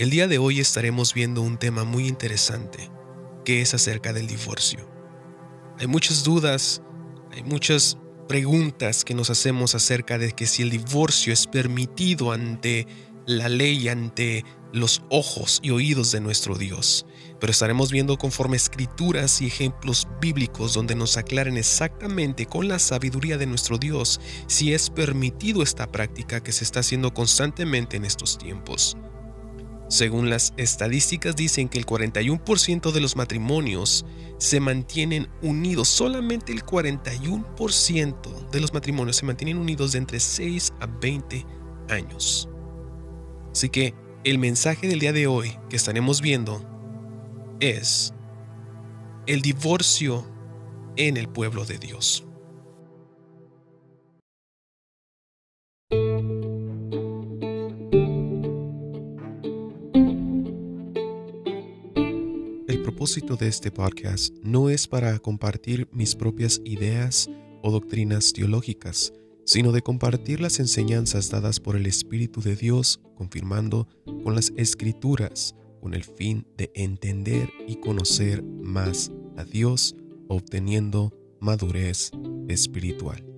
El 0.00 0.08
día 0.08 0.28
de 0.28 0.38
hoy 0.38 0.60
estaremos 0.60 1.12
viendo 1.12 1.42
un 1.42 1.58
tema 1.58 1.84
muy 1.84 2.08
interesante, 2.08 2.90
que 3.44 3.60
es 3.60 3.74
acerca 3.74 4.14
del 4.14 4.26
divorcio. 4.26 4.90
Hay 5.78 5.88
muchas 5.88 6.24
dudas, 6.24 6.80
hay 7.30 7.42
muchas 7.42 7.98
preguntas 8.26 9.04
que 9.04 9.12
nos 9.12 9.28
hacemos 9.28 9.74
acerca 9.74 10.16
de 10.16 10.32
que 10.32 10.46
si 10.46 10.62
el 10.62 10.70
divorcio 10.70 11.34
es 11.34 11.46
permitido 11.46 12.32
ante 12.32 12.86
la 13.26 13.50
ley, 13.50 13.90
ante 13.90 14.46
los 14.72 15.02
ojos 15.10 15.60
y 15.62 15.68
oídos 15.68 16.12
de 16.12 16.22
nuestro 16.22 16.56
Dios. 16.56 17.04
Pero 17.38 17.50
estaremos 17.50 17.92
viendo 17.92 18.16
conforme 18.16 18.56
escrituras 18.56 19.42
y 19.42 19.48
ejemplos 19.48 20.08
bíblicos 20.18 20.72
donde 20.72 20.94
nos 20.94 21.18
aclaren 21.18 21.58
exactamente 21.58 22.46
con 22.46 22.68
la 22.68 22.78
sabiduría 22.78 23.36
de 23.36 23.44
nuestro 23.44 23.76
Dios 23.76 24.18
si 24.46 24.72
es 24.72 24.88
permitido 24.88 25.62
esta 25.62 25.92
práctica 25.92 26.42
que 26.42 26.52
se 26.52 26.64
está 26.64 26.80
haciendo 26.80 27.12
constantemente 27.12 27.98
en 27.98 28.06
estos 28.06 28.38
tiempos. 28.38 28.96
Según 29.90 30.30
las 30.30 30.54
estadísticas 30.56 31.34
dicen 31.34 31.68
que 31.68 31.76
el 31.76 31.84
41% 31.84 32.92
de 32.92 33.00
los 33.00 33.16
matrimonios 33.16 34.06
se 34.38 34.60
mantienen 34.60 35.28
unidos, 35.42 35.88
solamente 35.88 36.52
el 36.52 36.64
41% 36.64 38.50
de 38.50 38.60
los 38.60 38.72
matrimonios 38.72 39.16
se 39.16 39.26
mantienen 39.26 39.58
unidos 39.58 39.90
de 39.90 39.98
entre 39.98 40.20
6 40.20 40.74
a 40.78 40.86
20 40.86 41.44
años. 41.88 42.48
Así 43.50 43.68
que 43.68 43.92
el 44.22 44.38
mensaje 44.38 44.86
del 44.86 45.00
día 45.00 45.12
de 45.12 45.26
hoy 45.26 45.58
que 45.68 45.74
estaremos 45.74 46.20
viendo 46.20 46.64
es 47.58 48.14
el 49.26 49.42
divorcio 49.42 50.24
en 50.94 51.16
el 51.16 51.28
pueblo 51.28 51.64
de 51.64 51.78
Dios. 51.78 52.29
Propósito 63.00 63.36
de 63.36 63.48
este 63.48 63.70
podcast 63.70 64.34
no 64.42 64.68
es 64.68 64.86
para 64.86 65.18
compartir 65.20 65.88
mis 65.90 66.14
propias 66.14 66.60
ideas 66.66 67.30
o 67.62 67.70
doctrinas 67.70 68.34
teológicas, 68.34 69.14
sino 69.46 69.72
de 69.72 69.80
compartir 69.80 70.42
las 70.42 70.60
enseñanzas 70.60 71.30
dadas 71.30 71.60
por 71.60 71.76
el 71.76 71.86
Espíritu 71.86 72.42
de 72.42 72.56
Dios, 72.56 73.00
confirmando 73.14 73.88
con 74.22 74.34
las 74.34 74.52
escrituras, 74.58 75.54
con 75.80 75.94
el 75.94 76.04
fin 76.04 76.46
de 76.58 76.70
entender 76.74 77.48
y 77.66 77.76
conocer 77.76 78.42
más 78.42 79.10
a 79.38 79.44
Dios, 79.44 79.96
obteniendo 80.28 81.10
madurez 81.40 82.10
espiritual. 82.48 83.29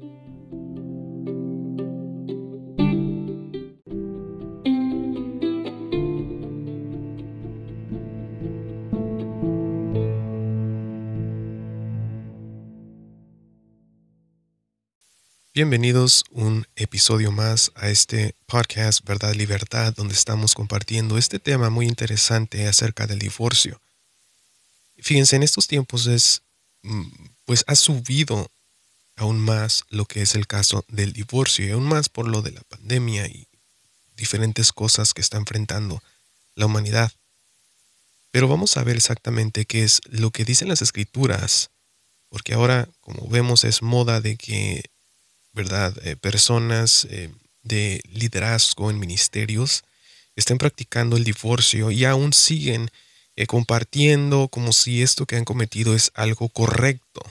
Bienvenidos 15.63 16.25
un 16.33 16.67
episodio 16.75 17.31
más 17.31 17.71
a 17.77 17.89
este 17.89 18.35
podcast 18.47 19.07
Verdad 19.07 19.33
Libertad, 19.35 19.95
donde 19.95 20.13
estamos 20.13 20.55
compartiendo 20.55 21.17
este 21.17 21.39
tema 21.39 21.71
muy 21.71 21.87
interesante 21.87 22.67
acerca 22.67 23.07
del 23.07 23.21
divorcio. 23.21 23.81
Fíjense, 24.99 25.37
en 25.37 25.45
estos 25.45 25.69
tiempos 25.69 26.09
es, 26.09 26.43
mm, 26.83 27.07
pues 27.45 27.63
ha 27.69 27.77
subido 27.77 28.51
aún 29.15 29.39
más 29.39 29.85
lo 29.89 30.05
que 30.05 30.23
es 30.23 30.35
el 30.35 30.49
caso 30.49 30.85
del 30.89 31.13
divorcio 31.13 31.65
y 31.65 31.71
aún 31.71 31.85
más 31.85 32.09
por 32.09 32.27
lo 32.27 32.43
de 32.43 32.51
la 32.51 32.63
pandemia 32.63 33.29
y 33.29 33.47
diferentes 34.17 34.73
cosas 34.73 35.15
que 35.15 35.21
está 35.21 35.37
enfrentando 35.37 36.03
la 36.57 36.67
humanidad. 36.67 37.13
Pero 38.33 38.49
vamos 38.49 38.77
a 38.77 38.83
ver 38.83 38.97
exactamente 38.97 39.65
qué 39.65 39.85
es 39.85 40.01
lo 40.07 40.33
que 40.33 40.45
dicen 40.45 40.67
las 40.67 40.83
escrituras, 40.83 41.71
porque 42.31 42.55
ahora, 42.55 42.89
como 43.01 43.29
vemos, 43.29 43.63
es 43.63 43.81
moda 43.81 44.21
de 44.21 44.34
que 44.34 44.91
¿verdad? 45.53 45.95
Eh, 46.05 46.17
personas 46.17 47.07
eh, 47.11 47.31
de 47.63 48.03
liderazgo 48.13 48.91
en 48.91 48.99
ministerios 48.99 49.85
estén 50.37 50.59
practicando 50.59 51.17
el 51.17 51.25
divorcio 51.25 51.91
y 51.91 52.05
aún 52.05 52.33
siguen 52.33 52.91
eh, 53.37 53.47
compartiendo 53.47 54.49
como 54.49 54.73
si 54.73 55.03
esto 55.03 55.27
que 55.27 55.37
han 55.37 55.45
cometido 55.45 55.95
es 55.95 56.11
algo 56.15 56.49
correcto. 56.49 57.23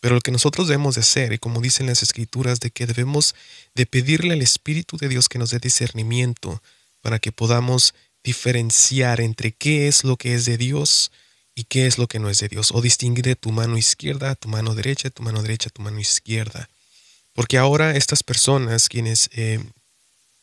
Pero 0.00 0.16
lo 0.16 0.20
que 0.20 0.30
nosotros 0.30 0.68
debemos 0.68 0.96
de 0.96 1.00
hacer, 1.00 1.32
y 1.32 1.38
como 1.38 1.62
dicen 1.62 1.86
las 1.86 2.02
escrituras, 2.02 2.60
de 2.60 2.70
que 2.70 2.86
debemos 2.86 3.34
de 3.74 3.86
pedirle 3.86 4.34
al 4.34 4.42
Espíritu 4.42 4.98
de 4.98 5.08
Dios 5.08 5.30
que 5.30 5.38
nos 5.38 5.50
dé 5.50 5.58
discernimiento 5.58 6.62
para 7.00 7.18
que 7.18 7.32
podamos 7.32 7.94
diferenciar 8.22 9.20
entre 9.20 9.52
qué 9.52 9.88
es 9.88 10.04
lo 10.04 10.16
que 10.16 10.34
es 10.34 10.44
de 10.44 10.58
Dios 10.58 11.10
y 11.54 11.64
qué 11.64 11.86
es 11.86 11.96
lo 11.96 12.06
que 12.06 12.18
no 12.18 12.28
es 12.28 12.40
de 12.40 12.48
Dios, 12.48 12.72
o 12.72 12.82
distinguir 12.82 13.24
de 13.24 13.36
tu 13.36 13.52
mano 13.52 13.78
izquierda, 13.78 14.34
tu 14.34 14.48
mano 14.48 14.74
derecha, 14.74 15.08
tu 15.08 15.22
mano 15.22 15.40
derecha, 15.40 15.70
tu 15.70 15.82
mano 15.82 16.00
izquierda. 16.00 16.68
Porque 17.34 17.58
ahora 17.58 17.96
estas 17.96 18.22
personas, 18.22 18.88
quienes 18.88 19.28
eh, 19.32 19.62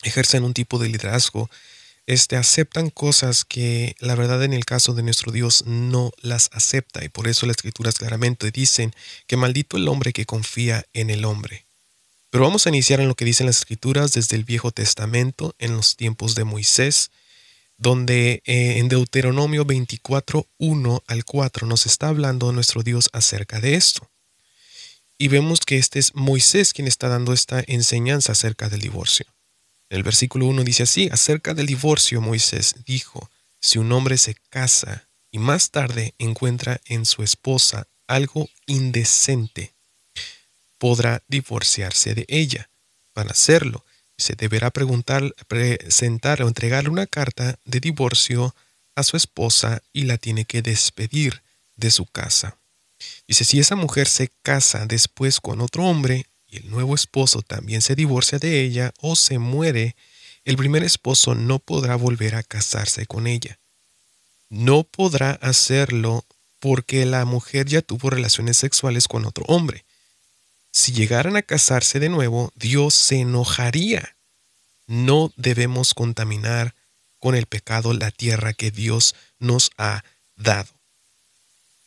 ejercen 0.03 0.44
un 0.44 0.53
tipo 0.53 0.78
de 0.78 0.90
liderazgo, 0.90 1.50
este, 2.06 2.35
aceptan 2.35 2.90
cosas 2.90 3.46
que 3.46 3.96
la 4.00 4.16
verdad 4.16 4.44
en 4.44 4.53
el 4.53 4.66
caso 4.66 4.94
de 4.94 5.03
nuestro 5.03 5.31
Dios 5.31 5.63
no 5.66 6.12
las 6.22 6.50
acepta. 6.51 7.03
Y 7.03 7.09
por 7.09 7.28
eso 7.28 7.46
las 7.46 7.57
escrituras 7.57 7.96
claramente 7.96 8.51
dicen 8.51 8.94
que 9.28 9.38
maldito 9.38 9.78
el 9.78 9.88
hombre 9.88 10.12
que 10.12 10.25
confía 10.25 10.85
en 10.94 11.09
el 11.09 11.25
hombre. 11.25 11.66
Pero 12.30 12.44
vamos 12.46 12.66
a 12.66 12.69
iniciar 12.69 13.00
en 13.00 13.07
lo 13.07 13.16
que 13.16 13.25
dicen 13.25 13.46
las 13.46 13.59
escrituras 13.59 14.13
desde 14.13 14.35
el 14.35 14.44
Viejo 14.44 14.72
Testamento, 14.72 15.56
en 15.59 15.75
los 15.75 15.96
tiempos 15.96 16.35
de 16.35 16.44
Moisés, 16.44 17.12
donde 17.78 18.41
eh, 18.46 18.78
en 18.78 18.90
Deuteronomio 18.90 19.66
24, 19.66 20.47
1 20.57 21.03
al 21.07 21.25
4 21.25 21.68
nos 21.68 21.85
está 21.85 22.09
hablando 22.09 22.51
nuestro 22.51 22.84
Dios 22.84 23.09
acerca 23.12 23.59
de 23.59 23.75
esto. 23.75 24.11
Y 25.22 25.28
vemos 25.28 25.59
que 25.59 25.78
este 25.78 26.00
es 26.00 26.16
Moisés 26.16 26.74
quien 26.74 26.88
está 26.88 27.08
dando 27.08 27.32
esta 27.32 27.64
enseñanza 27.68 28.32
acerca 28.32 28.70
del 28.70 28.82
divorcio. 28.82 29.28
El 29.88 30.02
versículo 30.02 30.48
1 30.48 30.64
dice 30.64 30.82
así, 30.82 31.09
acerca 31.12 31.54
del 31.54 31.68
divorcio 31.68 32.22
Moisés 32.22 32.74
dijo, 32.88 33.30
si 33.60 33.78
un 33.78 33.92
hombre 33.92 34.18
se 34.18 34.34
casa 34.50 35.08
y 35.30 35.38
más 35.38 35.70
tarde 35.70 36.16
encuentra 36.18 36.81
en 36.86 37.06
su 37.06 37.22
esposa 37.22 37.86
algo 38.08 38.50
indecente, 38.66 39.76
podrá 40.80 41.22
divorciarse 41.28 42.16
de 42.16 42.26
ella. 42.28 42.72
Para 43.14 43.30
hacerlo, 43.30 43.86
se 44.18 44.34
deberá 44.34 44.72
preguntar, 44.72 45.36
presentar 45.48 46.42
o 46.42 46.48
entregarle 46.48 46.90
una 46.90 47.06
carta 47.06 47.60
de 47.64 47.80
divorcio 47.80 48.56
a 48.96 49.04
su 49.04 49.18
esposa 49.18 49.84
y 49.94 50.06
la 50.06 50.18
tiene 50.18 50.46
que 50.46 50.64
despedir 50.64 51.44
de 51.76 51.92
su 51.92 52.08
casa. 52.08 52.58
Dice, 53.28 53.44
si 53.44 53.59
esa 53.59 53.75
mujer 53.75 54.07
se 54.07 54.29
casa 54.41 54.85
después 54.85 55.39
con 55.39 55.62
otro 55.62 55.85
hombre 55.85 56.28
y 56.47 56.57
el 56.57 56.69
nuevo 56.69 56.95
esposo 56.95 57.41
también 57.41 57.81
se 57.81 57.95
divorcia 57.95 58.39
de 58.39 58.62
ella 58.62 58.94
o 59.00 59.16
se 59.16 59.39
muere, 59.39 59.95
el 60.44 60.57
primer 60.57 60.84
esposo 60.84 61.35
no 61.35 61.59
podrá 61.59 61.95
volver 61.95 62.35
a 62.35 62.44
casarse 62.44 63.06
con 63.06 63.28
ella. 63.28 63.59
No 64.50 64.84
podrá 64.84 65.31
hacerlo 65.31 66.25
porque 66.59 67.06
la 67.06 67.25
mujer 67.25 67.67
ya 67.67 67.81
tuvo 67.81 68.09
relaciones 68.09 68.57
sexuales 68.57 69.07
con 69.07 69.25
otro 69.25 69.45
hombre. 69.47 69.85
Si 70.72 70.94
llegaran 70.94 71.35
a 71.35 71.41
casarse 71.41 72.00
de 72.00 72.09
nuevo, 72.09 72.51
Dios 72.56 72.94
se 72.94 73.19
enojaría. 73.19 74.16
No 74.88 75.31
debemos 75.38 75.94
contaminar 75.94 76.75
con 77.19 77.35
el 77.35 77.45
pecado 77.45 77.94
la 77.94 78.12
tierra 78.12 78.53
que 78.53 78.72
Dios 78.72 79.16
nos 79.39 79.72
ha 79.78 80.03
dado. 80.35 80.69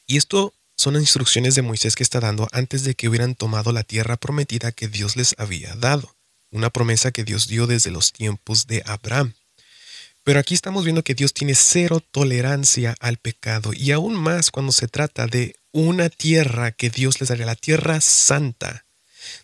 Y 0.06 0.16
esto 0.16 0.54
son 0.84 0.97
instrucciones 0.97 1.55
de 1.55 1.62
Moisés 1.62 1.97
que 1.97 2.03
está 2.03 2.21
dando 2.21 2.47
antes 2.53 2.84
de 2.84 2.95
que 2.95 3.09
hubieran 3.09 3.34
tomado 3.34 3.72
la 3.72 3.84
tierra 3.84 4.19
prometida 4.19 4.71
que 4.71 4.87
Dios 4.87 5.17
les 5.17 5.34
había 5.39 5.75
dado, 5.77 6.15
una 6.50 6.69
promesa 6.69 7.11
que 7.11 7.25
Dios 7.25 7.49
dio 7.49 7.67
desde 7.67 7.91
los 7.91 8.12
tiempos 8.12 8.67
de 8.67 8.83
Abraham. 8.84 9.33
Pero 10.25 10.39
aquí 10.39 10.53
estamos 10.53 10.84
viendo 10.84 11.03
que 11.03 11.15
Dios 11.15 11.33
tiene 11.33 11.55
cero 11.55 12.03
tolerancia 12.11 12.94
al 13.00 13.17
pecado 13.17 13.73
y 13.73 13.93
aún 13.93 14.14
más 14.14 14.50
cuando 14.50 14.73
se 14.73 14.87
trata 14.87 15.26
de 15.26 15.56
una 15.73 16.11
tierra 16.11 16.70
que 16.70 16.91
Dios 16.91 17.19
les 17.19 17.31
daría, 17.31 17.47
la 17.47 17.56
tierra 17.56 18.03
santa, 18.03 18.85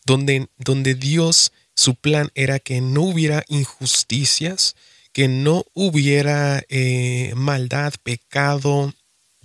donde, 0.05 0.49
donde 0.59 0.95
Dios, 0.95 1.53
su 1.75 1.95
plan 1.95 2.31
era 2.35 2.59
que 2.59 2.83
no 2.83 3.01
hubiera 3.01 3.45
injusticias, 3.49 4.77
que 5.15 5.27
no 5.27 5.65
hubiera 5.73 6.63
eh, 6.69 7.33
maldad, 7.35 7.95
pecado, 8.03 8.93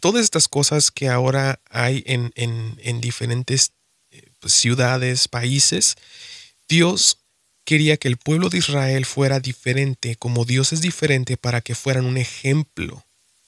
todas 0.06 0.24
estas 0.24 0.48
cosas 0.48 0.92
que 0.92 1.10
ahora 1.10 1.60
hay 1.72 2.04
en, 2.06 2.32
en, 2.36 3.02
diferentes 3.02 3.72
eh, 4.12 4.22
pues, 4.40 4.54
ciudades, 4.54 5.28
países, 5.28 5.96
Dios 6.70 7.18
quería 7.64 7.98
que 7.98 8.08
el 8.08 8.18
pueblo 8.18 8.50
de 8.50 8.60
Israel 8.60 9.08
fuera 9.08 9.40
diferente, 9.40 10.16
como 10.16 10.46
Dios 10.46 10.74
es 10.74 10.82
diferente, 10.82 11.38
para 11.38 11.60
que 11.62 11.74
fueran 11.74 12.06
un 12.06 12.18
ejemplo 12.18 13.04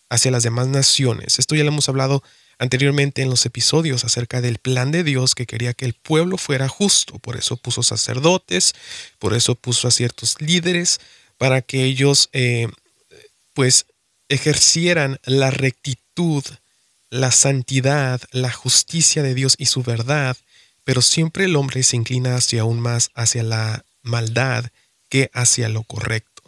hacia 0.09 0.31
las 0.31 0.41
demás 0.41 0.65
naciones. 0.67 1.37
Esto 1.37 1.53
ya 1.53 1.63
lo 1.63 1.69
hemos 1.69 1.89
hablado 1.89 2.23
anteriormente 2.57 3.21
en 3.21 3.29
los 3.29 3.45
episodios 3.45 4.03
acerca 4.03 4.41
del 4.41 4.57
plan 4.57 4.89
de 4.89 5.03
Dios 5.03 5.35
que 5.35 5.45
quería 5.45 5.75
que 5.75 5.85
el 5.85 5.93
pueblo 5.93 6.39
fuera 6.39 6.67
justo. 6.67 7.19
Por 7.19 7.37
eso 7.37 7.57
puso 7.57 7.83
sacerdotes, 7.83 8.73
por 9.19 9.35
eso 9.35 9.53
puso 9.53 9.87
a 9.87 9.91
ciertos 9.91 10.41
líderes, 10.41 11.01
para 11.37 11.61
que 11.61 11.83
ellos 11.83 12.29
eh, 12.33 12.67
pues 13.53 13.85
ejercieran 14.27 15.19
la 15.23 15.51
rectitud, 15.51 16.06
la 17.09 17.31
santidad, 17.31 18.21
la 18.31 18.51
justicia 18.51 19.23
de 19.23 19.33
Dios 19.33 19.55
y 19.57 19.67
su 19.67 19.83
verdad, 19.83 20.35
pero 20.83 21.01
siempre 21.01 21.45
el 21.45 21.55
hombre 21.55 21.83
se 21.83 21.95
inclina 21.95 22.35
hacia 22.35 22.61
aún 22.61 22.79
más 22.79 23.09
hacia 23.13 23.43
la 23.43 23.85
maldad 24.01 24.65
que 25.09 25.29
hacia 25.33 25.69
lo 25.69 25.83
correcto. 25.83 26.43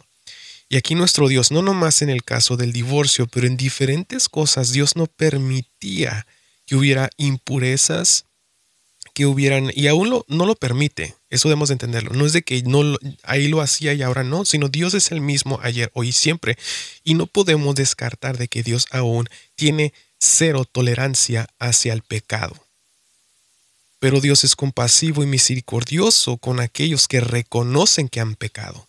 Y 0.68 0.76
aquí 0.76 0.94
nuestro 0.94 1.28
Dios, 1.28 1.50
no 1.50 1.62
nomás 1.62 2.02
en 2.02 2.10
el 2.10 2.22
caso 2.22 2.56
del 2.56 2.72
divorcio, 2.72 3.26
pero 3.26 3.46
en 3.46 3.56
diferentes 3.56 4.28
cosas, 4.28 4.72
Dios 4.72 4.96
no 4.96 5.06
permitía 5.06 6.26
que 6.64 6.76
hubiera 6.76 7.10
impurezas, 7.16 8.26
que 9.12 9.26
hubieran, 9.26 9.70
y 9.74 9.88
aún 9.88 10.22
no 10.28 10.46
lo 10.46 10.54
permite, 10.54 11.16
eso 11.30 11.48
debemos 11.48 11.70
entenderlo, 11.70 12.12
no 12.12 12.26
es 12.26 12.32
de 12.32 12.42
que 12.42 12.62
no 12.62 12.98
ahí 13.22 13.46
lo 13.46 13.60
hacía 13.60 13.94
y 13.94 14.02
ahora 14.02 14.24
no, 14.24 14.44
sino 14.44 14.68
Dios 14.68 14.94
es 14.94 15.12
el 15.12 15.20
mismo 15.20 15.60
ayer, 15.62 15.90
hoy 15.94 16.08
y 16.08 16.12
siempre, 16.12 16.58
y 17.04 17.14
no 17.14 17.26
podemos 17.26 17.76
descartar 17.76 18.36
de 18.36 18.48
que 18.48 18.64
Dios 18.64 18.86
aún 18.90 19.28
tiene 19.54 19.94
cero 20.18 20.64
tolerancia 20.64 21.48
hacia 21.58 21.92
el 21.92 22.02
pecado. 22.02 22.54
Pero 24.00 24.20
Dios 24.20 24.44
es 24.44 24.56
compasivo 24.56 25.22
y 25.22 25.26
misericordioso 25.26 26.36
con 26.36 26.58
aquellos 26.58 27.06
que 27.06 27.20
reconocen 27.20 28.08
que 28.08 28.20
han 28.20 28.34
pecado. 28.34 28.88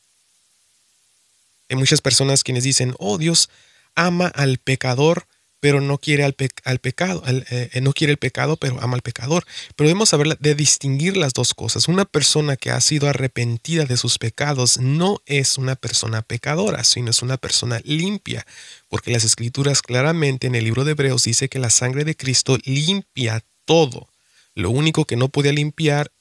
Hay 1.69 1.77
muchas 1.77 2.01
personas 2.01 2.43
quienes 2.43 2.63
dicen, 2.63 2.95
oh 2.97 3.17
Dios 3.17 3.49
ama 3.95 4.27
al 4.27 4.57
pecador, 4.57 5.27
pero 5.61 5.79
no 5.79 5.99
quiere 5.99 6.23
al, 6.23 6.33
pecado, 6.33 7.23
eh, 7.27 7.69
eh, 7.71 7.81
no 7.81 7.93
quiere 7.93 8.11
el 8.11 8.17
pecado, 8.17 8.57
pero 8.57 8.81
ama 8.81 8.95
al 8.95 9.03
pecador. 9.03 9.45
Pero 9.75 9.87
debemos 9.87 10.09
saber 10.09 10.35
de 10.39 10.55
distinguir 10.55 11.15
las 11.15 11.33
dos 11.33 11.53
cosas. 11.53 11.87
Una 11.87 12.03
persona 12.03 12.57
que 12.57 12.71
ha 12.71 12.81
sido 12.81 13.07
arrepentida 13.07 13.85
de 13.85 13.95
sus 13.95 14.17
pecados 14.17 14.79
no 14.79 15.21
es 15.27 15.59
una 15.59 15.75
persona 15.75 16.23
pecadora, 16.23 16.83
sino 16.83 17.11
es 17.11 17.21
una 17.21 17.37
persona 17.37 17.79
limpia, 17.83 18.45
porque 18.89 19.11
las 19.11 19.23
escrituras 19.23 19.83
claramente 19.83 20.47
en 20.47 20.55
el 20.55 20.63
libro 20.63 20.83
de 20.83 20.91
Hebreos 20.91 21.23
dice 21.23 21.47
que 21.47 21.59
la 21.59 21.69
sangre 21.69 22.05
de 22.05 22.15
Cristo 22.15 22.57
limpia 22.65 23.43
todo. 23.65 24.09
Lo 24.55 24.71
único 24.71 25.05
que 25.05 25.15
no 25.15 25.29
podía 25.29 25.53
limpiar 25.53 26.11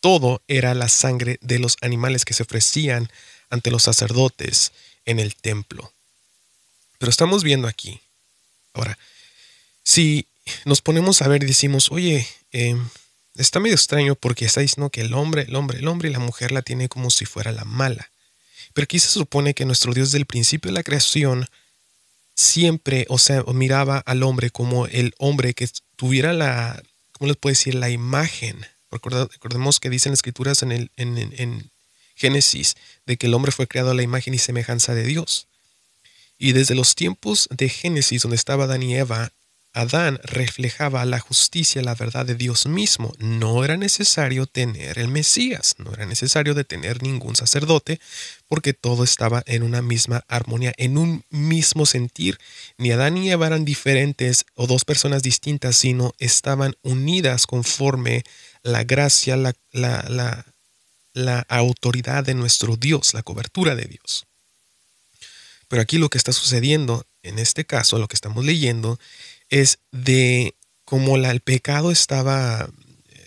todo 0.00 0.42
era 0.48 0.74
la 0.74 0.90
sangre 0.90 1.38
de 1.40 1.58
los 1.58 1.78
animales 1.80 2.26
que 2.26 2.34
se 2.34 2.42
ofrecían 2.42 3.10
ante 3.48 3.70
los 3.70 3.84
sacerdotes 3.84 4.72
en 5.06 5.18
el 5.18 5.34
templo. 5.34 5.94
Pero 6.98 7.08
estamos 7.08 7.42
viendo 7.42 7.68
aquí. 7.68 8.02
Ahora, 8.72 8.98
si 9.82 10.26
nos 10.64 10.82
ponemos 10.82 11.22
a 11.22 11.28
ver 11.28 11.42
y 11.42 11.46
decimos, 11.46 11.90
oye, 11.90 12.26
em, 12.52 12.88
está 13.34 13.60
medio 13.60 13.74
extraño 13.74 14.14
porque 14.14 14.44
está 14.44 14.60
diciendo 14.60 14.90
que 14.90 15.00
el 15.00 15.14
hombre, 15.14 15.42
el 15.42 15.56
hombre, 15.56 15.78
el 15.78 15.88
hombre 15.88 16.08
y 16.08 16.12
la 16.12 16.18
mujer 16.18 16.52
la 16.52 16.62
tiene 16.62 16.88
como 16.88 17.10
si 17.10 17.24
fuera 17.24 17.52
la 17.52 17.64
mala. 17.64 18.10
Pero 18.72 18.84
aquí 18.84 18.98
se 18.98 19.08
supone 19.08 19.54
que 19.54 19.64
nuestro 19.64 19.92
Dios 19.92 20.12
del 20.12 20.26
principio 20.26 20.70
de 20.70 20.74
la 20.74 20.82
creación 20.82 21.46
siempre, 22.34 23.06
o 23.08 23.18
sea, 23.18 23.42
miraba 23.52 23.98
al 23.98 24.22
hombre 24.22 24.50
como 24.50 24.86
el 24.86 25.14
hombre 25.18 25.54
que 25.54 25.68
tuviera 25.96 26.32
la, 26.32 26.82
¿cómo 27.12 27.28
les 27.28 27.36
puedo 27.36 27.52
decir? 27.52 27.74
La 27.74 27.90
imagen. 27.90 28.66
Recordemos 28.90 29.78
que 29.78 29.90
dicen 29.90 30.12
escrituras 30.12 30.62
en, 30.62 30.72
el, 30.72 30.90
en, 30.96 31.18
en, 31.18 31.70
Génesis, 32.16 32.76
de 33.06 33.16
que 33.16 33.28
el 33.28 33.34
hombre 33.34 33.50
fue 33.50 33.66
creado 33.66 33.92
a 33.92 33.94
la 33.94 34.02
imagen 34.02 34.34
y 34.34 34.38
semejanza 34.38 34.94
de 34.94 35.04
Dios. 35.04 35.48
Y 36.42 36.52
desde 36.52 36.74
los 36.74 36.94
tiempos 36.94 37.48
de 37.50 37.68
Génesis, 37.68 38.22
donde 38.22 38.36
estaba 38.36 38.64
Adán 38.64 38.82
y 38.82 38.96
Eva, 38.96 39.30
Adán 39.74 40.18
reflejaba 40.24 41.04
la 41.04 41.20
justicia, 41.20 41.82
la 41.82 41.94
verdad 41.94 42.24
de 42.24 42.34
Dios 42.34 42.64
mismo. 42.64 43.12
No 43.18 43.62
era 43.62 43.76
necesario 43.76 44.46
tener 44.46 44.98
el 44.98 45.08
Mesías, 45.08 45.74
no 45.76 45.92
era 45.92 46.06
necesario 46.06 46.54
de 46.54 46.64
tener 46.64 47.02
ningún 47.02 47.36
sacerdote, 47.36 48.00
porque 48.48 48.72
todo 48.72 49.04
estaba 49.04 49.42
en 49.44 49.62
una 49.62 49.82
misma 49.82 50.24
armonía, 50.28 50.72
en 50.78 50.96
un 50.96 51.26
mismo 51.28 51.84
sentir. 51.84 52.38
Ni 52.78 52.90
Adán 52.90 53.16
ni 53.16 53.30
Eva 53.30 53.46
eran 53.46 53.66
diferentes 53.66 54.46
o 54.54 54.66
dos 54.66 54.86
personas 54.86 55.22
distintas, 55.22 55.76
sino 55.76 56.14
estaban 56.18 56.74
unidas 56.82 57.46
conforme 57.46 58.24
la 58.62 58.84
gracia, 58.84 59.36
la, 59.36 60.46
autoridad 61.48 62.24
de 62.24 62.32
nuestro 62.32 62.76
Dios, 62.76 63.12
la 63.12 63.22
cobertura 63.22 63.74
de 63.74 63.84
Dios. 63.84 64.26
Pero 65.70 65.82
aquí 65.82 65.98
lo 65.98 66.08
que 66.08 66.18
está 66.18 66.32
sucediendo, 66.32 67.06
en 67.22 67.38
este 67.38 67.64
caso, 67.64 68.00
lo 68.00 68.08
que 68.08 68.16
estamos 68.16 68.44
leyendo, 68.44 68.98
es 69.50 69.78
de 69.92 70.56
cómo 70.84 71.16
el 71.16 71.40
pecado 71.42 71.92
estaba, 71.92 72.68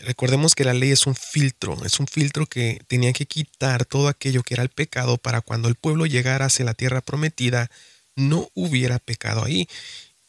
recordemos 0.02 0.54
que 0.54 0.66
la 0.66 0.74
ley 0.74 0.92
es 0.92 1.08
un 1.08 1.16
filtro, 1.16 1.78
es 1.86 2.02
un 2.02 2.08
filtro 2.08 2.46
que 2.46 2.82
tenía 2.88 3.14
que 3.14 3.28
quitar 3.28 3.86
todo 3.86 4.10
aquello 4.10 4.44
que 4.44 4.56
era 4.56 4.64
el 4.64 4.68
pecado 4.68 5.18
para 5.18 5.40
cuando 5.40 5.70
el 5.70 5.76
pueblo 5.76 6.06
llegara 6.06 6.48
hacia 6.48 6.66
la 6.66 6.74
tierra 6.74 7.00
prometida, 7.00 7.72
no 8.18 8.50
hubiera 8.56 9.00
pecado 9.00 9.46
ahí. 9.46 9.70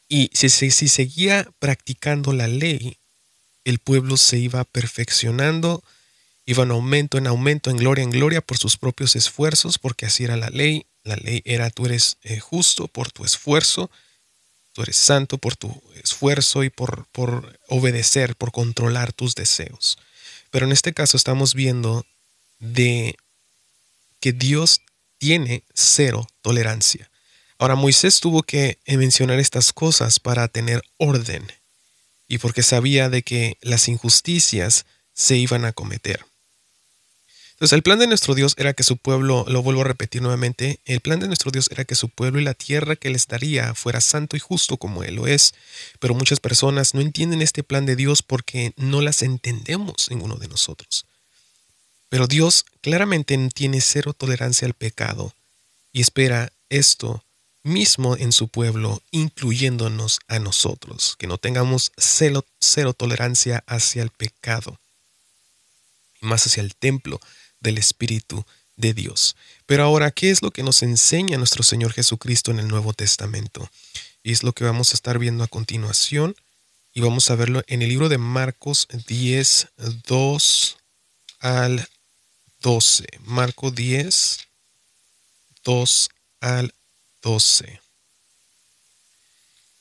Y 0.08 0.30
si, 0.34 0.48
si 0.48 0.86
seguía 0.86 1.50
practicando 1.58 2.32
la 2.32 2.46
ley, 2.46 2.96
el 3.64 3.80
pueblo 3.80 4.18
se 4.18 4.38
iba 4.38 4.62
perfeccionando, 4.62 5.82
iba 6.46 6.62
en 6.62 6.70
aumento, 6.70 7.18
en 7.18 7.26
aumento, 7.26 7.70
en 7.70 7.76
gloria, 7.76 8.04
en 8.04 8.10
gloria 8.10 8.40
por 8.40 8.56
sus 8.56 8.76
propios 8.76 9.16
esfuerzos, 9.16 9.80
porque 9.80 10.06
así 10.06 10.22
era 10.22 10.36
la 10.36 10.50
ley. 10.50 10.86
La 11.04 11.16
ley 11.16 11.42
era 11.44 11.70
tú 11.70 11.86
eres 11.86 12.16
eh, 12.22 12.40
justo 12.40 12.88
por 12.88 13.12
tu 13.12 13.24
esfuerzo, 13.24 13.90
tú 14.72 14.82
eres 14.82 14.96
santo 14.96 15.38
por 15.38 15.54
tu 15.54 15.82
esfuerzo 16.02 16.64
y 16.64 16.70
por, 16.70 17.06
por 17.12 17.58
obedecer, 17.68 18.36
por 18.36 18.52
controlar 18.52 19.12
tus 19.12 19.34
deseos. 19.34 19.98
Pero 20.50 20.66
en 20.66 20.72
este 20.72 20.94
caso 20.94 21.16
estamos 21.16 21.54
viendo 21.54 22.06
de 22.58 23.16
que 24.20 24.32
Dios 24.32 24.80
tiene 25.18 25.62
cero 25.74 26.26
tolerancia. 26.42 27.10
Ahora 27.58 27.74
Moisés 27.74 28.20
tuvo 28.20 28.42
que 28.42 28.78
mencionar 28.86 29.38
estas 29.38 29.72
cosas 29.72 30.18
para 30.18 30.48
tener 30.48 30.82
orden 30.96 31.46
y 32.26 32.38
porque 32.38 32.62
sabía 32.62 33.08
de 33.08 33.22
que 33.22 33.58
las 33.60 33.88
injusticias 33.88 34.86
se 35.12 35.36
iban 35.36 35.64
a 35.64 35.72
cometer. 35.72 36.24
Entonces 37.54 37.74
el 37.74 37.82
plan 37.84 38.00
de 38.00 38.08
nuestro 38.08 38.34
Dios 38.34 38.54
era 38.58 38.74
que 38.74 38.82
su 38.82 38.96
pueblo, 38.96 39.44
lo 39.48 39.62
vuelvo 39.62 39.82
a 39.82 39.84
repetir 39.84 40.20
nuevamente, 40.20 40.80
el 40.86 41.00
plan 41.00 41.20
de 41.20 41.28
nuestro 41.28 41.52
Dios 41.52 41.68
era 41.70 41.84
que 41.84 41.94
su 41.94 42.08
pueblo 42.08 42.40
y 42.40 42.44
la 42.44 42.54
tierra 42.54 42.96
que 42.96 43.10
les 43.10 43.28
daría 43.28 43.74
fuera 43.74 44.00
santo 44.00 44.36
y 44.36 44.40
justo 44.40 44.76
como 44.76 45.04
Él 45.04 45.14
lo 45.14 45.28
es. 45.28 45.54
Pero 46.00 46.14
muchas 46.14 46.40
personas 46.40 46.94
no 46.94 47.00
entienden 47.00 47.42
este 47.42 47.62
plan 47.62 47.86
de 47.86 47.94
Dios 47.94 48.22
porque 48.22 48.72
no 48.76 49.00
las 49.02 49.22
entendemos 49.22 50.10
ninguno 50.10 50.34
de 50.34 50.48
nosotros. 50.48 51.06
Pero 52.08 52.26
Dios 52.26 52.64
claramente 52.80 53.38
tiene 53.54 53.80
cero 53.80 54.14
tolerancia 54.14 54.66
al 54.66 54.74
pecado 54.74 55.32
y 55.92 56.00
espera 56.00 56.52
esto 56.70 57.24
mismo 57.62 58.16
en 58.16 58.32
su 58.32 58.48
pueblo, 58.48 59.00
incluyéndonos 59.12 60.18
a 60.26 60.40
nosotros, 60.40 61.14
que 61.18 61.28
no 61.28 61.38
tengamos 61.38 61.92
cero, 61.96 62.44
cero 62.60 62.94
tolerancia 62.94 63.62
hacia 63.68 64.02
el 64.02 64.10
pecado 64.10 64.78
y 66.20 66.26
más 66.26 66.46
hacia 66.46 66.60
el 66.60 66.74
templo 66.74 67.20
del 67.64 67.78
Espíritu 67.78 68.46
de 68.76 68.94
Dios. 68.94 69.34
Pero 69.66 69.82
ahora, 69.82 70.12
¿qué 70.12 70.30
es 70.30 70.42
lo 70.42 70.52
que 70.52 70.62
nos 70.62 70.84
enseña 70.84 71.38
nuestro 71.38 71.64
Señor 71.64 71.92
Jesucristo 71.92 72.52
en 72.52 72.60
el 72.60 72.68
Nuevo 72.68 72.92
Testamento? 72.92 73.68
Y 74.22 74.30
es 74.30 74.44
lo 74.44 74.52
que 74.52 74.64
vamos 74.64 74.92
a 74.92 74.94
estar 74.94 75.18
viendo 75.18 75.42
a 75.42 75.48
continuación. 75.48 76.36
Y 76.92 77.00
vamos 77.00 77.28
a 77.30 77.34
verlo 77.34 77.64
en 77.66 77.82
el 77.82 77.88
libro 77.88 78.08
de 78.08 78.18
Marcos 78.18 78.86
10, 79.08 79.68
2 80.06 80.76
al 81.40 81.88
12. 82.60 83.04
Marco 83.24 83.72
10, 83.72 84.38
2 85.64 86.10
al 86.40 86.72
12. 87.22 87.80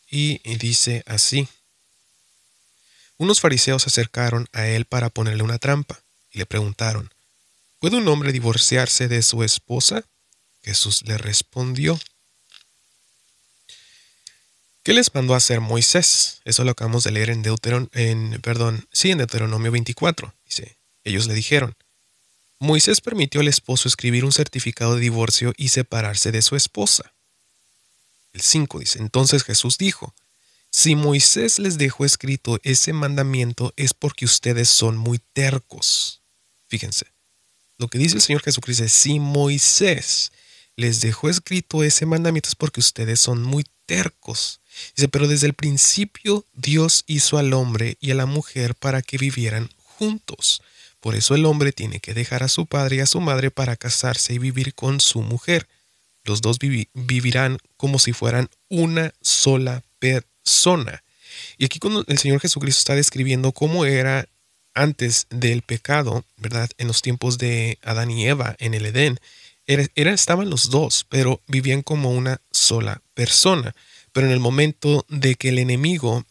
Y 0.10 0.40
dice 0.58 1.04
así. 1.06 1.48
Unos 3.18 3.42
fariseos 3.42 3.84
se 3.84 3.90
acercaron 3.90 4.48
a 4.54 4.66
él 4.66 4.86
para 4.86 5.10
ponerle 5.10 5.44
una 5.44 5.60
trampa 5.60 6.02
y 6.32 6.40
le 6.40 6.46
preguntaron, 6.46 7.13
¿Puede 7.84 7.98
un 7.98 8.08
hombre 8.08 8.32
divorciarse 8.32 9.10
de 9.10 9.22
su 9.22 9.44
esposa? 9.44 10.06
Jesús 10.62 11.04
le 11.06 11.18
respondió. 11.18 12.00
¿Qué 14.84 14.94
les 14.94 15.13
mandó 15.13 15.34
a 15.34 15.38
hacer 15.38 15.60
Moisés? 15.60 16.40
Eso 16.46 16.63
lo 16.63 16.72
acabamos 16.72 17.04
de 17.04 17.12
leer 17.12 17.30
en 17.30 17.42
Deuteron, 17.42 17.90
en, 17.92 18.40
perdón, 18.40 18.88
sí, 18.94 19.12
en 19.12 19.18
Deuteronomio 19.18 19.70
24. 19.70 20.34
Dice, 20.46 20.78
ellos 21.04 21.28
le 21.28 21.34
dijeron, 21.34 21.75
Moisés 22.58 23.02
permitió 23.02 23.42
al 23.42 23.50
esposo 23.50 23.90
escribir 23.90 24.24
un 24.24 24.32
certificado 24.32 24.96
de 24.96 25.02
divorcio 25.02 25.54
y 25.58 25.68
separarse 25.68 26.32
de 26.32 26.42
su 26.42 26.56
esposa. 26.56 27.12
El 28.32 28.40
5 28.40 28.80
dice, 28.80 29.00
entonces 29.00 29.44
Jesús 29.44 29.78
dijo, 29.78 30.13
si 30.72 30.96
Moisés 30.96 31.60
les 31.60 31.78
dejó 31.78 32.06
escrito 32.06 32.62
ese 32.63 32.94
mandamiento 32.94 33.74
es 33.75 33.94
porque 33.94 34.24
ustedes 34.24 34.70
son 34.70 34.96
muy 34.96 35.20
tercos. 35.34 36.22
Fíjense, 36.70 37.12
lo 37.84 37.90
que 37.90 37.98
dice 37.98 38.16
el 38.16 38.22
Señor 38.22 38.42
Jesucristo 38.42 38.86
es, 38.86 38.94
si 38.94 39.20
Moisés 39.20 40.32
les 40.78 41.02
dejó 41.02 41.30
escrito 41.30 41.84
ese 41.84 42.06
mandamiento 42.06 42.48
es 42.48 42.56
porque 42.56 42.80
ustedes 42.80 43.20
son 43.20 43.44
muy 43.44 43.66
tercos. 43.86 44.62
Dice, 44.96 45.10
pero 45.10 45.28
desde 45.28 45.48
el 45.48 45.54
principio 45.54 46.46
Dios 46.54 47.04
hizo 47.08 47.38
al 47.38 47.52
hombre 47.52 47.98
y 48.00 48.12
a 48.12 48.16
la 48.16 48.25
mujer 48.25 48.74
para 48.74 49.02
que 49.02 49.18
vivieran 49.18 49.70
juntos. 49.75 50.62
Por 51.02 51.16
eso 51.16 51.36
el 51.36 51.46
hombre 51.46 51.74
tiene 51.74 52.00
que 52.00 52.13
dejar 52.13 52.42
a 52.42 52.48
su 52.48 52.68
padre 52.68 52.96
y 52.96 53.00
a 53.02 53.06
su 53.06 53.20
madre 53.20 53.52
para 53.52 53.75
casarse 53.75 54.34
y 54.34 54.40
vivir 54.40 54.74
con 54.75 55.02
su 55.02 55.22
mujer. 55.22 55.68
Los 56.24 56.40
dos 56.42 56.60
vivirán 56.94 57.58
como 57.75 58.00
si 58.00 58.13
fueran 58.13 58.50
una 58.70 59.13
sola 59.20 59.84
persona. 60.00 61.04
Y 61.58 61.66
aquí 61.66 61.80
cuando 61.80 62.06
el 62.08 62.18
Señor 62.18 62.40
Jesucristo 62.40 62.80
está 62.80 62.96
describiendo 62.96 63.52
cómo 63.52 63.84
era 63.84 64.30
antes 64.74 65.27
del 65.30 65.62
pecado, 65.62 66.25
¿verdad? 66.38 66.70
En 66.77 66.88
los 66.88 67.01
tiempos 67.01 67.38
de 67.38 67.77
Adán 67.84 68.12
y 68.12 68.27
Eva 68.27 68.56
en 68.60 68.74
el 68.74 68.86
Edén, 68.86 69.20
estaban 69.65 70.50
los 70.50 70.70
dos, 70.70 71.06
pero 71.10 71.42
vivían 71.48 71.82
como 71.82 72.12
una 72.12 72.42
sola 72.51 73.01
persona. 73.13 73.75
Pero 74.12 74.27
en 74.27 74.34
el 74.34 74.39
momento 74.39 75.06
de 75.10 75.36
que 75.36 75.50
el 75.50 75.60
enemigo 75.60 76.25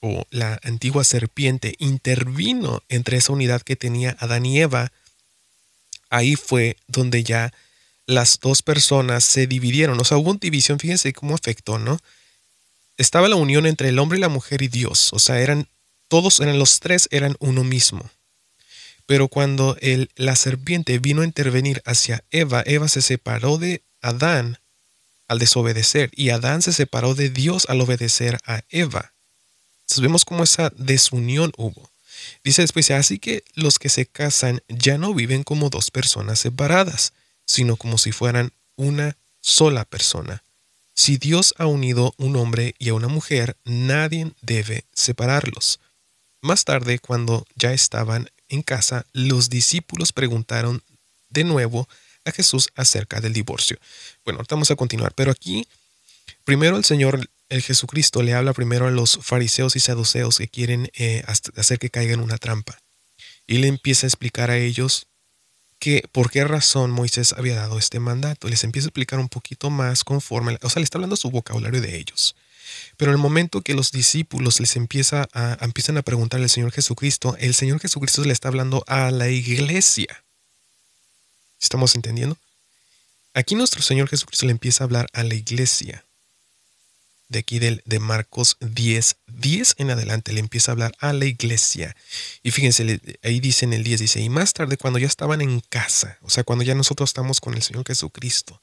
o 0.00 0.26
la 0.30 0.60
antigua 0.62 1.02
serpiente 1.02 1.74
intervino 1.78 2.82
entre 2.88 3.16
esa 3.16 3.32
unidad 3.32 3.62
que 3.62 3.76
tenía 3.76 4.16
Adán 4.20 4.44
y 4.46 4.60
Eva, 4.60 4.92
ahí 6.10 6.36
fue 6.36 6.76
donde 6.86 7.24
ya 7.24 7.52
las 8.06 8.38
dos 8.38 8.62
personas 8.62 9.24
se 9.24 9.46
dividieron. 9.46 9.98
O 10.00 10.04
sea, 10.04 10.18
hubo 10.18 10.30
una 10.30 10.38
división, 10.40 10.78
fíjense 10.78 11.12
cómo 11.12 11.34
afectó, 11.34 11.78
¿no? 11.78 11.98
Estaba 12.96 13.28
la 13.28 13.36
unión 13.36 13.66
entre 13.66 13.88
el 13.88 13.98
hombre 13.98 14.18
y 14.18 14.20
la 14.20 14.28
mujer 14.28 14.62
y 14.62 14.68
Dios. 14.68 15.12
O 15.12 15.18
sea, 15.18 15.40
eran 15.40 15.68
todos, 16.14 16.38
eran 16.38 16.60
los 16.60 16.78
tres, 16.78 17.08
eran 17.10 17.34
uno 17.40 17.64
mismo. 17.64 18.08
Pero 19.04 19.26
cuando 19.26 19.76
el, 19.80 20.10
la 20.14 20.36
serpiente 20.36 21.00
vino 21.00 21.22
a 21.22 21.24
intervenir 21.24 21.82
hacia 21.84 22.22
Eva, 22.30 22.62
Eva 22.66 22.86
se 22.86 23.02
separó 23.02 23.58
de 23.58 23.82
Adán 24.00 24.60
al 25.26 25.40
desobedecer 25.40 26.12
y 26.14 26.30
Adán 26.30 26.62
se 26.62 26.72
separó 26.72 27.16
de 27.16 27.30
Dios 27.30 27.66
al 27.68 27.80
obedecer 27.80 28.38
a 28.46 28.62
Eva. 28.68 29.12
Entonces 29.80 30.02
vemos 30.02 30.24
cómo 30.24 30.44
esa 30.44 30.70
desunión 30.76 31.50
hubo. 31.56 31.90
Dice 32.44 32.62
después, 32.62 32.92
así 32.92 33.18
que 33.18 33.42
los 33.54 33.80
que 33.80 33.88
se 33.88 34.06
casan 34.06 34.62
ya 34.68 34.98
no 34.98 35.14
viven 35.14 35.42
como 35.42 35.68
dos 35.68 35.90
personas 35.90 36.38
separadas, 36.38 37.12
sino 37.44 37.74
como 37.74 37.98
si 37.98 38.12
fueran 38.12 38.52
una 38.76 39.16
sola 39.40 39.84
persona. 39.84 40.44
Si 40.94 41.16
Dios 41.16 41.54
ha 41.58 41.66
unido 41.66 42.14
un 42.18 42.36
hombre 42.36 42.76
y 42.78 42.90
a 42.90 42.94
una 42.94 43.08
mujer, 43.08 43.56
nadie 43.64 44.30
debe 44.42 44.84
separarlos. 44.92 45.80
Más 46.44 46.66
tarde, 46.66 46.98
cuando 46.98 47.46
ya 47.54 47.72
estaban 47.72 48.28
en 48.50 48.60
casa, 48.60 49.06
los 49.14 49.48
discípulos 49.48 50.12
preguntaron 50.12 50.82
de 51.30 51.42
nuevo 51.42 51.88
a 52.26 52.32
Jesús 52.32 52.68
acerca 52.74 53.22
del 53.22 53.32
divorcio. 53.32 53.78
Bueno, 54.26 54.40
ahorita 54.40 54.54
vamos 54.54 54.70
a 54.70 54.76
continuar, 54.76 55.14
pero 55.14 55.30
aquí 55.30 55.66
primero 56.44 56.76
el 56.76 56.84
Señor, 56.84 57.30
el 57.48 57.62
Jesucristo, 57.62 58.22
le 58.22 58.34
habla 58.34 58.52
primero 58.52 58.86
a 58.86 58.90
los 58.90 59.20
fariseos 59.22 59.74
y 59.74 59.80
saduceos 59.80 60.36
que 60.36 60.48
quieren 60.48 60.90
eh, 60.92 61.24
hacer 61.26 61.78
que 61.78 61.88
caigan 61.88 62.20
una 62.20 62.36
trampa. 62.36 62.76
Y 63.46 63.56
le 63.56 63.68
empieza 63.68 64.06
a 64.06 64.08
explicar 64.08 64.50
a 64.50 64.58
ellos 64.58 65.06
que 65.78 66.04
por 66.12 66.30
qué 66.30 66.44
razón 66.44 66.90
Moisés 66.90 67.32
había 67.32 67.56
dado 67.56 67.78
este 67.78 68.00
mandato. 68.00 68.48
Les 68.48 68.64
empieza 68.64 68.88
a 68.88 68.90
explicar 68.90 69.18
un 69.18 69.30
poquito 69.30 69.70
más 69.70 70.04
conforme, 70.04 70.58
o 70.60 70.68
sea, 70.68 70.80
le 70.80 70.84
está 70.84 70.98
hablando 70.98 71.16
su 71.16 71.30
vocabulario 71.30 71.80
de 71.80 71.96
ellos. 71.96 72.36
Pero 72.96 73.10
en 73.10 73.16
el 73.16 73.22
momento 73.22 73.62
que 73.62 73.74
los 73.74 73.92
discípulos 73.92 74.60
les 74.60 74.76
empieza 74.76 75.28
a, 75.32 75.58
empiezan 75.60 75.98
a 75.98 76.02
preguntar 76.02 76.40
al 76.40 76.50
Señor 76.50 76.72
Jesucristo, 76.72 77.36
el 77.38 77.54
Señor 77.54 77.80
Jesucristo 77.80 78.24
le 78.24 78.32
está 78.32 78.48
hablando 78.48 78.84
a 78.86 79.10
la 79.10 79.28
iglesia. 79.28 80.24
¿Estamos 81.60 81.94
entendiendo? 81.94 82.36
Aquí 83.34 83.54
nuestro 83.56 83.82
Señor 83.82 84.08
Jesucristo 84.08 84.46
le 84.46 84.52
empieza 84.52 84.84
a 84.84 84.86
hablar 84.86 85.08
a 85.12 85.24
la 85.24 85.34
iglesia. 85.34 86.04
De 87.28 87.40
aquí 87.40 87.58
de, 87.58 87.82
de 87.84 87.98
Marcos 87.98 88.56
10, 88.60 89.16
10 89.26 89.74
en 89.78 89.90
adelante 89.90 90.32
le 90.32 90.40
empieza 90.40 90.70
a 90.70 90.74
hablar 90.74 90.94
a 91.00 91.12
la 91.12 91.24
iglesia. 91.24 91.96
Y 92.42 92.52
fíjense, 92.52 93.00
ahí 93.22 93.40
dice 93.40 93.64
en 93.64 93.72
el 93.72 93.82
10, 93.82 94.00
dice, 94.00 94.20
y 94.20 94.28
más 94.28 94.52
tarde 94.52 94.76
cuando 94.76 94.98
ya 94.98 95.06
estaban 95.06 95.40
en 95.40 95.60
casa, 95.60 96.18
o 96.20 96.30
sea, 96.30 96.44
cuando 96.44 96.64
ya 96.64 96.74
nosotros 96.74 97.10
estamos 97.10 97.40
con 97.40 97.54
el 97.54 97.62
Señor 97.62 97.84
Jesucristo, 97.84 98.60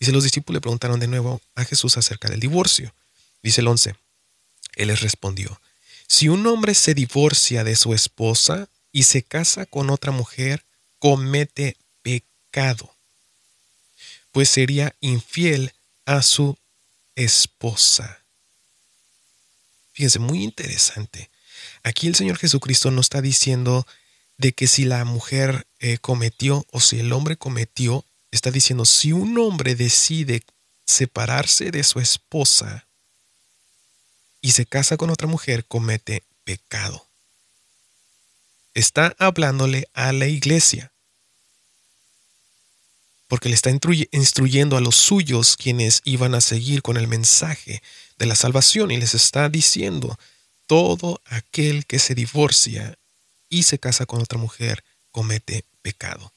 dice, 0.00 0.10
los 0.10 0.24
discípulos 0.24 0.56
le 0.56 0.60
preguntaron 0.62 0.98
de 0.98 1.06
nuevo 1.06 1.40
a 1.54 1.64
Jesús 1.64 1.96
acerca 1.96 2.28
del 2.28 2.40
divorcio. 2.40 2.92
Dice 3.42 3.60
el 3.60 3.68
11. 3.68 3.94
Él 4.76 4.88
les 4.88 5.00
respondió, 5.00 5.60
si 6.06 6.28
un 6.28 6.46
hombre 6.46 6.74
se 6.74 6.94
divorcia 6.94 7.64
de 7.64 7.76
su 7.76 7.92
esposa 7.94 8.68
y 8.92 9.02
se 9.02 9.22
casa 9.22 9.66
con 9.66 9.90
otra 9.90 10.10
mujer, 10.12 10.64
comete 10.98 11.76
pecado, 12.02 12.94
pues 14.32 14.48
sería 14.48 14.94
infiel 15.00 15.72
a 16.06 16.22
su 16.22 16.56
esposa. 17.14 18.24
Fíjense, 19.92 20.18
muy 20.18 20.42
interesante. 20.42 21.30
Aquí 21.82 22.06
el 22.06 22.14
Señor 22.14 22.38
Jesucristo 22.38 22.90
no 22.90 23.00
está 23.00 23.20
diciendo 23.20 23.86
de 24.36 24.52
que 24.52 24.66
si 24.66 24.84
la 24.84 25.04
mujer 25.04 25.66
eh, 25.80 25.98
cometió 25.98 26.64
o 26.70 26.80
si 26.80 27.00
el 27.00 27.12
hombre 27.12 27.36
cometió, 27.36 28.04
está 28.30 28.50
diciendo 28.50 28.84
si 28.84 29.12
un 29.12 29.36
hombre 29.38 29.74
decide 29.74 30.42
separarse 30.86 31.70
de 31.70 31.82
su 31.84 32.00
esposa, 32.00 32.87
y 34.40 34.52
se 34.52 34.66
casa 34.66 34.96
con 34.96 35.10
otra 35.10 35.26
mujer, 35.26 35.64
comete 35.66 36.22
pecado. 36.44 37.06
Está 38.74 39.14
hablándole 39.18 39.88
a 39.94 40.12
la 40.12 40.26
iglesia, 40.26 40.92
porque 43.26 43.48
le 43.48 43.54
está 43.54 43.70
instruyendo 43.70 44.76
a 44.76 44.80
los 44.80 44.96
suyos 44.96 45.56
quienes 45.56 46.00
iban 46.04 46.34
a 46.34 46.40
seguir 46.40 46.82
con 46.82 46.96
el 46.96 47.08
mensaje 47.08 47.82
de 48.18 48.26
la 48.26 48.34
salvación 48.34 48.90
y 48.90 48.96
les 48.96 49.14
está 49.14 49.48
diciendo, 49.48 50.18
todo 50.66 51.20
aquel 51.24 51.86
que 51.86 51.98
se 51.98 52.14
divorcia 52.14 52.98
y 53.48 53.64
se 53.64 53.78
casa 53.78 54.06
con 54.06 54.20
otra 54.20 54.38
mujer 54.38 54.84
comete 55.10 55.64
pecado. 55.82 56.32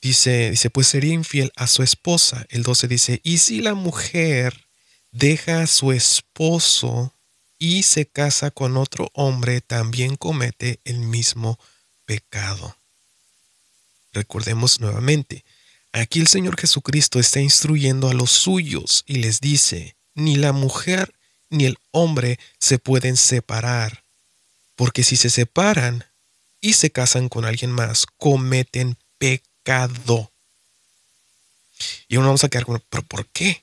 Dice, 0.00 0.50
dice, 0.50 0.70
pues 0.70 0.86
sería 0.86 1.14
infiel 1.14 1.50
a 1.56 1.66
su 1.66 1.82
esposa. 1.82 2.46
El 2.50 2.62
12 2.62 2.86
dice, 2.86 3.20
y 3.24 3.38
si 3.38 3.60
la 3.60 3.74
mujer 3.74 4.66
deja 5.10 5.62
a 5.62 5.66
su 5.66 5.90
esposo 5.92 7.15
y 7.58 7.82
se 7.82 8.06
casa 8.06 8.50
con 8.50 8.76
otro 8.76 9.10
hombre, 9.14 9.60
también 9.60 10.16
comete 10.16 10.80
el 10.84 10.98
mismo 10.98 11.58
pecado. 12.04 12.76
Recordemos 14.12 14.80
nuevamente, 14.80 15.44
aquí 15.92 16.20
el 16.20 16.26
Señor 16.26 16.58
Jesucristo 16.58 17.18
está 17.18 17.40
instruyendo 17.40 18.08
a 18.08 18.14
los 18.14 18.30
suyos 18.30 19.04
y 19.06 19.16
les 19.16 19.40
dice, 19.40 19.96
ni 20.14 20.36
la 20.36 20.52
mujer 20.52 21.14
ni 21.50 21.64
el 21.64 21.78
hombre 21.90 22.38
se 22.58 22.78
pueden 22.78 23.16
separar, 23.16 24.04
porque 24.74 25.02
si 25.04 25.16
se 25.16 25.30
separan 25.30 26.04
y 26.60 26.72
se 26.74 26.90
casan 26.90 27.28
con 27.28 27.44
alguien 27.44 27.70
más, 27.70 28.06
cometen 28.16 28.96
pecado. 29.18 30.32
Y 32.08 32.16
uno 32.16 32.28
vamos 32.28 32.44
a 32.44 32.48
quedar 32.48 32.64
con, 32.64 32.82
¿pero 32.88 33.02
por 33.02 33.26
qué? 33.28 33.62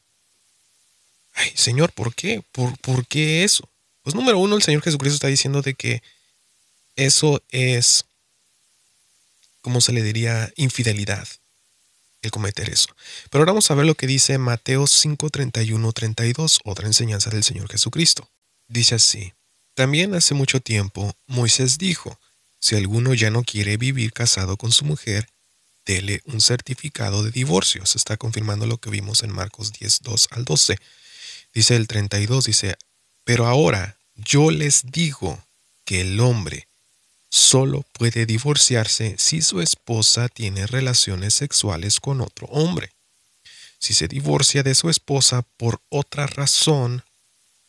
Ay, 1.33 1.51
Señor, 1.55 1.91
¿por 1.91 2.13
qué? 2.13 2.43
¿Por, 2.51 2.77
¿Por 2.77 3.07
qué 3.07 3.43
eso? 3.43 3.67
Pues 4.03 4.15
número 4.15 4.38
uno, 4.38 4.55
el 4.55 4.63
Señor 4.63 4.83
Jesucristo 4.83 5.15
está 5.15 5.27
diciendo 5.27 5.62
de 5.62 5.74
que 5.74 6.03
eso 6.95 7.41
es, 7.50 8.05
¿cómo 9.62 9.81
se 9.81 9.93
le 9.93 10.03
diría? 10.03 10.51
Infidelidad, 10.57 11.27
el 12.22 12.31
cometer 12.31 12.69
eso. 12.69 12.95
Pero 13.29 13.41
ahora 13.41 13.53
vamos 13.53 13.72
a 13.72 13.75
ver 13.75 13.86
lo 13.86 13.95
que 13.95 14.05
dice 14.05 14.38
Mateo 14.38 14.88
5, 14.88 15.29
31, 15.29 15.91
32, 15.93 16.60
otra 16.65 16.86
enseñanza 16.86 17.29
del 17.29 17.43
Señor 17.43 17.72
Jesucristo. 17.72 18.29
Dice 18.67 18.95
así, 18.95 19.33
también 19.74 20.13
hace 20.13 20.33
mucho 20.33 20.60
tiempo 20.60 21.15
Moisés 21.25 21.77
dijo, 21.77 22.19
si 22.60 22.75
alguno 22.75 23.13
ya 23.13 23.31
no 23.31 23.43
quiere 23.43 23.77
vivir 23.77 24.13
casado 24.13 24.57
con 24.57 24.72
su 24.72 24.86
mujer, 24.86 25.27
dele 25.86 26.22
un 26.25 26.41
certificado 26.41 27.24
de 27.24 27.31
divorcio. 27.31 27.86
Se 27.86 27.98
está 27.98 28.17
confirmando 28.17 28.67
lo 28.67 28.77
que 28.77 28.89
vimos 28.89 29.24
en 29.24 29.31
Marcos 29.31 29.74
10, 29.74 30.01
2 30.01 30.27
al 30.31 30.45
12. 30.45 30.77
Dice 31.53 31.75
el 31.75 31.88
32, 31.88 32.45
dice, 32.45 32.75
pero 33.24 33.46
ahora 33.46 33.98
yo 34.15 34.51
les 34.51 34.84
digo 34.92 35.44
que 35.86 36.01
el 36.01 36.20
hombre 36.20 36.68
solo 37.30 37.84
puede 37.94 38.25
divorciarse 38.25 39.15
si 39.18 39.42
su 39.42 39.62
esposa 39.62 40.30
tiene 40.30 40.68
relaciones 40.68 41.34
sexuales 41.34 42.00
con 42.00 42.22
otro 42.22 42.48
hombre. 42.48 42.92
Si 43.80 43.94
se 43.94 44.08
divorcia 44.08 44.63
de 44.63 44.75
su 44.75 44.89
esposa 44.89 45.42
por 45.58 45.82
otra 45.89 46.27
razón, 46.27 47.03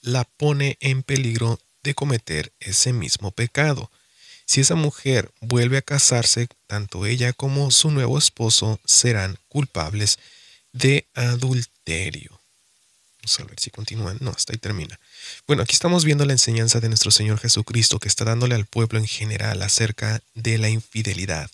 la 0.00 0.24
pone 0.24 0.76
en 0.80 1.02
peligro 1.02 1.58
de 1.82 1.94
cometer 1.94 2.52
ese 2.60 2.92
mismo 2.92 3.30
pecado. 3.30 3.90
Si 4.46 4.60
esa 4.60 4.74
mujer 4.74 5.32
vuelve 5.40 5.78
a 5.78 5.82
casarse, 5.82 6.48
tanto 6.66 7.06
ella 7.06 7.32
como 7.32 7.70
su 7.70 7.90
nuevo 7.90 8.18
esposo 8.18 8.78
serán 8.84 9.38
culpables 9.48 10.18
de 10.72 11.06
adulterio. 11.14 12.38
Vamos 13.18 13.40
a 13.40 13.44
ver 13.44 13.58
si 13.58 13.70
continúan. 13.70 14.18
No, 14.20 14.30
hasta 14.30 14.52
ahí 14.52 14.58
termina. 14.58 15.00
Bueno, 15.46 15.62
aquí 15.62 15.72
estamos 15.72 16.04
viendo 16.04 16.24
la 16.24 16.32
enseñanza 16.32 16.80
de 16.80 16.88
nuestro 16.88 17.10
Señor 17.10 17.38
Jesucristo 17.38 17.98
que 17.98 18.08
está 18.08 18.24
dándole 18.24 18.54
al 18.54 18.66
pueblo 18.66 18.98
en 18.98 19.06
general 19.06 19.62
acerca 19.62 20.20
de 20.34 20.58
la 20.58 20.68
infidelidad. 20.68 21.50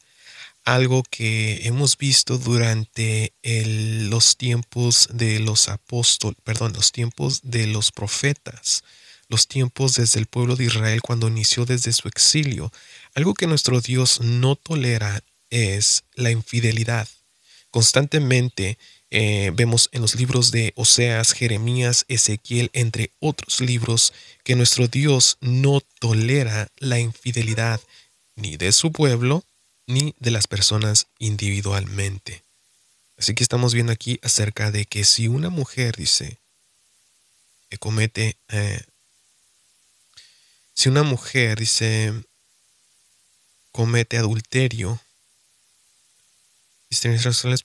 Algo 0.65 1.03
que 1.11 1.67
hemos 1.67 1.97
visto 1.97 2.39
durante 2.39 3.33
los 3.43 4.37
tiempos 4.37 5.09
de 5.13 5.41
los 5.41 5.69
apóstoles, 5.69 6.39
perdón, 6.45 6.73
los 6.75 6.93
tiempos 6.93 7.41
de 7.43 7.67
los 7.67 7.93
profetas, 7.93 8.85
los 9.29 9.49
tiempos 9.49 9.95
desde 9.95 10.21
el 10.21 10.27
pueblo 10.27 10.57
de 10.57 10.65
Israel 10.65 11.01
cuando 11.01 11.29
inició 11.29 11.65
desde 11.65 11.93
su 11.93 12.09
exilio. 12.09 12.73
Algo 13.15 13.35
que 13.35 13.47
nuestro 13.47 13.81
Dios 13.81 14.21
no 14.21 14.57
tolera 14.57 15.23
es 15.49 16.05
la 16.15 16.31
infidelidad. 16.31 17.09
Constantemente 17.71 18.79
Eh, 19.13 19.51
vemos 19.55 19.89
en 19.93 20.03
los 20.03 20.15
libros 20.15 20.53
de 20.53 20.73
Oseas, 20.77 21.33
Jeremías, 21.33 22.05
Ezequiel, 22.09 22.71
entre 22.73 23.11
otros 23.19 23.61
libros, 23.61 24.13
que 24.45 24.55
nuestro 24.55 24.87
Dios 24.87 25.37
no 25.41 25.81
tolera 25.99 26.69
la 26.79 27.01
infidelidad 27.01 27.81
ni 28.37 28.57
de 28.57 28.71
su 28.73 28.93
pueblo 28.93 29.45
ni 29.87 30.15
de 30.21 30.31
las 30.31 30.47
personas 30.47 31.09
individualmente. 31.19 32.45
Así 33.19 33.35
que 33.35 33.43
estamos 33.43 33.75
viendo 33.75 33.93
aquí 33.93 34.21
acerca 34.23 34.71
de 34.71 34.85
que 34.87 35.05
si 35.05 35.27
una 35.27 35.51
mujer 35.51 35.97
dice 35.97 36.39
que 37.69 37.79
comete, 37.79 38.37
eh, 38.49 38.83
si 40.73 40.89
una 40.89 41.03
mujer 41.03 41.59
dice 41.59 42.15
comete 43.73 44.17
adulterio, 44.19 45.01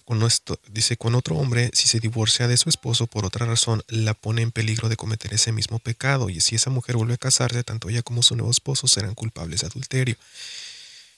con 0.05 0.21
esto, 0.23 0.59
dice, 0.69 0.97
con 0.97 1.15
otro 1.15 1.35
hombre, 1.35 1.71
si 1.73 1.87
se 1.87 1.99
divorcia 1.99 2.47
de 2.47 2.57
su 2.57 2.69
esposo 2.69 3.07
por 3.07 3.25
otra 3.25 3.45
razón, 3.45 3.83
la 3.87 4.13
pone 4.13 4.43
en 4.43 4.51
peligro 4.51 4.87
de 4.87 4.97
cometer 4.97 5.33
ese 5.33 5.51
mismo 5.51 5.79
pecado. 5.79 6.29
Y 6.29 6.41
si 6.41 6.55
esa 6.55 6.69
mujer 6.69 6.95
vuelve 6.95 7.15
a 7.15 7.17
casarse, 7.17 7.63
tanto 7.63 7.89
ella 7.89 8.03
como 8.03 8.21
su 8.21 8.35
nuevo 8.35 8.51
esposo 8.51 8.87
serán 8.87 9.15
culpables 9.15 9.61
de 9.61 9.67
adulterio. 9.67 10.15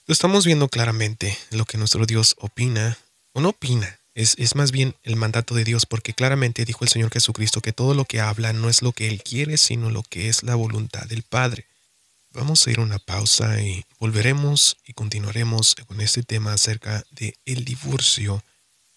Lo 0.05 0.13
estamos 0.13 0.45
viendo 0.45 0.69
claramente 0.69 1.37
lo 1.51 1.65
que 1.65 1.77
nuestro 1.77 2.05
Dios 2.05 2.35
opina, 2.39 2.97
o 3.33 3.41
no 3.41 3.49
opina, 3.49 3.99
es, 4.15 4.35
es 4.39 4.55
más 4.55 4.71
bien 4.71 4.95
el 5.03 5.17
mandato 5.17 5.53
de 5.53 5.65
Dios, 5.65 5.85
porque 5.85 6.13
claramente 6.13 6.63
dijo 6.63 6.85
el 6.85 6.89
Señor 6.89 7.11
Jesucristo 7.11 7.61
que 7.61 7.73
todo 7.73 7.93
lo 7.93 8.05
que 8.05 8.21
habla 8.21 8.53
no 8.53 8.69
es 8.69 8.81
lo 8.81 8.93
que 8.93 9.09
Él 9.09 9.21
quiere, 9.21 9.57
sino 9.57 9.91
lo 9.91 10.01
que 10.01 10.29
es 10.29 10.43
la 10.43 10.55
voluntad 10.55 11.03
del 11.07 11.23
Padre. 11.23 11.66
Vamos 12.37 12.67
a 12.67 12.69
ir 12.71 12.77
a 12.77 12.83
una 12.83 12.99
pausa 12.99 13.59
y 13.59 13.83
volveremos 13.97 14.77
y 14.85 14.93
continuaremos 14.93 15.73
con 15.87 15.99
este 16.01 16.21
tema 16.21 16.53
acerca 16.53 17.03
de 17.09 17.35
el 17.45 17.65
divorcio 17.65 18.43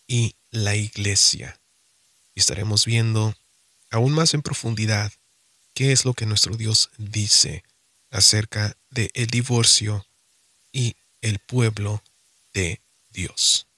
y 0.06 0.34
la 0.50 0.76
iglesia. 0.76 1.58
Y 2.34 2.40
estaremos 2.40 2.84
viendo 2.84 3.34
aún 3.90 4.12
más 4.12 4.34
en 4.34 4.42
profundidad 4.42 5.10
qué 5.72 5.90
es 5.90 6.04
lo 6.04 6.12
que 6.12 6.26
nuestro 6.26 6.54
Dios 6.58 6.90
dice 6.98 7.64
acerca 8.10 8.76
de 8.90 9.10
el 9.14 9.28
divorcio 9.28 10.06
y 10.70 10.96
el 11.22 11.38
pueblo 11.38 12.02
de 12.52 12.82
Dios. 13.08 13.69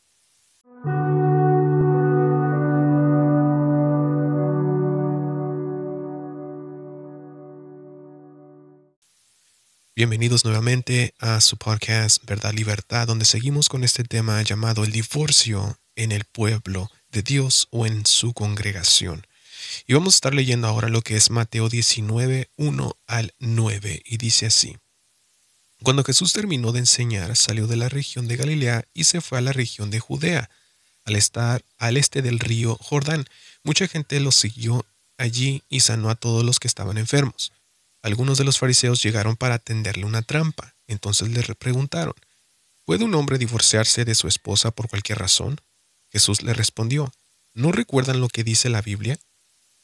Bienvenidos 9.94 10.46
nuevamente 10.46 11.12
a 11.18 11.42
su 11.42 11.58
podcast 11.58 12.24
Verdad 12.24 12.54
Libertad, 12.54 13.06
donde 13.06 13.26
seguimos 13.26 13.68
con 13.68 13.84
este 13.84 14.04
tema 14.04 14.40
llamado 14.40 14.84
el 14.84 14.90
divorcio 14.90 15.78
en 15.96 16.12
el 16.12 16.24
pueblo 16.24 16.90
de 17.10 17.22
Dios 17.22 17.68
o 17.70 17.84
en 17.84 18.06
su 18.06 18.32
congregación. 18.32 19.26
Y 19.86 19.92
vamos 19.92 20.14
a 20.14 20.16
estar 20.16 20.32
leyendo 20.32 20.66
ahora 20.66 20.88
lo 20.88 21.02
que 21.02 21.16
es 21.16 21.28
Mateo 21.28 21.68
19, 21.68 22.48
1 22.56 22.96
al 23.06 23.34
9, 23.38 24.02
y 24.06 24.16
dice 24.16 24.46
así. 24.46 24.78
Cuando 25.82 26.04
Jesús 26.04 26.32
terminó 26.32 26.72
de 26.72 26.78
enseñar, 26.78 27.36
salió 27.36 27.66
de 27.66 27.76
la 27.76 27.90
región 27.90 28.28
de 28.28 28.36
Galilea 28.38 28.84
y 28.94 29.04
se 29.04 29.20
fue 29.20 29.36
a 29.36 29.42
la 29.42 29.52
región 29.52 29.90
de 29.90 30.00
Judea. 30.00 30.48
Al 31.04 31.16
estar 31.16 31.66
al 31.76 31.98
este 31.98 32.22
del 32.22 32.38
río 32.38 32.78
Jordán, 32.80 33.26
mucha 33.62 33.86
gente 33.86 34.18
lo 34.20 34.32
siguió 34.32 34.86
allí 35.18 35.64
y 35.68 35.80
sanó 35.80 36.08
a 36.08 36.14
todos 36.14 36.44
los 36.46 36.60
que 36.60 36.68
estaban 36.68 36.96
enfermos. 36.96 37.52
Algunos 38.02 38.36
de 38.38 38.44
los 38.44 38.58
fariseos 38.58 39.02
llegaron 39.02 39.36
para 39.36 39.58
tenderle 39.58 40.04
una 40.04 40.22
trampa. 40.22 40.74
Entonces 40.86 41.28
le 41.28 41.42
preguntaron, 41.54 42.14
¿puede 42.84 43.04
un 43.04 43.14
hombre 43.14 43.38
divorciarse 43.38 44.04
de 44.04 44.14
su 44.14 44.28
esposa 44.28 44.72
por 44.72 44.88
cualquier 44.88 45.18
razón? 45.18 45.60
Jesús 46.10 46.42
le 46.42 46.52
respondió, 46.52 47.12
¿no 47.54 47.72
recuerdan 47.72 48.20
lo 48.20 48.28
que 48.28 48.44
dice 48.44 48.68
la 48.68 48.82
Biblia? 48.82 49.18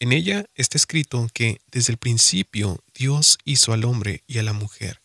En 0.00 0.12
ella 0.12 0.46
está 0.54 0.76
escrito 0.76 1.28
que 1.32 1.60
desde 1.72 1.92
el 1.92 1.98
principio 1.98 2.82
Dios 2.94 3.38
hizo 3.44 3.72
al 3.72 3.84
hombre 3.84 4.22
y 4.26 4.38
a 4.38 4.42
la 4.42 4.52
mujer 4.52 5.00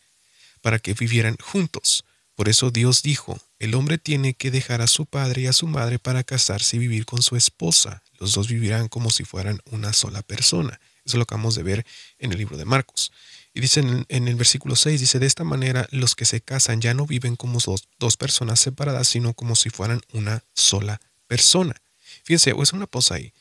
para 0.61 0.79
que 0.79 0.93
vivieran 0.93 1.35
juntos. 1.37 2.05
Por 2.35 2.49
eso 2.49 2.71
Dios 2.71 3.03
dijo, 3.03 3.39
el 3.59 3.75
hombre 3.75 3.99
tiene 3.99 4.33
que 4.33 4.49
dejar 4.49 4.81
a 4.81 4.87
su 4.87 5.05
padre 5.05 5.43
y 5.43 5.47
a 5.47 5.53
su 5.53 5.67
madre 5.67 5.99
para 5.99 6.23
casarse 6.23 6.77
y 6.77 6.79
vivir 6.79 7.05
con 7.05 7.21
su 7.21 7.35
esposa. 7.35 8.01
Los 8.17 8.33
dos 8.33 8.47
vivirán 8.47 8.87
como 8.87 9.11
si 9.11 9.23
fueran 9.23 9.59
una 9.69 9.93
sola 9.93 10.23
persona. 10.23 10.79
Eso 11.05 11.17
lo 11.17 11.23
acabamos 11.23 11.55
de 11.55 11.63
ver 11.63 11.85
en 12.19 12.31
el 12.31 12.37
libro 12.37 12.57
de 12.57 12.65
Marcos. 12.65 13.11
Y 13.53 13.61
dice 13.61 13.81
en, 13.81 14.27
el 14.27 14.35
versículo 14.35 14.75
6, 14.75 14.99
dice, 14.99 15.19
de 15.19 15.27
esta 15.27 15.43
manera 15.43 15.87
los 15.91 16.15
que 16.15 16.25
se 16.25 16.41
casan 16.41 16.81
ya 16.81 16.93
no 16.93 17.05
viven 17.05 17.35
como 17.35 17.59
dos, 17.59 17.87
dos 17.99 18.17
personas 18.17 18.59
separadas, 18.59 19.07
sino 19.07 19.33
como 19.33 19.55
si 19.55 19.69
fueran 19.69 20.01
una 20.11 20.43
sola 20.55 20.99
persona. 21.27 21.75
Fíjense, 22.23 22.55
es 22.59 22.73
una 22.73 22.87
pausa 22.87 23.15
ahí. 23.15 23.31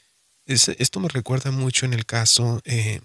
esto 0.47 1.01
me 1.01 1.09
recuerda 1.09 1.51
mucho 1.51 1.87
en 1.87 1.95
el 1.95 2.05
caso 2.05 2.61
eh, 2.65 3.01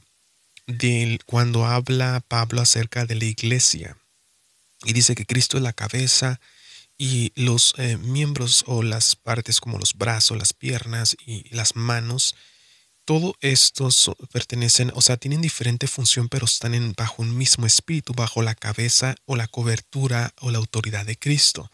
de 0.66 1.20
cuando 1.26 1.66
habla 1.66 2.22
Pablo 2.28 2.62
acerca 2.62 3.06
de 3.06 3.16
la 3.16 3.26
iglesia. 3.26 3.98
Y 4.84 4.94
dice 4.94 5.16
que 5.16 5.26
Cristo 5.26 5.58
es 5.58 5.64
la 5.64 5.74
cabeza 5.74 6.40
y 6.98 7.32
los 7.36 7.74
eh, 7.78 7.98
miembros 7.98 8.64
o 8.68 8.84
las 8.84 9.16
partes 9.16 9.62
como 9.62 9.78
los 9.78 9.94
brazos, 9.94 10.38
las 10.38 10.54
piernas 10.54 11.16
y 11.26 11.48
las 11.56 11.76
manos 11.76 12.36
todo 13.08 13.38
estos 13.40 14.12
pertenecen, 14.34 14.92
o 14.94 15.00
sea, 15.00 15.16
tienen 15.16 15.42
diferente 15.42 15.88
función, 15.88 16.28
pero 16.28 16.44
están 16.44 16.94
bajo 16.98 17.22
un 17.24 17.38
mismo 17.38 17.66
espíritu, 17.66 18.14
bajo 18.14 18.42
la 18.42 18.54
cabeza 18.54 19.16
o 19.26 19.38
la 19.38 19.48
cobertura 19.48 20.34
o 20.42 20.52
la 20.52 20.58
autoridad 20.58 21.06
de 21.06 21.18
Cristo. 21.18 21.72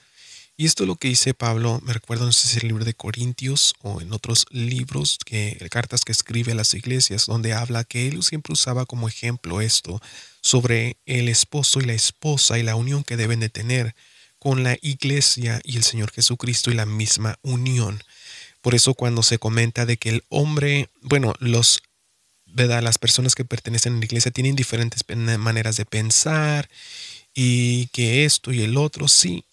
Y 0.56 0.68
esto 0.68 0.84
es 0.84 0.88
lo 0.88 0.96
que 0.96 1.08
dice 1.08 1.34
Pablo, 1.34 1.82
me 1.84 1.94
recuerdo, 1.94 2.28
no 2.28 2.32
sé 2.32 2.48
si 2.48 2.58
es 2.58 2.64
el 2.64 2.68
libro 2.68 2.86
de 2.86 2.94
Corintios 2.94 3.74
o 3.82 4.00
en 4.00 4.14
otros 4.14 4.46
libros, 4.52 5.18
que, 5.26 5.58
cartas 5.72 6.06
que 6.06 6.12
escribe 6.12 6.52
a 6.52 6.56
las 6.56 6.76
iglesias, 6.76 7.26
donde 7.26 7.54
habla 7.54 7.84
que 7.84 8.08
él 8.08 8.22
siempre 8.22 8.54
usaba 8.54 8.86
como 8.86 9.08
ejemplo 9.08 9.60
esto 9.60 10.00
sobre 10.42 10.98
el 11.08 11.30
esposo 11.30 11.82
y 11.82 11.86
la 11.86 11.94
esposa 11.94 12.60
y 12.60 12.64
la 12.64 12.76
unión 12.76 13.04
que 13.04 13.18
deben 13.18 13.40
de 13.40 13.50
tener 13.50 13.96
con 14.38 14.62
la 14.62 14.78
iglesia 14.84 15.62
y 15.64 15.78
el 15.78 15.84
Señor 15.84 16.12
Jesucristo 16.12 16.70
y 16.70 16.76
la 16.76 16.86
misma 16.86 17.40
unión. 17.42 18.04
Por 18.64 18.76
eso 18.76 18.94
cuando 18.94 19.24
se 19.24 19.40
comenta 19.40 19.86
de 19.86 19.98
que 19.98 20.08
el 20.08 20.24
hombre, 20.30 20.90
bueno, 21.02 21.34
los, 21.40 21.84
¿verdad? 22.46 22.82
Las 22.82 22.98
personas 22.98 23.36
que 23.36 23.44
pertenecen 23.44 23.96
a 23.96 24.00
la 24.00 24.06
iglesia 24.06 24.32
tienen 24.32 24.56
diferentes 24.56 25.04
maneras 25.38 25.76
de 25.76 25.84
pensar 25.84 26.70
y 27.34 27.88
que 27.88 28.24
esto 28.24 28.54
y 28.54 28.62
el 28.62 28.78
otro, 28.78 29.10
sí, 29.10 29.44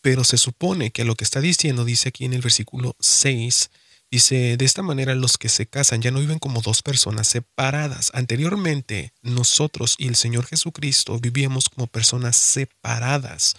pero 0.00 0.22
se 0.22 0.38
supone 0.38 0.92
que 0.92 1.04
lo 1.04 1.16
que 1.16 1.24
está 1.24 1.40
diciendo, 1.40 1.84
dice 1.84 2.10
aquí 2.10 2.24
en 2.24 2.34
el 2.34 2.40
versículo 2.40 2.94
6, 3.00 3.70
dice, 4.12 4.56
de 4.56 4.64
esta 4.64 4.82
manera 4.82 5.16
los 5.16 5.38
que 5.38 5.48
se 5.48 5.66
casan 5.66 6.00
ya 6.00 6.12
no 6.12 6.20
viven 6.20 6.38
como 6.38 6.62
dos 6.62 6.82
personas 6.82 7.26
separadas. 7.26 8.12
Anteriormente, 8.14 9.12
nosotros 9.22 9.96
y 9.98 10.06
el 10.06 10.14
Señor 10.14 10.46
Jesucristo 10.46 11.18
vivíamos 11.18 11.68
como 11.68 11.88
personas 11.88 12.36
separadas. 12.36 13.56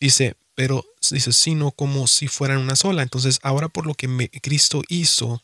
Dice, 0.00 0.34
pero 0.54 0.84
dice, 1.10 1.32
sino 1.32 1.70
como 1.70 2.06
si 2.06 2.28
fueran 2.28 2.58
una 2.58 2.76
sola. 2.76 3.02
Entonces, 3.02 3.38
ahora 3.42 3.68
por 3.68 3.86
lo 3.86 3.94
que 3.94 4.30
Cristo 4.42 4.82
hizo, 4.88 5.42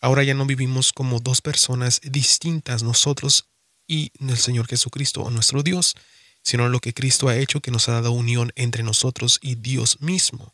ahora 0.00 0.22
ya 0.22 0.34
no 0.34 0.46
vivimos 0.46 0.92
como 0.92 1.20
dos 1.20 1.40
personas 1.40 2.00
distintas, 2.02 2.82
nosotros 2.82 3.46
y 3.86 4.12
el 4.20 4.36
Señor 4.36 4.66
Jesucristo 4.66 5.22
o 5.22 5.30
nuestro 5.30 5.62
Dios, 5.62 5.96
sino 6.42 6.68
lo 6.68 6.80
que 6.80 6.94
Cristo 6.94 7.28
ha 7.28 7.36
hecho 7.36 7.60
que 7.60 7.70
nos 7.70 7.88
ha 7.88 7.92
dado 7.92 8.12
unión 8.12 8.52
entre 8.54 8.82
nosotros 8.82 9.38
y 9.42 9.56
Dios 9.56 10.00
mismo. 10.00 10.52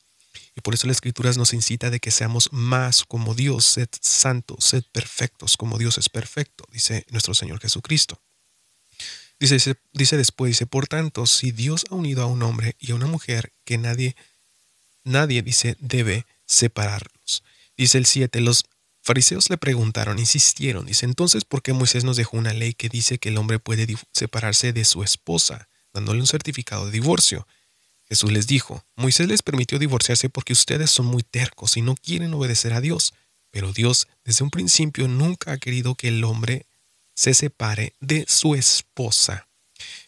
Y 0.55 0.63
por 0.63 0.75
eso 0.75 0.87
la 0.87 0.95
Escritura 0.95 1.31
nos 1.33 1.53
incita 1.53 1.91
de 1.91 2.01
que 2.01 2.11
seamos 2.11 2.49
más 2.51 3.05
como 3.05 3.35
Dios, 3.35 3.67
sed 3.67 3.89
santos, 4.01 4.65
sed 4.65 4.85
perfectos 4.91 5.57
como 5.57 5.79
Dios 5.79 5.99
es 5.99 6.09
perfecto, 6.09 6.65
dice 6.73 7.05
nuestro 7.11 7.35
Señor 7.35 7.61
Jesucristo. 7.61 8.21
Dice, 9.39 9.77
dice 9.93 10.17
después, 10.17 10.51
dice, 10.51 10.67
por 10.67 10.87
tanto, 10.87 11.27
si 11.27 11.53
Dios 11.53 11.85
ha 11.91 11.95
unido 11.95 12.23
a 12.23 12.27
un 12.27 12.43
hombre 12.43 12.75
y 12.79 12.93
a 12.93 12.95
una 12.95 13.07
mujer, 13.07 13.53
que 13.65 13.77
nadie, 13.77 14.17
nadie, 15.05 15.43
dice, 15.43 15.77
debe 15.79 16.27
separarlos. 16.47 17.43
Dice 17.77 17.99
el 17.99 18.07
7, 18.07 18.41
los 18.41 18.65
fariseos 19.03 19.51
le 19.51 19.59
preguntaron, 19.59 20.19
insistieron, 20.19 20.87
dice, 20.87 21.05
entonces, 21.05 21.45
¿por 21.45 21.63
qué 21.63 21.75
Moisés 21.75 22.05
nos 22.05 22.17
dejó 22.17 22.39
una 22.39 22.55
ley 22.55 22.73
que 22.73 22.89
dice 22.89 23.19
que 23.19 23.29
el 23.29 23.37
hombre 23.37 23.59
puede 23.59 23.87
separarse 24.13 24.73
de 24.73 24.85
su 24.85 25.03
esposa, 25.03 25.69
dándole 25.93 26.21
un 26.21 26.27
certificado 26.27 26.87
de 26.87 26.93
divorcio? 26.93 27.47
Jesús 28.09 28.33
les 28.33 28.47
dijo, 28.47 28.85
Moisés 28.95 29.29
les 29.29 29.43
permitió 29.43 29.79
divorciarse 29.79 30.31
porque 30.31 30.53
ustedes 30.53 30.91
son 30.91 31.07
muy 31.07 31.23
tercos 31.23 31.77
y 31.77 31.83
no 31.83 31.95
quieren 31.95 32.33
obedecer 32.33 32.73
a 32.73 32.81
Dios, 32.81 33.13
pero 33.51 33.73
Dios 33.73 34.09
desde 34.25 34.45
un 34.45 34.51
principio 34.51 35.09
nunca 35.09 35.53
ha 35.53 35.59
querido 35.59 35.95
que 35.95 36.09
el 36.09 36.25
hombre 36.25 36.67
se 37.17 37.35
separe 37.35 37.95
de 37.99 38.25
su 38.29 38.55
esposa. 38.55 39.49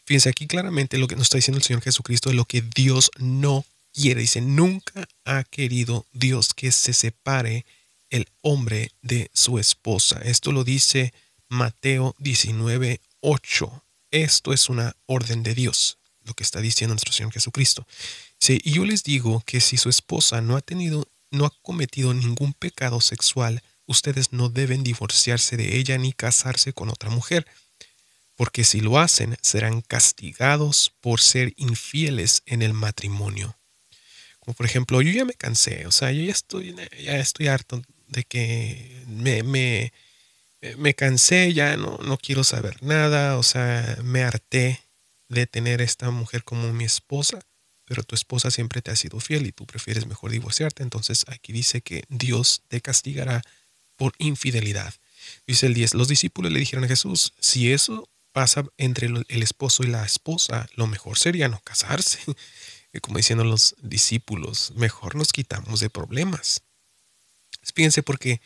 Fíjense 0.05 0.29
aquí 0.29 0.47
claramente 0.47 0.99
lo 0.99 1.09
que 1.09 1.17
nos 1.17 1.25
está 1.25 1.39
diciendo 1.39 1.59
el 1.59 1.65
Señor 1.65 1.83
Jesucristo 1.83 2.31
es 2.31 2.37
lo 2.37 2.45
que 2.45 2.63
Dios 2.63 3.11
no 3.19 3.65
quiere. 3.93 4.21
Dice, 4.21 4.41
nunca 4.41 5.09
ha 5.25 5.43
querido 5.43 6.07
Dios 6.13 6.55
que 6.55 6.71
se 6.71 6.93
separe 6.93 7.67
el 8.11 8.29
hombre 8.43 8.93
de 9.03 9.31
su 9.35 9.59
esposa. 9.59 10.21
Esto 10.23 10.53
lo 10.53 10.63
dice 10.63 11.13
Mateo 11.49 12.15
19, 12.19 13.01
8. 13.21 13.85
Esto 14.11 14.53
es 14.53 14.69
una 14.69 14.95
orden 15.07 15.43
de 15.43 15.55
Dios, 15.55 15.99
lo 16.25 16.35
que 16.35 16.45
está 16.45 16.61
diciendo 16.61 16.95
nuestro 16.95 17.13
Señor 17.13 17.33
Jesucristo. 17.33 17.87
Dice, 18.41 18.61
y 18.63 18.73
yo 18.73 18.85
les 18.85 19.03
digo 19.03 19.43
que 19.45 19.61
si 19.61 19.77
su 19.77 19.89
esposa 19.89 20.41
no 20.41 20.57
ha 20.57 20.61
tenido 20.61 21.09
no 21.31 21.45
ha 21.45 21.51
cometido 21.63 22.15
ningún 22.15 22.55
pecado 22.55 23.01
sexual, 23.01 23.63
ustedes 23.89 24.33
no 24.33 24.51
deben 24.51 24.85
divorciarse 24.85 25.57
de 25.57 25.77
ella 25.77 25.99
ni 25.99 26.13
casarse 26.13 26.73
con 26.73 26.91
otra 26.91 27.11
mujer, 27.11 27.47
porque 28.37 28.63
si 28.63 28.81
lo 28.81 28.99
hacen 29.01 29.37
serán 29.43 29.81
castigados 29.81 30.93
por 31.01 31.21
ser 31.21 31.55
infieles 31.57 32.43
en 32.47 32.63
el 32.63 32.75
matrimonio. 32.75 33.59
Como 34.39 34.55
por 34.55 34.67
ejemplo, 34.67 35.03
yo 35.03 35.11
ya 35.11 35.25
me 35.25 35.35
cansé, 35.35 35.87
o 35.87 35.91
sea, 35.91 36.13
yo 36.13 36.23
ya 36.23 36.33
estoy, 36.33 36.77
ya 37.03 37.19
estoy 37.19 37.49
harto 37.49 37.83
de 38.07 38.25
que 38.25 39.05
me, 39.09 39.43
me, 39.43 39.93
me 40.77 40.95
cansé, 40.95 41.53
ya 41.53 41.77
no, 41.77 41.99
no 41.99 42.19
quiero 42.19 42.45
saber 42.45 42.83
nada, 42.83 43.39
o 43.39 43.43
sea, 43.43 43.99
me 44.05 44.23
harté 44.23 44.81
de 45.29 45.47
tener 45.47 45.81
esta 45.81 46.11
mujer 46.11 46.45
como 46.45 46.73
mi 46.73 46.85
esposa, 46.85 47.41
pero 47.85 48.03
tu 48.03 48.15
esposa 48.15 48.51
siempre 48.51 48.83
te 48.83 48.91
ha 48.91 48.97
sido 48.97 49.19
fiel 49.19 49.47
y 49.47 49.53
tú 49.53 49.67
prefieres 49.67 50.07
mejor 50.07 50.31
divorciarte, 50.31 50.83
entonces 50.83 51.25
aquí 51.29 51.53
dice 51.53 51.81
que 51.81 52.05
Dios 52.09 52.63
te 52.69 52.81
castigará 52.81 53.43
por 53.99 54.15
infidelidad. 54.17 54.95
Dice 55.47 55.67
el 55.67 55.75
10, 55.75 55.93
los 55.93 56.09
discípulos 56.09 56.51
le 56.51 56.61
dijeron 56.61 56.85
a 56.85 56.89
Jesús, 56.89 57.35
si 57.39 57.71
eso 57.71 58.09
pasa 58.33 58.65
entre 58.79 59.09
el 59.09 59.43
esposo 59.43 59.83
y 59.83 59.89
la 59.89 60.07
esposa, 60.07 60.67
lo 60.75 60.87
mejor 60.87 61.19
sería 61.19 61.49
no 61.49 61.61
casarse. 61.61 62.21
Como 63.03 63.19
diciendo 63.19 63.45
los 63.45 63.77
discípulos, 63.83 64.73
mejor 64.75 65.15
nos 65.15 65.33
quitamos 65.33 65.81
de 65.81 65.91
problemas. 65.91 66.63
Fíjense 67.75 68.03
porque 68.03 68.41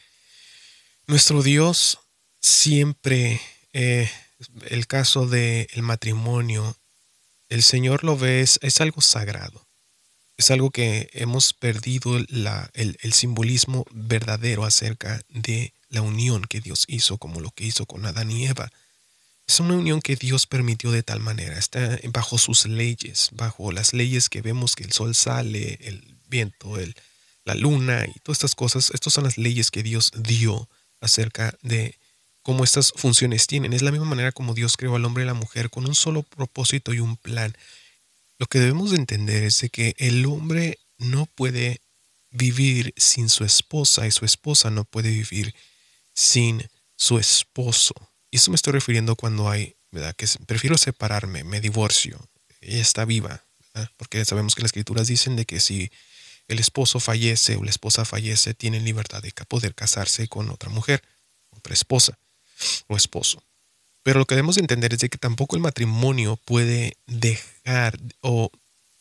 nuestro 1.06 1.42
Dios 1.42 1.98
siempre, 2.40 3.40
eh, 3.72 4.10
el 4.68 4.86
caso 4.86 5.26
del 5.26 5.68
matrimonio, 5.82 6.76
el 7.48 7.62
Señor 7.62 8.02
lo 8.02 8.16
ve, 8.16 8.40
es, 8.40 8.80
algo 8.80 9.00
sagrado. 9.00 9.66
Es 10.42 10.50
algo 10.50 10.72
que 10.72 11.08
hemos 11.12 11.52
perdido 11.52 12.16
el, 12.16 13.12
simbolismo 13.12 13.84
verdadero 13.92 14.64
acerca 14.64 15.22
de 15.28 15.72
la 15.88 16.02
unión 16.02 16.42
que 16.46 16.60
Dios 16.60 16.84
hizo, 16.88 17.16
como 17.16 17.38
lo 17.38 17.52
que 17.52 17.64
hizo 17.64 17.86
con 17.86 18.04
Adán 18.06 18.28
y 18.32 18.48
Eva. 18.48 18.68
Es 19.46 19.60
una 19.60 19.74
unión 19.74 20.00
que 20.00 20.16
Dios 20.16 20.48
permitió 20.48 20.90
de 20.90 21.04
tal 21.04 21.20
manera, 21.20 21.56
está 21.56 21.96
bajo 22.12 22.38
sus 22.38 22.66
leyes, 22.66 23.28
bajo 23.34 23.70
las 23.70 23.92
leyes 23.94 24.28
que 24.28 24.42
vemos 24.42 24.74
que 24.74 24.82
el 24.82 24.90
sol 24.90 25.14
sale, 25.14 25.78
el 25.80 26.16
viento, 26.26 26.76
el, 26.76 26.96
la 27.44 27.54
luna 27.54 28.04
y 28.04 28.18
todas 28.18 28.38
estas 28.38 28.56
cosas. 28.56 28.90
Estas 28.92 29.12
son 29.12 29.22
las 29.22 29.38
leyes 29.38 29.70
que 29.70 29.84
Dios 29.84 30.10
dio 30.16 30.68
acerca 31.00 31.56
de 31.62 32.00
cómo 32.42 32.64
estas 32.64 32.92
funciones 32.96 33.46
tienen. 33.46 33.74
Es 33.74 33.82
la 33.82 33.92
misma 33.92 34.06
manera 34.06 34.32
como 34.32 34.54
Dios 34.54 34.76
creó 34.76 34.96
al 34.96 35.04
hombre 35.04 35.22
y 35.22 35.26
la 35.28 35.34
mujer 35.34 35.70
con 35.70 35.86
un 35.86 35.94
solo 35.94 36.24
propósito 36.24 36.92
y 36.92 36.98
un 36.98 37.16
plan. 37.16 37.56
Lo 38.42 38.48
que 38.48 38.58
debemos 38.58 38.90
de 38.90 38.96
entender 38.96 39.44
es 39.44 39.60
de 39.60 39.68
que 39.68 39.94
el 39.98 40.26
hombre 40.26 40.80
no 40.98 41.26
puede 41.26 41.80
vivir 42.32 42.92
sin 42.96 43.28
su 43.28 43.44
esposa 43.44 44.04
y 44.08 44.10
su 44.10 44.24
esposa 44.24 44.68
no 44.68 44.82
puede 44.82 45.10
vivir 45.10 45.54
sin 46.12 46.68
su 46.96 47.20
esposo. 47.20 47.94
Y 48.32 48.38
eso 48.38 48.50
me 48.50 48.56
estoy 48.56 48.72
refiriendo 48.72 49.14
cuando 49.14 49.48
hay, 49.48 49.76
¿verdad? 49.92 50.16
Que 50.16 50.26
prefiero 50.44 50.76
separarme, 50.76 51.44
me 51.44 51.60
divorcio. 51.60 52.18
Ella 52.60 52.80
está 52.80 53.04
viva, 53.04 53.44
porque 53.96 54.24
sabemos 54.24 54.56
que 54.56 54.62
las 54.62 54.70
escrituras 54.70 55.06
dicen 55.06 55.36
de 55.36 55.44
que 55.44 55.60
si 55.60 55.92
el 56.48 56.58
esposo 56.58 56.98
fallece 56.98 57.54
o 57.54 57.62
la 57.62 57.70
esposa 57.70 58.04
fallece, 58.04 58.54
tienen 58.54 58.84
libertad 58.84 59.22
de 59.22 59.30
poder 59.46 59.76
casarse 59.76 60.26
con 60.26 60.50
otra 60.50 60.68
mujer, 60.68 61.00
otra 61.50 61.74
esposa 61.74 62.18
o 62.88 62.96
esposo. 62.96 63.40
Pero 64.02 64.18
lo 64.18 64.26
que 64.26 64.34
debemos 64.34 64.58
entender 64.58 64.92
es 64.92 65.00
de 65.00 65.08
que 65.08 65.18
tampoco 65.18 65.56
el 65.56 65.62
matrimonio 65.62 66.36
puede 66.44 66.96
dejar 67.06 67.98
o 68.20 68.50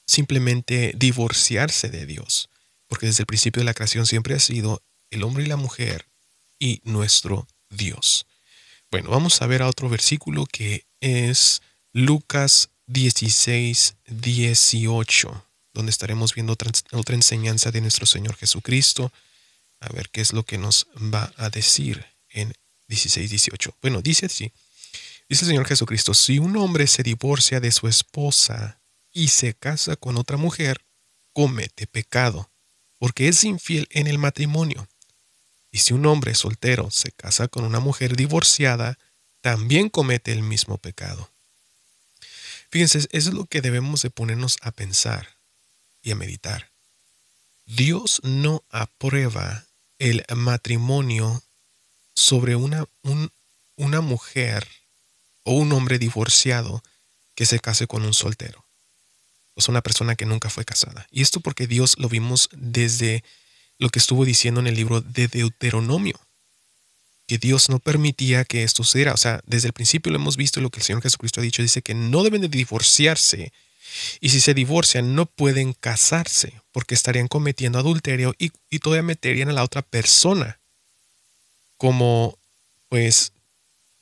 simplemente 0.06 0.94
divorciarse 0.96 1.90
de 1.90 2.06
Dios, 2.06 2.50
porque 2.88 3.08
desde 3.08 3.24
el 3.24 3.28
principio 3.28 3.62
de 3.62 3.66
la 3.66 3.74
creación 3.74 4.06
siempre 4.06 4.36
ha 4.36 4.40
sido 4.40 4.82
el 5.10 5.24
hombre 5.24 5.44
y 5.44 5.48
la 5.48 5.56
mujer 5.56 6.06
y 6.60 6.82
nuestro 6.84 7.48
Dios. 7.70 8.26
Bueno, 8.92 9.10
vamos 9.10 9.42
a 9.42 9.48
ver 9.48 9.62
a 9.62 9.68
otro 9.68 9.90
versículo 9.90 10.46
que 10.46 10.86
es 11.00 11.62
Lucas 11.94 12.70
16, 12.88 13.96
18, 14.08 15.46
donde 15.74 15.90
estaremos 15.90 16.36
viendo 16.36 16.54
otra, 16.54 16.72
otra 16.92 17.16
enseñanza 17.16 17.72
de 17.72 17.82
nuestro 17.82 18.06
Señor 18.06 18.36
Jesucristo. 18.36 19.12
A 19.80 19.92
ver 19.94 20.10
qué 20.10 20.22
es 20.22 20.34
lo 20.34 20.44
que 20.44 20.58
nos 20.58 20.88
va 20.98 21.34
a 21.38 21.50
decir 21.50 22.06
en 22.30 22.54
16, 22.90 23.30
18. 23.30 23.76
Bueno, 23.82 24.02
dice 24.02 24.26
así. 24.26 24.52
Dice 25.32 25.46
el 25.46 25.52
Señor 25.52 25.66
Jesucristo, 25.66 26.14
si 26.14 26.40
un 26.40 26.58
hombre 26.58 26.88
se 26.88 27.04
divorcia 27.04 27.62
de 27.62 27.72
su 27.72 27.88
esposa 27.88 28.82
y 29.14 29.30
se 29.30 29.54
casa 29.54 29.96
con 29.96 30.18
otra 30.18 30.36
mujer, 30.36 30.84
comete 31.32 31.88
pecado, 31.88 32.52
porque 33.00 33.30
es 33.30 33.46
infiel 33.46 33.88
en 33.92 34.08
el 34.08 34.18
matrimonio. 34.18 34.90
Y 35.72 35.78
si 35.78 35.94
un 35.94 36.06
hombre 36.06 36.36
soltero 36.36 36.92
se 36.92 37.14
casa 37.14 37.48
con 37.48 37.64
una 37.64 37.80
mujer 37.80 38.18
divorciada, 38.18 39.00
también 39.40 39.88
comete 39.88 40.34
el 40.34 40.44
mismo 40.44 40.78
pecado. 40.78 41.30
Fíjense, 42.70 42.98
eso 42.98 43.08
es 43.14 43.28
lo 43.28 43.46
que 43.46 43.62
debemos 43.62 44.02
de 44.02 44.10
ponernos 44.10 44.58
a 44.60 44.72
pensar 44.72 45.38
y 46.04 46.12
a 46.12 46.16
meditar. 46.16 46.72
Dios 47.66 48.20
no 48.26 48.66
aprueba 48.70 49.64
el 49.98 50.26
matrimonio 50.36 51.42
sobre 52.16 52.58
una, 52.58 52.86
una 53.78 54.02
mujer 54.02 54.68
o 55.44 55.54
un 55.54 55.72
hombre 55.74 56.00
divorciado 56.00 56.84
que 57.36 57.46
se 57.46 57.60
case 57.60 57.88
con 57.88 58.04
un 58.04 58.14
soltero. 58.14 58.66
O 59.56 59.62
sea, 59.62 59.72
una 59.72 59.82
persona 59.82 60.16
que 60.16 60.26
nunca 60.26 60.50
fue 60.50 60.66
casada. 60.66 61.08
Y 61.12 61.22
esto 61.22 61.40
porque 61.40 61.68
Dios 61.68 61.96
lo 61.98 62.10
vimos 62.10 62.50
desde 62.54 63.24
lo 63.78 63.90
que 63.90 64.00
estuvo 64.00 64.26
diciendo 64.26 64.60
en 64.60 64.68
el 64.68 64.76
libro 64.76 65.02
de 65.02 65.28
Deuteronomio, 65.28 66.20
que 67.28 67.38
Dios 67.38 67.70
no 67.70 67.80
permitía 67.80 68.46
que 68.46 68.64
esto 68.64 68.84
sucediera. 68.84 69.14
O 69.14 69.18
sea, 69.18 69.42
desde 69.46 69.68
el 69.68 69.74
principio 69.74 70.12
lo 70.12 70.20
hemos 70.20 70.38
visto 70.38 70.62
lo 70.62 70.70
que 70.70 70.80
el 70.80 70.86
Señor 70.86 71.02
Jesucristo 71.02 71.40
ha 71.40 71.44
dicho, 71.44 71.62
dice 71.62 71.82
que 71.82 71.94
no 71.94 72.24
deben 72.24 72.42
de 72.42 72.48
divorciarse 72.48 73.52
y 74.20 74.30
si 74.30 74.40
se 74.40 74.54
divorcian 74.54 75.16
no 75.16 75.26
pueden 75.26 75.74
casarse 75.74 76.62
porque 76.72 76.96
estarían 76.96 77.28
cometiendo 77.28 77.80
adulterio 77.80 78.34
y, 78.38 78.52
y 78.70 78.80
todavía 78.80 79.04
meterían 79.04 79.50
a 79.50 79.54
la 79.54 79.64
otra 79.64 79.82
persona 79.82 80.60
como, 81.78 82.38
pues, 82.90 83.34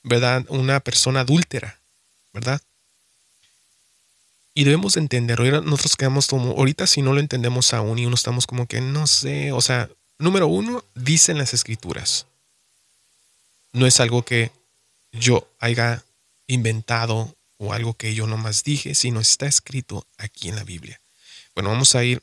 ¿verdad? 0.02 0.44
Una 0.48 0.80
persona 0.80 1.20
adúltera, 1.20 1.80
¿verdad? 2.32 2.60
Y 4.54 4.64
debemos 4.64 4.96
entender, 4.96 5.40
nosotros 5.62 5.96
quedamos 5.96 6.26
como, 6.26 6.50
ahorita 6.50 6.86
si 6.86 7.02
no 7.02 7.12
lo 7.12 7.20
entendemos 7.20 7.72
aún 7.72 7.98
y 7.98 8.06
uno 8.06 8.14
estamos 8.14 8.46
como 8.46 8.66
que 8.66 8.80
no 8.80 9.06
sé, 9.06 9.52
o 9.52 9.60
sea, 9.60 9.88
número 10.18 10.48
uno, 10.48 10.84
dicen 10.94 11.38
las 11.38 11.54
escrituras. 11.54 12.26
No 13.72 13.86
es 13.86 14.00
algo 14.00 14.24
que 14.24 14.50
yo 15.12 15.48
haya 15.60 16.04
inventado 16.46 17.34
o 17.58 17.72
algo 17.72 17.94
que 17.94 18.14
yo 18.14 18.26
nomás 18.26 18.64
dije, 18.64 18.94
sino 18.94 19.20
está 19.20 19.46
escrito 19.46 20.06
aquí 20.18 20.48
en 20.48 20.56
la 20.56 20.64
Biblia. 20.64 21.00
Bueno, 21.54 21.70
vamos 21.70 21.94
a 21.94 22.02
ir 22.02 22.22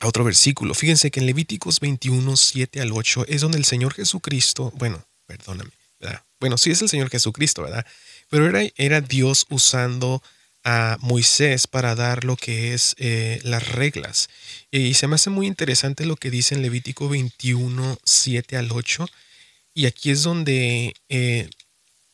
a 0.00 0.06
otro 0.06 0.24
versículo. 0.24 0.74
Fíjense 0.74 1.10
que 1.10 1.20
en 1.20 1.26
Levíticos 1.26 1.80
21, 1.80 2.36
7 2.36 2.80
al 2.80 2.92
8 2.92 3.26
es 3.28 3.40
donde 3.42 3.58
el 3.58 3.64
Señor 3.64 3.94
Jesucristo, 3.94 4.72
bueno, 4.76 5.04
perdóname, 5.26 5.70
¿verdad? 6.00 6.22
Bueno, 6.40 6.58
sí 6.58 6.70
es 6.70 6.82
el 6.82 6.88
Señor 6.88 7.10
Jesucristo, 7.10 7.62
¿verdad? 7.62 7.86
Pero 8.30 8.48
era, 8.48 8.60
era 8.76 9.00
Dios 9.00 9.46
usando 9.50 10.22
a 10.64 10.98
Moisés 11.00 11.66
para 11.66 11.94
dar 11.94 12.24
lo 12.24 12.36
que 12.36 12.74
es 12.74 12.94
eh, 12.98 13.40
las 13.42 13.68
reglas. 13.68 14.28
Y 14.70 14.94
se 14.94 15.06
me 15.06 15.14
hace 15.14 15.30
muy 15.30 15.46
interesante 15.46 16.04
lo 16.04 16.16
que 16.16 16.30
dice 16.30 16.54
en 16.54 16.62
Levítico 16.62 17.08
21, 17.08 17.98
7 18.04 18.56
al 18.56 18.70
8. 18.70 19.06
Y 19.74 19.86
aquí 19.86 20.10
es 20.10 20.22
donde 20.22 20.94
eh, 21.08 21.48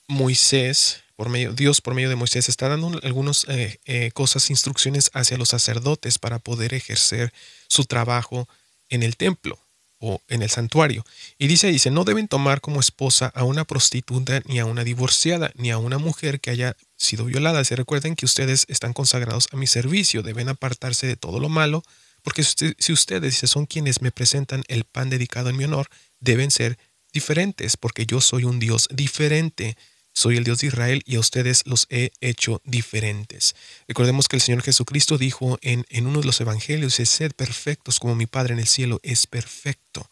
Moisés, 0.06 1.02
por 1.16 1.30
medio, 1.30 1.52
Dios 1.52 1.80
por 1.80 1.94
medio 1.94 2.08
de 2.08 2.16
Moisés, 2.16 2.48
está 2.48 2.68
dando 2.68 3.00
algunas 3.02 3.46
eh, 3.48 4.10
cosas, 4.12 4.50
instrucciones 4.50 5.10
hacia 5.14 5.38
los 5.38 5.48
sacerdotes 5.48 6.18
para 6.18 6.38
poder 6.38 6.74
ejercer 6.74 7.32
su 7.68 7.84
trabajo 7.84 8.48
en 8.88 9.02
el 9.02 9.16
templo 9.16 9.63
o 9.98 10.20
en 10.28 10.42
el 10.42 10.50
santuario. 10.50 11.04
Y 11.38 11.46
dice, 11.46 11.68
dice, 11.68 11.90
no 11.90 12.04
deben 12.04 12.28
tomar 12.28 12.60
como 12.60 12.80
esposa 12.80 13.32
a 13.34 13.44
una 13.44 13.64
prostituta, 13.64 14.42
ni 14.46 14.58
a 14.58 14.66
una 14.66 14.84
divorciada, 14.84 15.52
ni 15.54 15.70
a 15.70 15.78
una 15.78 15.98
mujer 15.98 16.40
que 16.40 16.50
haya 16.50 16.76
sido 16.96 17.24
violada. 17.24 17.64
Se 17.64 17.76
recuerden 17.76 18.16
que 18.16 18.26
ustedes 18.26 18.66
están 18.68 18.92
consagrados 18.92 19.48
a 19.52 19.56
mi 19.56 19.66
servicio, 19.66 20.22
deben 20.22 20.48
apartarse 20.48 21.06
de 21.06 21.16
todo 21.16 21.40
lo 21.40 21.48
malo, 21.48 21.82
porque 22.22 22.42
si 22.42 22.92
ustedes 22.92 23.36
son 23.36 23.66
quienes 23.66 24.00
me 24.00 24.10
presentan 24.10 24.64
el 24.68 24.84
pan 24.84 25.10
dedicado 25.10 25.50
en 25.50 25.56
mi 25.56 25.64
honor, 25.64 25.88
deben 26.20 26.50
ser 26.50 26.78
diferentes, 27.12 27.76
porque 27.76 28.06
yo 28.06 28.20
soy 28.20 28.44
un 28.44 28.58
Dios 28.58 28.88
diferente. 28.90 29.76
Soy 30.14 30.36
el 30.36 30.44
Dios 30.44 30.60
de 30.60 30.68
Israel 30.68 31.02
y 31.04 31.16
a 31.16 31.20
ustedes 31.20 31.64
los 31.66 31.86
he 31.90 32.12
hecho 32.20 32.62
diferentes. 32.64 33.56
Recordemos 33.88 34.28
que 34.28 34.36
el 34.36 34.42
Señor 34.42 34.62
Jesucristo 34.62 35.18
dijo 35.18 35.58
en, 35.60 35.84
en 35.90 36.06
uno 36.06 36.20
de 36.20 36.26
los 36.26 36.40
evangelios, 36.40 36.94
sed 36.94 37.32
perfectos 37.32 37.98
como 37.98 38.14
mi 38.14 38.26
Padre 38.26 38.54
en 38.54 38.60
el 38.60 38.68
cielo 38.68 39.00
es 39.02 39.26
perfecto. 39.26 40.08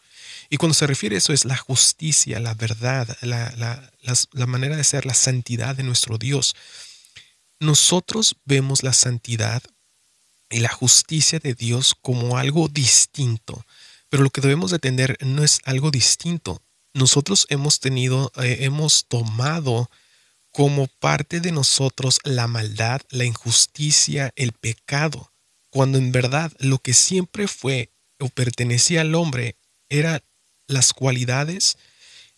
Y 0.49 0.57
cuando 0.57 0.73
se 0.73 0.87
refiere 0.87 1.15
a 1.15 1.19
eso 1.19 1.31
es 1.31 1.45
la 1.45 1.55
justicia, 1.55 2.39
la 2.41 2.53
verdad, 2.53 3.17
la, 3.21 3.53
la, 3.55 3.91
la 4.33 4.45
manera 4.45 4.75
de 4.75 4.83
ser, 4.83 5.05
la 5.05 5.13
santidad 5.13 5.75
de 5.75 5.83
nuestro 5.83 6.17
Dios. 6.17 6.53
Nosotros 7.61 8.35
vemos 8.43 8.83
la 8.83 8.91
santidad 8.91 9.63
y 10.49 10.59
la 10.59 10.69
justicia 10.69 11.39
de 11.39 11.53
Dios 11.55 11.95
como 11.99 12.37
algo 12.37 12.67
distinto 12.67 13.65
Pero 14.09 14.21
lo 14.21 14.29
que 14.29 14.41
debemos 14.41 14.69
de 14.69 14.79
tener 14.79 15.17
no 15.21 15.43
es 15.43 15.59
algo 15.63 15.89
distinto. 15.89 16.61
Nosotros 16.93 17.47
hemos 17.49 17.79
tenido, 17.79 18.31
eh, 18.35 18.57
hemos 18.61 19.05
tomado 19.05 19.89
como 20.51 20.87
parte 20.87 21.39
de 21.39 21.51
nosotros 21.51 22.19
la 22.23 22.47
maldad, 22.47 23.01
la 23.09 23.25
injusticia, 23.25 24.31
el 24.35 24.51
pecado, 24.51 25.31
cuando 25.71 25.97
en 25.97 26.11
verdad 26.11 26.51
lo 26.59 26.77
que 26.77 26.93
siempre 26.93 27.47
fue 27.47 27.91
o 28.19 28.29
pertenecía 28.29 29.01
al 29.01 29.15
hombre 29.15 29.57
era 29.89 30.23
las 30.67 30.93
cualidades, 30.93 31.77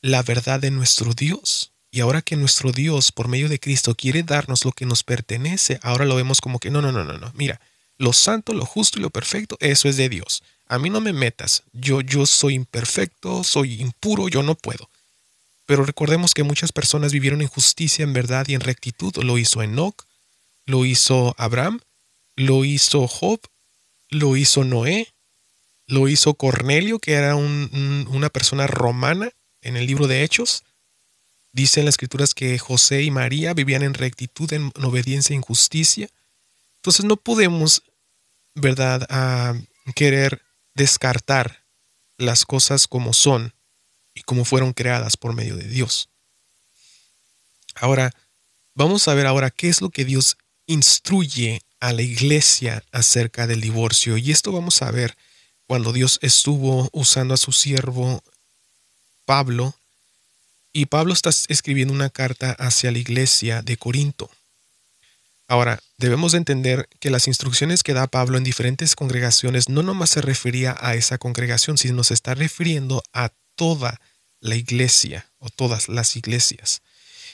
la 0.01 0.23
verdad 0.23 0.61
de 0.61 0.71
nuestro 0.71 1.13
Dios. 1.13 1.73
Y 1.91 1.99
ahora 1.99 2.21
que 2.21 2.35
nuestro 2.37 2.71
Dios, 2.71 3.11
por 3.11 3.27
medio 3.27 3.49
de 3.49 3.59
Cristo, 3.59 3.95
quiere 3.95 4.23
darnos 4.23 4.65
lo 4.65 4.71
que 4.71 4.85
nos 4.85 5.03
pertenece, 5.03 5.79
ahora 5.81 6.05
lo 6.05 6.15
vemos 6.15 6.41
como 6.41 6.59
que 6.59 6.69
no, 6.69 6.81
no, 6.81 6.91
no, 6.91 7.03
no, 7.03 7.17
no. 7.17 7.31
Mira, 7.35 7.59
lo 7.97 8.13
santo, 8.13 8.53
lo 8.53 8.65
justo 8.65 8.99
y 8.99 9.01
lo 9.01 9.09
perfecto, 9.09 9.57
eso 9.59 9.87
es 9.89 9.97
de 9.97 10.09
Dios. 10.09 10.43
A 10.67 10.79
mí 10.79 10.89
no 10.89 11.01
me 11.01 11.13
metas. 11.13 11.63
Yo, 11.73 12.01
yo 12.01 12.25
soy 12.25 12.55
imperfecto, 12.55 13.43
soy 13.43 13.81
impuro, 13.81 14.27
yo 14.29 14.43
no 14.43 14.55
puedo. 14.55 14.89
Pero 15.65 15.85
recordemos 15.85 16.33
que 16.33 16.43
muchas 16.43 16.71
personas 16.71 17.11
vivieron 17.11 17.41
en 17.41 17.47
justicia, 17.47 18.03
en 18.03 18.13
verdad 18.13 18.47
y 18.47 18.53
en 18.53 18.61
rectitud. 18.61 19.15
Lo 19.23 19.37
hizo 19.37 19.61
Enoch, 19.61 20.05
lo 20.65 20.85
hizo 20.85 21.35
Abraham, 21.37 21.81
lo 22.35 22.65
hizo 22.65 23.07
Job, 23.07 23.39
lo 24.09 24.37
hizo 24.37 24.63
Noé, 24.63 25.13
lo 25.87 26.07
hizo 26.07 26.33
Cornelio, 26.33 26.99
que 26.99 27.13
era 27.13 27.35
una 27.35 28.29
persona 28.29 28.67
romana 28.67 29.31
en 29.61 29.77
el 29.77 29.85
libro 29.85 30.07
de 30.07 30.23
Hechos. 30.23 30.63
Dice 31.51 31.79
en 31.79 31.85
las 31.85 31.93
escrituras 31.93 32.33
que 32.33 32.57
José 32.59 33.03
y 33.03 33.11
María 33.11 33.53
vivían 33.53 33.83
en 33.83 33.93
rectitud, 33.93 34.51
en 34.51 34.71
obediencia 34.83 35.33
e 35.33 35.37
injusticia. 35.37 36.09
Entonces 36.77 37.05
no 37.05 37.17
podemos, 37.17 37.83
¿verdad?, 38.55 39.07
a 39.09 39.55
querer 39.95 40.41
descartar 40.75 41.63
las 42.17 42.45
cosas 42.45 42.87
como 42.87 43.13
son 43.13 43.53
y 44.13 44.21
como 44.21 44.45
fueron 44.45 44.73
creadas 44.73 45.17
por 45.17 45.33
medio 45.33 45.55
de 45.55 45.67
Dios. 45.67 46.09
Ahora, 47.75 48.13
vamos 48.73 49.07
a 49.07 49.13
ver 49.13 49.25
ahora 49.25 49.49
qué 49.49 49.69
es 49.69 49.81
lo 49.81 49.89
que 49.89 50.05
Dios 50.05 50.37
instruye 50.67 51.61
a 51.79 51.91
la 51.93 52.01
iglesia 52.01 52.83
acerca 52.91 53.47
del 53.47 53.61
divorcio. 53.61 54.17
Y 54.17 54.31
esto 54.31 54.51
vamos 54.51 54.81
a 54.81 54.91
ver 54.91 55.17
cuando 55.67 55.93
Dios 55.93 56.19
estuvo 56.21 56.89
usando 56.93 57.33
a 57.33 57.37
su 57.37 57.51
siervo 57.51 58.23
Pablo. 59.25 59.75
Y 60.71 60.87
Pablo 60.87 61.13
está 61.13 61.29
escribiendo 61.47 61.93
una 61.93 62.09
carta 62.09 62.51
hacia 62.51 62.91
la 62.91 62.97
iglesia 62.97 63.61
de 63.61 63.77
Corinto. 63.77 64.29
Ahora, 65.47 65.79
debemos 65.97 66.33
entender 66.33 66.89
que 66.99 67.11
las 67.11 67.27
instrucciones 67.27 67.83
que 67.83 67.93
da 67.93 68.07
Pablo 68.07 68.37
en 68.37 68.43
diferentes 68.43 68.95
congregaciones 68.95 69.69
no 69.69 69.83
nomás 69.83 70.09
se 70.09 70.21
refería 70.21 70.75
a 70.79 70.95
esa 70.95 71.17
congregación, 71.19 71.77
sino 71.77 72.03
se 72.03 72.15
está 72.15 72.33
refiriendo 72.33 73.03
a 73.13 73.29
toda 73.55 74.01
la 74.39 74.55
iglesia 74.55 75.31
o 75.37 75.49
todas 75.49 75.87
las 75.87 76.15
iglesias. 76.15 76.81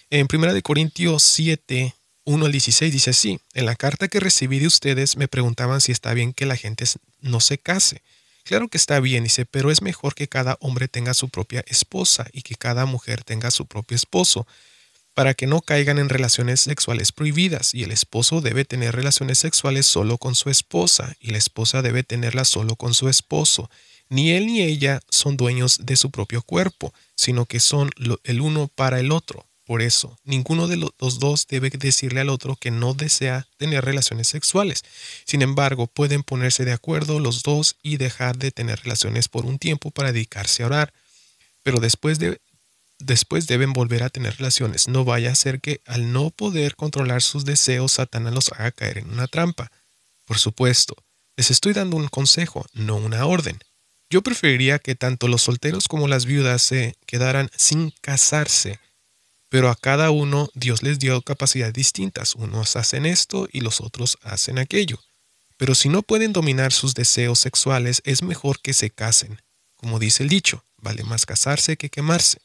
En 0.10 0.28
1 0.32 0.62
Corintios 0.62 1.24
7, 1.24 1.96
1 2.26 2.46
al 2.46 2.52
16 2.52 2.92
dice 2.92 3.10
así, 3.12 3.40
en 3.54 3.66
la 3.66 3.76
carta 3.76 4.10
que 4.10 4.20
recibí 4.20 4.60
de 4.60 4.68
ustedes 4.68 5.16
me 5.16 5.30
preguntaban 5.30 5.80
si 5.80 5.94
está 5.94 6.14
bien 6.14 6.34
que 6.34 6.46
la 6.46 6.58
gente 6.58 6.84
no 7.22 7.40
se 7.40 7.58
case. 7.58 8.02
Claro 8.44 8.68
que 8.68 8.78
está 8.78 9.00
bien, 9.00 9.24
dice, 9.24 9.46
pero 9.46 9.72
es 9.72 9.82
mejor 9.82 10.16
que 10.16 10.28
cada 10.28 10.58
hombre 10.60 10.88
tenga 10.88 11.14
su 11.14 11.30
propia 11.30 11.64
esposa 11.68 12.28
y 12.34 12.42
que 12.42 12.56
cada 12.56 12.86
mujer 12.86 13.24
tenga 13.24 13.52
su 13.52 13.68
propio 13.68 13.96
esposo 13.96 14.48
para 15.14 15.34
que 15.34 15.48
no 15.48 15.62
caigan 15.62 16.00
en 16.00 16.10
relaciones 16.10 16.62
sexuales 16.62 17.12
prohibidas, 17.12 17.74
y 17.74 17.84
el 17.84 17.92
esposo 17.92 18.42
debe 18.42 18.66
tener 18.66 18.96
relaciones 18.96 19.40
sexuales 19.40 19.86
solo 19.86 20.18
con 20.18 20.36
su 20.36 20.50
esposa, 20.50 21.16
y 21.20 21.32
la 21.32 21.38
esposa 21.38 21.82
debe 21.82 22.04
tenerlas 22.04 22.48
solo 22.48 22.76
con 22.76 22.94
su 22.94 23.10
esposo. 23.10 23.70
Ni 24.10 24.32
él 24.32 24.46
ni 24.48 24.62
ella 24.62 25.00
son 25.10 25.38
dueños 25.38 25.80
de 25.84 25.96
su 25.96 26.12
propio 26.12 26.42
cuerpo, 26.42 26.94
sino 27.16 27.46
que 27.46 27.60
son 27.60 27.90
el 28.24 28.42
uno 28.42 28.68
para 28.68 29.00
el 29.00 29.12
otro. 29.12 29.48
Por 29.64 29.82
eso, 29.82 30.18
ninguno 30.26 30.68
de 30.68 30.76
los 30.76 31.20
dos 31.20 31.48
debe 31.48 31.70
decirle 31.70 32.20
al 32.20 32.28
otro 32.30 32.58
que 32.58 32.72
no 32.72 32.94
desea 32.94 33.48
tener 33.58 33.86
relaciones 33.86 34.28
sexuales. 34.28 34.84
Sin 35.26 35.42
embargo, 35.42 35.88
pueden 35.88 36.24
ponerse 36.24 36.66
de 36.66 36.74
acuerdo 36.74 37.22
los 37.22 37.42
dos 37.42 37.78
y 37.82 37.96
dejar 37.96 38.38
de 38.38 38.52
tener 38.52 38.82
relaciones 38.82 39.30
por 39.30 39.46
un 39.46 39.60
tiempo 39.60 39.92
para 39.92 40.12
dedicarse 40.12 40.64
a 40.64 40.66
orar. 40.66 40.94
Pero 41.64 41.80
después 41.80 42.20
de 42.20 42.42
después 43.06 43.48
deben 43.48 43.74
volver 43.74 44.04
a 44.04 44.10
tener 44.10 44.38
relaciones. 44.38 44.88
No 44.88 45.06
vaya 45.06 45.32
a 45.32 45.36
ser 45.36 45.62
que 45.62 45.82
al 45.86 46.12
no 46.12 46.30
poder 46.30 46.76
controlar 46.76 47.22
sus 47.22 47.46
deseos, 47.46 47.94
Satanás 47.94 48.34
los 48.34 48.52
haga 48.52 48.72
caer 48.72 49.00
en 49.00 49.10
una 49.10 49.28
trampa. 49.28 49.72
Por 50.26 50.40
supuesto, 50.40 50.96
les 51.36 51.52
estoy 51.52 51.74
dando 51.74 51.98
un 51.98 52.08
consejo, 52.08 52.66
no 52.74 52.96
una 52.96 53.26
orden. 53.26 53.60
Yo 54.10 54.22
preferiría 54.22 54.80
que 54.80 54.96
tanto 54.96 55.28
los 55.28 55.44
solteros 55.44 55.88
como 55.88 56.08
las 56.08 56.26
viudas 56.26 56.62
se 56.62 56.96
quedaran 57.06 57.50
sin 57.56 57.94
casarse, 58.02 58.80
pero 59.50 59.70
a 59.70 59.76
cada 59.76 60.12
uno 60.12 60.50
Dios 60.54 60.84
les 60.84 61.00
dio 61.00 61.22
capacidades 61.22 61.74
distintas. 61.74 62.36
Unos 62.36 62.76
hacen 62.76 63.06
esto 63.06 63.48
y 63.52 63.62
los 63.62 63.82
otros 63.82 64.18
hacen 64.22 64.60
aquello. 64.60 65.00
Pero 65.58 65.76
si 65.76 65.90
no 65.90 66.02
pueden 66.02 66.34
dominar 66.34 66.74
sus 66.74 66.94
deseos 66.94 67.40
sexuales, 67.40 68.02
es 68.06 68.24
mejor 68.24 68.62
que 68.62 68.74
se 68.74 68.90
casen. 68.90 69.42
Como 69.76 70.00
dice 70.00 70.24
el 70.24 70.30
dicho, 70.30 70.64
vale 70.78 71.04
más 71.04 71.26
casarse 71.26 71.78
que 71.78 71.90
quemarse. 71.90 72.40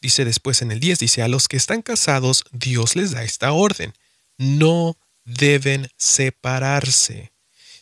Dice 0.00 0.24
después 0.24 0.62
en 0.62 0.70
el 0.70 0.80
10, 0.80 0.98
dice, 1.00 1.22
a 1.22 1.28
los 1.28 1.48
que 1.48 1.56
están 1.56 1.82
casados, 1.82 2.44
Dios 2.52 2.94
les 2.94 3.10
da 3.10 3.24
esta 3.24 3.52
orden. 3.52 3.92
No 4.36 4.96
deben 5.24 5.88
separarse. 5.96 7.32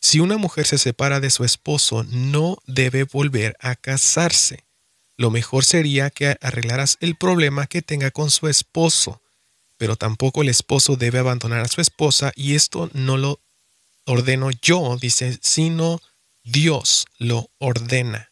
Si 0.00 0.20
una 0.20 0.36
mujer 0.36 0.66
se 0.66 0.78
separa 0.78 1.20
de 1.20 1.30
su 1.30 1.44
esposo, 1.44 2.04
no 2.04 2.58
debe 2.66 3.04
volver 3.04 3.56
a 3.60 3.74
casarse. 3.74 4.64
Lo 5.16 5.30
mejor 5.30 5.64
sería 5.64 6.10
que 6.10 6.36
arreglaras 6.40 6.98
el 7.00 7.16
problema 7.16 7.66
que 7.66 7.82
tenga 7.82 8.10
con 8.10 8.30
su 8.30 8.48
esposo, 8.48 9.22
pero 9.78 9.96
tampoco 9.96 10.42
el 10.42 10.48
esposo 10.48 10.96
debe 10.96 11.18
abandonar 11.18 11.60
a 11.60 11.68
su 11.68 11.80
esposa 11.80 12.32
y 12.36 12.54
esto 12.54 12.90
no 12.92 13.16
lo 13.16 13.40
ordeno 14.04 14.50
yo, 14.62 14.96
dice, 15.00 15.38
sino 15.42 16.00
Dios 16.44 17.06
lo 17.18 17.50
ordena. 17.58 18.28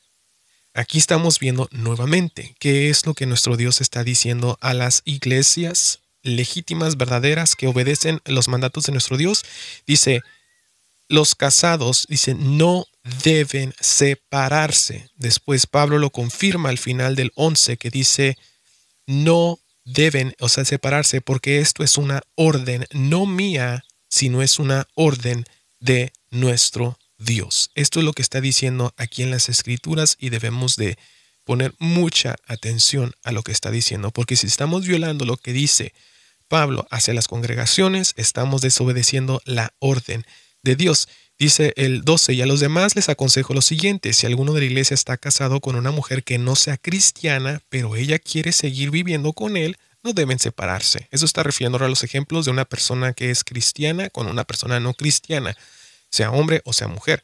Aquí 0.76 0.98
estamos 0.98 1.38
viendo 1.38 1.68
nuevamente 1.70 2.56
qué 2.58 2.90
es 2.90 3.06
lo 3.06 3.14
que 3.14 3.26
nuestro 3.26 3.56
Dios 3.56 3.80
está 3.80 4.02
diciendo 4.02 4.58
a 4.60 4.74
las 4.74 5.02
iglesias 5.04 6.00
legítimas, 6.24 6.96
verdaderas, 6.96 7.54
que 7.54 7.68
obedecen 7.68 8.20
los 8.24 8.48
mandatos 8.48 8.84
de 8.84 8.92
nuestro 8.92 9.16
Dios. 9.16 9.44
Dice, 9.86 10.22
los 11.08 11.36
casados, 11.36 12.06
dice, 12.08 12.34
no 12.34 12.86
deben 13.22 13.72
separarse. 13.78 15.10
Después 15.14 15.68
Pablo 15.68 15.98
lo 15.98 16.10
confirma 16.10 16.70
al 16.70 16.78
final 16.78 17.14
del 17.14 17.30
11 17.36 17.76
que 17.76 17.90
dice, 17.90 18.36
no 19.06 19.60
deben, 19.84 20.34
o 20.40 20.48
sea, 20.48 20.64
separarse 20.64 21.20
porque 21.20 21.60
esto 21.60 21.84
es 21.84 21.98
una 21.98 22.20
orden, 22.34 22.84
no 22.90 23.26
mía, 23.26 23.84
sino 24.08 24.42
es 24.42 24.58
una 24.58 24.88
orden 24.94 25.44
de 25.78 26.12
nuestro 26.30 26.98
Dios. 27.24 27.70
Esto 27.74 28.00
es 28.00 28.04
lo 28.04 28.12
que 28.12 28.22
está 28.22 28.40
diciendo 28.40 28.94
aquí 28.96 29.22
en 29.22 29.30
las 29.30 29.48
escrituras 29.48 30.16
y 30.20 30.28
debemos 30.28 30.76
de 30.76 30.98
poner 31.44 31.74
mucha 31.78 32.36
atención 32.46 33.12
a 33.22 33.32
lo 33.32 33.42
que 33.42 33.52
está 33.52 33.70
diciendo, 33.70 34.10
porque 34.10 34.36
si 34.36 34.46
estamos 34.46 34.86
violando 34.86 35.24
lo 35.24 35.36
que 35.36 35.52
dice 35.52 35.92
Pablo 36.48 36.86
hacia 36.90 37.14
las 37.14 37.28
congregaciones, 37.28 38.14
estamos 38.16 38.62
desobedeciendo 38.62 39.42
la 39.44 39.74
orden 39.78 40.24
de 40.62 40.76
Dios. 40.76 41.08
Dice 41.38 41.72
el 41.76 42.02
12, 42.02 42.34
y 42.34 42.42
a 42.42 42.46
los 42.46 42.60
demás 42.60 42.94
les 42.94 43.08
aconsejo 43.08 43.54
lo 43.54 43.62
siguiente, 43.62 44.12
si 44.12 44.26
alguno 44.26 44.52
de 44.52 44.60
la 44.60 44.66
iglesia 44.66 44.94
está 44.94 45.16
casado 45.16 45.60
con 45.60 45.74
una 45.74 45.90
mujer 45.90 46.22
que 46.22 46.38
no 46.38 46.54
sea 46.54 46.76
cristiana, 46.76 47.60
pero 47.68 47.96
ella 47.96 48.18
quiere 48.18 48.52
seguir 48.52 48.90
viviendo 48.90 49.32
con 49.32 49.56
él, 49.56 49.76
no 50.02 50.12
deben 50.12 50.38
separarse. 50.38 51.08
Eso 51.10 51.24
está 51.24 51.42
refiriendo 51.42 51.82
a 51.82 51.88
los 51.88 52.04
ejemplos 52.04 52.44
de 52.44 52.52
una 52.52 52.66
persona 52.66 53.14
que 53.14 53.30
es 53.30 53.42
cristiana 53.42 54.10
con 54.10 54.28
una 54.28 54.44
persona 54.44 54.78
no 54.78 54.94
cristiana 54.94 55.56
sea 56.14 56.30
hombre 56.30 56.62
o 56.64 56.72
sea 56.72 56.88
mujer. 56.88 57.22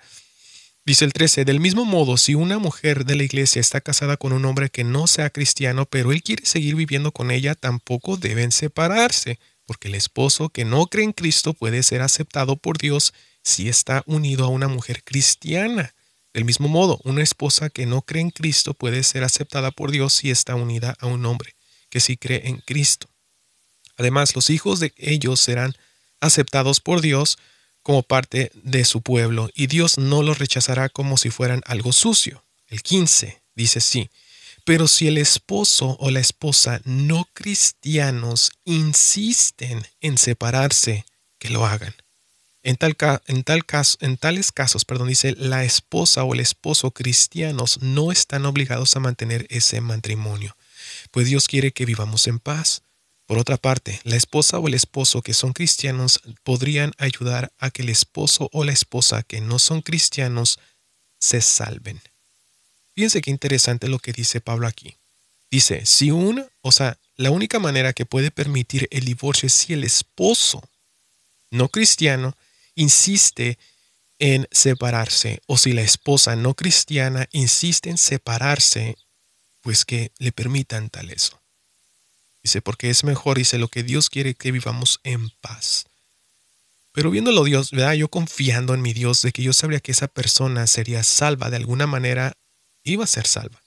Dice 0.85 1.05
el 1.05 1.12
13, 1.12 1.44
del 1.44 1.61
mismo 1.61 1.85
modo, 1.85 2.16
si 2.16 2.35
una 2.35 2.59
mujer 2.59 3.05
de 3.05 3.14
la 3.14 3.22
iglesia 3.22 3.61
está 3.61 3.81
casada 3.81 4.16
con 4.16 4.33
un 4.33 4.44
hombre 4.44 4.70
que 4.70 4.83
no 4.83 5.07
sea 5.07 5.31
cristiano, 5.31 5.87
pero 5.87 6.11
él 6.11 6.22
quiere 6.22 6.44
seguir 6.46 6.74
viviendo 6.74 7.12
con 7.12 7.31
ella, 7.31 7.55
tampoco 7.55 8.16
deben 8.16 8.50
separarse, 8.50 9.38
porque 9.66 9.88
el 9.88 9.94
esposo 9.94 10.48
que 10.48 10.64
no 10.64 10.87
cree 10.87 11.05
en 11.05 11.12
Cristo 11.12 11.55
puede 11.55 11.83
ser 11.83 12.03
aceptado 12.03 12.57
por 12.57 12.79
Dios 12.79 13.12
si 13.44 13.68
está 13.68 14.03
unido 14.07 14.44
a 14.44 14.48
una 14.48 14.68
mujer 14.68 15.05
cristiana. 15.05 15.94
Del 16.33 16.44
mismo 16.44 16.68
modo, 16.68 17.00
una 17.05 17.22
esposa 17.22 17.70
que 17.70 17.87
no 17.87 18.03
cree 18.03 18.22
en 18.22 18.31
Cristo 18.31 18.74
puede 18.74 19.03
ser 19.05 19.22
aceptada 19.22 19.70
por 19.70 19.90
Dios 19.90 20.14
si 20.14 20.31
está 20.31 20.55
unida 20.55 20.96
a 20.98 21.07
un 21.07 21.24
hombre 21.26 21.55
que 21.88 22.00
sí 22.00 22.16
cree 22.16 22.48
en 22.48 22.59
Cristo. 22.59 23.09
Además, 23.96 24.35
los 24.35 24.48
hijos 24.48 24.81
de 24.81 24.92
ellos 24.96 25.40
serán 25.40 25.74
aceptados 26.20 26.81
por 26.81 27.00
Dios 27.00 27.38
como 27.82 28.02
parte 28.02 28.50
de 28.54 28.84
su 28.84 29.02
pueblo 29.02 29.50
y 29.54 29.66
Dios 29.66 29.98
no 29.98 30.22
los 30.22 30.38
rechazará 30.38 30.88
como 30.88 31.16
si 31.16 31.30
fueran 31.30 31.62
algo 31.66 31.92
sucio. 31.92 32.44
El 32.68 32.82
15 32.82 33.42
dice 33.54 33.80
sí, 33.80 34.10
pero 34.64 34.86
si 34.88 35.08
el 35.08 35.18
esposo 35.18 35.96
o 36.00 36.10
la 36.10 36.20
esposa 36.20 36.80
no 36.84 37.28
cristianos 37.32 38.52
insisten 38.64 39.86
en 40.00 40.18
separarse, 40.18 41.04
que 41.38 41.48
lo 41.48 41.66
hagan. 41.66 41.94
En, 42.62 42.76
tal 42.76 42.94
en, 43.26 43.42
tal 43.42 43.64
caso, 43.64 43.96
en 44.00 44.18
tales 44.18 44.52
casos, 44.52 44.84
perdón, 44.84 45.08
dice, 45.08 45.34
la 45.36 45.64
esposa 45.64 46.24
o 46.24 46.34
el 46.34 46.40
esposo 46.40 46.90
cristianos 46.90 47.80
no 47.80 48.12
están 48.12 48.44
obligados 48.44 48.94
a 48.94 49.00
mantener 49.00 49.46
ese 49.48 49.80
matrimonio, 49.80 50.56
pues 51.10 51.26
Dios 51.26 51.48
quiere 51.48 51.72
que 51.72 51.86
vivamos 51.86 52.26
en 52.26 52.38
paz. 52.38 52.82
Por 53.30 53.38
otra 53.38 53.58
parte, 53.58 54.00
la 54.02 54.16
esposa 54.16 54.58
o 54.58 54.66
el 54.66 54.74
esposo 54.74 55.22
que 55.22 55.34
son 55.34 55.52
cristianos 55.52 56.20
podrían 56.42 56.90
ayudar 56.98 57.52
a 57.58 57.70
que 57.70 57.82
el 57.82 57.88
esposo 57.88 58.50
o 58.52 58.64
la 58.64 58.72
esposa 58.72 59.22
que 59.22 59.40
no 59.40 59.60
son 59.60 59.82
cristianos 59.82 60.58
se 61.20 61.40
salven. 61.40 62.00
Fíjense 62.96 63.20
qué 63.20 63.30
interesante 63.30 63.86
lo 63.86 64.00
que 64.00 64.12
dice 64.12 64.40
Pablo 64.40 64.66
aquí. 64.66 64.96
Dice, 65.48 65.86
si 65.86 66.10
una, 66.10 66.48
o 66.60 66.72
sea, 66.72 66.98
la 67.14 67.30
única 67.30 67.60
manera 67.60 67.92
que 67.92 68.04
puede 68.04 68.32
permitir 68.32 68.88
el 68.90 69.04
divorcio 69.04 69.46
es 69.46 69.52
si 69.52 69.74
el 69.74 69.84
esposo 69.84 70.68
no 71.52 71.68
cristiano 71.68 72.36
insiste 72.74 73.60
en 74.18 74.48
separarse 74.50 75.40
o 75.46 75.56
si 75.56 75.72
la 75.72 75.82
esposa 75.82 76.34
no 76.34 76.54
cristiana 76.54 77.28
insiste 77.30 77.90
en 77.90 77.98
separarse, 77.98 78.96
pues 79.60 79.84
que 79.84 80.10
le 80.18 80.32
permitan 80.32 80.90
tal 80.90 81.10
eso. 81.10 81.39
Dice, 82.42 82.62
porque 82.62 82.90
es 82.90 83.05
mejor, 83.05 83.38
dice, 83.38 83.59
lo 83.59 83.68
que 83.68 83.83
Dios 83.83 84.09
quiere 84.09 84.35
que 84.35 84.53
vivamos 84.53 85.00
en 85.05 85.31
paz. 85.40 85.85
Pero 86.92 87.11
viéndolo 87.11 87.44
Dios, 87.44 87.70
¿verdad? 87.70 87.92
Yo 87.92 88.09
confiando 88.09 88.74
en 88.74 88.83
mi 88.83 88.92
Dios 88.92 89.22
de 89.22 89.33
que 89.33 89.42
yo 89.42 89.53
sabría 89.53 89.81
que 89.81 89.92
esa 89.92 90.09
persona 90.09 90.66
sería 90.66 91.05
salva 91.05 91.50
de 91.50 91.57
alguna 91.57 91.87
manera, 91.87 92.37
iba 92.83 93.05
a 93.05 93.07
ser 93.07 93.26
salva. 93.26 93.62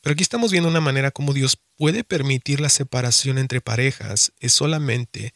Pero 0.00 0.12
aquí 0.12 0.22
estamos 0.22 0.52
viendo 0.52 0.68
una 0.68 0.82
manera 0.82 1.10
como 1.10 1.32
Dios 1.32 1.58
puede 1.76 2.04
permitir 2.04 2.60
la 2.60 2.68
separación 2.68 3.38
entre 3.38 3.60
parejas 3.60 4.32
es 4.38 4.52
solamente 4.52 5.32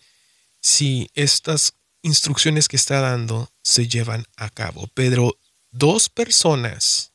si 0.60 1.10
estas 1.14 1.72
instrucciones 2.02 2.68
que 2.68 2.76
está 2.76 3.00
dando 3.00 3.50
se 3.62 3.88
llevan 3.88 4.26
a 4.36 4.50
cabo. 4.50 4.88
Pero 4.94 5.38
dos 5.70 6.08
personas, 6.08 7.12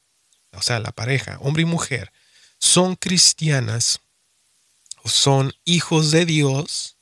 o 0.51 0.61
sea, 0.61 0.79
la 0.79 0.91
pareja, 0.91 1.37
hombre 1.41 1.61
y 1.61 1.65
mujer, 1.65 2.11
son 2.57 2.95
cristianas 2.95 3.99
son 5.05 5.53
hijos 5.65 6.11
de 6.11 6.25
Dios, 6.25 6.97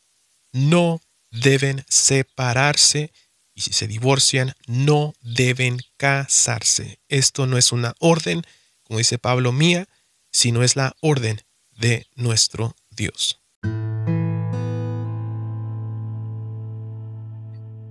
no 0.52 1.02
deben 1.32 1.86
separarse 1.88 3.12
y 3.54 3.62
si 3.62 3.74
se 3.74 3.88
divorcian, 3.88 4.54
no 4.68 5.14
deben 5.22 5.80
casarse. 5.98 7.00
Esto 7.10 7.46
no 7.46 7.58
es 7.58 7.72
una 7.72 7.94
orden, 8.00 8.44
como 8.84 8.98
dice 9.00 9.18
Pablo, 9.18 9.52
mía, 9.52 9.88
sino 10.32 10.64
es 10.64 10.76
la 10.76 10.96
orden 11.02 11.42
de 11.72 12.08
nuestro 12.16 12.76
Dios. 12.90 13.40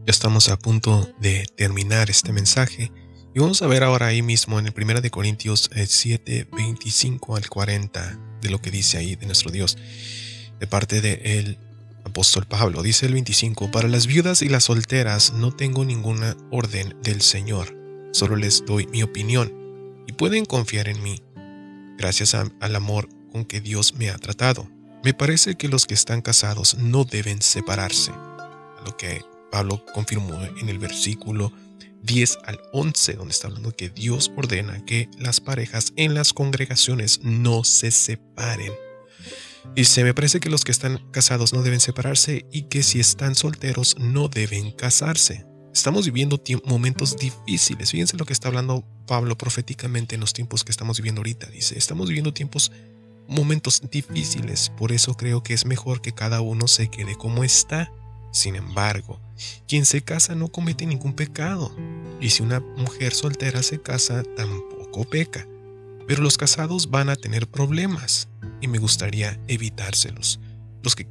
Ya 0.07 0.13
estamos 0.13 0.49
a 0.49 0.59
punto 0.59 1.13
de 1.21 1.47
terminar 1.57 2.11
este 2.11 2.33
mensaje 2.33 2.91
y 3.35 3.39
vamos 3.39 3.63
a 3.63 3.67
ver 3.67 3.85
ahora 3.85 4.07
ahí 4.07 4.23
mismo 4.23 4.59
en 4.59 4.67
el 4.67 4.75
1 4.77 5.01
de 5.01 5.11
Corintios 5.11 5.71
7, 5.73 6.49
25 6.53 7.37
al 7.37 7.49
40 7.49 8.19
de 8.41 8.51
lo 8.51 8.61
que 8.61 8.71
dice 8.71 8.99
ahí 8.99 9.15
de 9.15 9.27
nuestro 9.27 9.51
Dios 9.51 9.79
de 10.59 10.67
parte 10.67 11.01
del 11.01 11.59
apóstol 12.05 12.47
Pablo. 12.47 12.83
Dice 12.83 13.07
el 13.07 13.13
25, 13.13 13.71
para 13.71 13.89
las 13.89 14.07
viudas 14.07 14.43
y 14.43 14.49
las 14.49 14.65
solteras 14.65 15.33
no 15.33 15.53
tengo 15.53 15.85
ninguna 15.85 16.37
orden 16.51 16.97
del 17.03 17.23
Señor, 17.23 17.77
solo 18.13 18.37
les 18.37 18.65
doy 18.67 18.87
mi 18.89 19.03
opinión 19.03 19.53
y 20.07 20.13
pueden 20.13 20.45
confiar 20.45 20.89
en 20.89 21.03
mí 21.03 21.23
gracias 21.97 22.35
al 22.35 22.77
amor 22.77 23.09
con 23.31 23.45
que 23.45 23.61
Dios 23.61 23.95
me 23.95 24.11
ha 24.11 24.19
tratado. 24.19 24.69
Me 25.05 25.15
parece 25.15 25.55
que 25.55 25.69
los 25.69 25.87
que 25.87 25.95
están 25.95 26.21
casados 26.21 26.75
no 26.79 27.05
deben 27.05 27.41
separarse, 27.41 28.11
a 28.11 28.83
lo 28.85 28.97
que 28.97 29.23
Pablo 29.53 29.85
confirmó 29.95 30.43
en 30.61 30.69
el 30.69 30.79
versículo 30.79 31.53
10 32.03 32.39
al 32.45 32.61
11, 32.73 33.15
donde 33.15 33.33
está 33.33 33.49
hablando 33.49 33.75
que 33.75 33.91
Dios 33.91 34.31
ordena 34.37 34.85
que 34.85 35.09
las 35.19 35.41
parejas 35.41 35.93
en 35.97 36.15
las 36.15 36.33
congregaciones 36.33 37.21
no 37.23 37.65
se 37.65 37.91
separen. 37.91 38.73
Y 39.77 39.85
se 39.85 40.05
me 40.05 40.15
parece 40.15 40.41
que 40.41 40.51
los 40.51 40.65
que 40.65 40.73
están 40.73 40.99
casados 41.11 41.53
no 41.53 41.63
deben 41.63 41.81
separarse 41.81 42.47
y 42.51 42.63
que 42.63 42.83
si 42.83 43.01
están 43.01 43.35
solteros 43.35 43.97
no 43.99 44.29
deben 44.29 44.73
casarse. 44.73 45.47
Estamos 45.73 46.07
viviendo 46.07 46.43
momentos 46.65 47.17
difíciles. 47.17 47.93
Fíjense 47.93 48.17
lo 48.17 48.25
que 48.25 48.33
está 48.33 48.49
hablando 48.49 48.85
Pablo 49.07 49.39
proféticamente 49.39 50.17
en 50.17 50.21
los 50.21 50.33
tiempos 50.33 50.65
que 50.65 50.73
estamos 50.73 50.97
viviendo 50.99 51.21
ahorita. 51.21 51.47
Dice, 51.47 51.79
estamos 51.79 52.09
viviendo 52.09 52.35
tiempos, 52.35 52.73
momentos 53.29 53.81
difíciles. 53.91 54.73
Por 54.77 54.91
eso 54.91 55.17
creo 55.17 55.43
que 55.43 55.55
es 55.55 55.67
mejor 55.67 56.01
que 56.01 56.13
cada 56.13 56.41
uno 56.41 56.67
se 56.67 56.89
quede 56.89 57.15
como 57.15 57.45
está. 57.45 57.93
Sin 58.33 58.57
embargo, 58.57 59.21
quien 59.67 59.85
se 59.85 60.03
casa 60.03 60.35
no 60.35 60.49
comete 60.49 60.87
ningún 60.87 61.15
pecado. 61.15 61.75
Y 62.21 62.31
si 62.31 62.43
una 62.43 62.61
mujer 62.61 63.13
soltera 63.13 63.63
se 63.63 63.81
casa, 63.81 64.23
tampoco 64.37 65.05
peca. 65.05 65.47
Pero 66.07 66.23
los 66.23 66.39
casados 66.39 66.91
van 66.91 67.09
a 67.09 67.17
tener 67.17 67.49
problemas 67.49 68.29
y 68.61 68.69
me 68.69 68.79
gustaría 68.79 69.41
evitárselos 69.49 70.41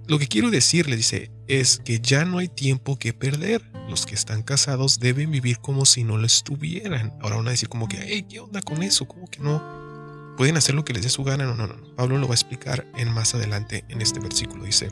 lo 0.08 0.19
que 0.19 0.27
quiero 0.27 0.49
decirle, 0.49 0.95
dice, 0.95 1.32
es 1.47 1.79
que 1.84 1.99
ya 1.99 2.25
no 2.25 2.39
hay 2.39 2.47
tiempo 2.47 2.97
que 2.97 3.13
perder. 3.13 3.62
Los 3.88 4.05
que 4.05 4.15
están 4.15 4.43
casados 4.43 4.99
deben 4.99 5.32
vivir 5.32 5.60
como 5.60 5.86
si 5.86 6.03
no 6.03 6.17
lo 6.17 6.25
estuvieran. 6.25 7.13
Ahora 7.21 7.38
van 7.38 7.47
a 7.47 7.51
decir 7.51 7.69
como 7.69 7.88
que, 7.88 7.99
hey, 8.01 8.25
¿qué 8.29 8.39
onda 8.39 8.62
con 8.62 8.84
eso? 8.84 9.08
¿Cómo 9.08 9.27
que 9.27 9.39
no? 9.39 9.63
Pueden 10.38 10.58
hacer 10.58 10.75
lo 10.75 10.86
que 10.86 10.93
les 10.93 11.03
dé 11.03 11.10
su 11.10 11.23
gana. 11.23 11.45
No, 11.45 11.55
no, 11.55 11.67
no. 11.67 11.95
Pablo 11.95 12.17
lo 12.17 12.27
va 12.27 12.34
a 12.34 12.36
explicar 12.36 12.88
en 12.97 13.12
más 13.12 13.34
adelante 13.36 13.86
en 13.89 14.01
este 14.01 14.19
versículo. 14.19 14.63
Dice, 14.63 14.89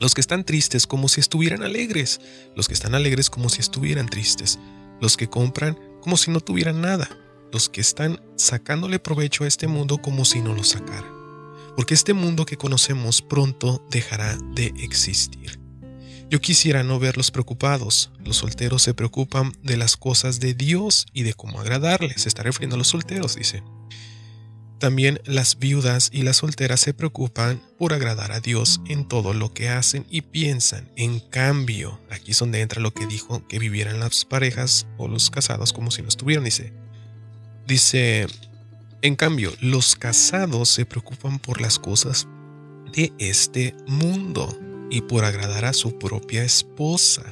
los 0.00 0.14
que 0.14 0.20
están 0.20 0.44
tristes 0.44 0.86
como 0.86 1.08
si 1.08 1.20
estuvieran 1.20 1.62
alegres. 1.62 2.20
Los 2.56 2.66
que 2.66 2.74
están 2.74 2.94
alegres 2.94 3.30
como 3.30 3.48
si 3.48 3.60
estuvieran 3.60 4.08
tristes. 4.08 4.58
Los 5.00 5.16
que 5.16 5.28
compran 5.28 5.78
como 6.00 6.16
si 6.16 6.30
no 6.30 6.40
tuvieran 6.40 6.80
nada. 6.80 7.08
Los 7.52 7.68
que 7.68 7.80
están 7.80 8.20
sacándole 8.36 8.98
provecho 8.98 9.44
a 9.44 9.48
este 9.48 9.66
mundo 9.68 9.98
como 9.98 10.24
si 10.24 10.40
no 10.40 10.54
lo 10.54 10.64
sacaran 10.64 11.20
porque 11.76 11.94
este 11.94 12.12
mundo 12.12 12.44
que 12.46 12.58
conocemos 12.58 13.22
pronto 13.22 13.82
dejará 13.90 14.36
de 14.54 14.66
existir. 14.78 15.60
Yo 16.28 16.40
quisiera 16.40 16.82
no 16.82 16.98
verlos 16.98 17.30
preocupados. 17.30 18.12
Los 18.22 18.36
solteros 18.36 18.82
se 18.82 18.92
preocupan 18.94 19.52
de 19.62 19.76
las 19.76 19.96
cosas 19.96 20.40
de 20.40 20.54
Dios 20.54 21.06
y 21.12 21.22
de 21.22 21.34
cómo 21.34 21.58
agradarles. 21.58 22.22
Se 22.22 22.28
está 22.28 22.42
refiriendo 22.42 22.74
a 22.74 22.78
los 22.78 22.88
solteros, 22.88 23.34
dice. 23.34 23.62
También 24.80 25.20
las 25.26 25.58
viudas 25.58 26.08
y 26.10 26.22
las 26.22 26.38
solteras 26.38 26.80
se 26.80 26.94
preocupan 26.94 27.60
por 27.78 27.92
agradar 27.92 28.32
a 28.32 28.40
Dios 28.40 28.80
en 28.88 29.06
todo 29.06 29.34
lo 29.34 29.52
que 29.52 29.68
hacen 29.68 30.06
y 30.08 30.22
piensan. 30.22 30.90
En 30.96 31.20
cambio, 31.20 32.00
aquí 32.08 32.30
es 32.30 32.38
donde 32.38 32.62
entra 32.62 32.80
lo 32.80 32.94
que 32.94 33.06
dijo 33.06 33.46
que 33.46 33.58
vivieran 33.58 34.00
las 34.00 34.24
parejas 34.24 34.86
o 34.96 35.06
los 35.06 35.28
casados 35.28 35.74
como 35.74 35.90
si 35.90 36.00
no 36.00 36.08
estuvieran. 36.08 36.44
Dice, 36.44 36.72
dice 37.66 38.26
en 39.02 39.16
cambio, 39.16 39.52
los 39.60 39.96
casados 39.96 40.70
se 40.70 40.86
preocupan 40.86 41.38
por 41.38 41.60
las 41.60 41.78
cosas 41.78 42.26
de 42.90 43.12
este 43.18 43.74
mundo 43.86 44.58
y 44.90 45.02
por 45.02 45.26
agradar 45.26 45.66
a 45.66 45.74
su 45.74 45.98
propia 45.98 46.42
esposa. 46.42 47.24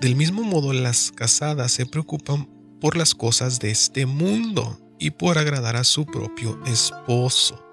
Del 0.00 0.16
mismo 0.16 0.42
modo, 0.42 0.72
las 0.72 1.12
casadas 1.12 1.70
se 1.70 1.86
preocupan 1.86 2.48
por 2.80 2.96
las 2.96 3.14
cosas 3.14 3.60
de 3.60 3.70
este 3.70 4.06
mundo 4.06 4.89
y 5.00 5.10
por 5.10 5.38
agradar 5.38 5.76
a 5.76 5.84
su 5.84 6.06
propio 6.06 6.60
esposo. 6.66 7.64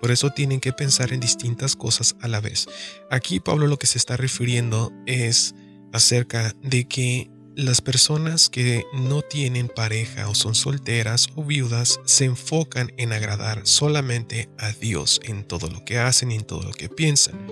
Por 0.00 0.10
eso 0.12 0.30
tienen 0.30 0.60
que 0.60 0.72
pensar 0.72 1.12
en 1.12 1.20
distintas 1.20 1.74
cosas 1.74 2.14
a 2.20 2.28
la 2.28 2.40
vez. 2.40 2.66
Aquí 3.10 3.40
Pablo 3.40 3.66
lo 3.66 3.78
que 3.78 3.86
se 3.86 3.98
está 3.98 4.16
refiriendo 4.16 4.92
es 5.06 5.54
acerca 5.92 6.54
de 6.62 6.86
que 6.86 7.30
las 7.56 7.80
personas 7.80 8.48
que 8.48 8.84
no 8.92 9.22
tienen 9.22 9.68
pareja 9.68 10.28
o 10.28 10.34
son 10.34 10.54
solteras 10.54 11.28
o 11.36 11.44
viudas 11.44 12.00
se 12.04 12.24
enfocan 12.24 12.92
en 12.96 13.12
agradar 13.12 13.60
solamente 13.64 14.50
a 14.58 14.72
Dios 14.72 15.20
en 15.22 15.44
todo 15.44 15.68
lo 15.68 15.84
que 15.84 15.98
hacen 15.98 16.32
y 16.32 16.36
en 16.36 16.44
todo 16.44 16.62
lo 16.62 16.72
que 16.72 16.88
piensan. 16.88 17.46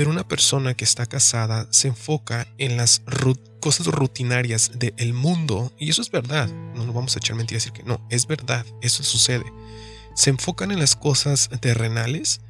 Pero 0.00 0.12
una 0.12 0.26
persona 0.26 0.72
que 0.72 0.84
está 0.84 1.04
casada 1.04 1.68
se 1.68 1.88
enfoca 1.88 2.48
en 2.56 2.78
las 2.78 3.02
cosas 3.60 3.86
rutinarias 3.86 4.70
del 4.78 5.12
mundo 5.12 5.74
y 5.78 5.90
eso 5.90 6.00
es 6.00 6.10
verdad. 6.10 6.48
No 6.74 6.86
nos 6.86 6.94
vamos 6.94 7.14
a 7.14 7.18
echar 7.18 7.36
mentiras 7.36 7.66
y 7.66 7.68
decir 7.68 7.84
que 7.84 7.86
no, 7.86 8.00
es 8.08 8.26
verdad, 8.26 8.64
eso 8.80 9.02
sucede. 9.02 9.44
Se 10.14 10.30
enfocan 10.30 10.70
en 10.70 10.78
las 10.78 10.96
cosas 10.96 11.50
terrenales 11.60 12.40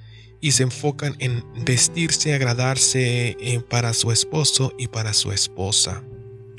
y 0.41 0.53
se 0.53 0.63
enfocan 0.63 1.17
en 1.19 1.45
vestirse, 1.65 2.35
agradarse 2.35 3.37
eh, 3.41 3.59
para 3.69 3.95
su 3.95 4.13
esposo 4.13 4.73
y 4.79 4.87
para 4.87 5.13
su 5.13 5.33
esposa 5.33 6.05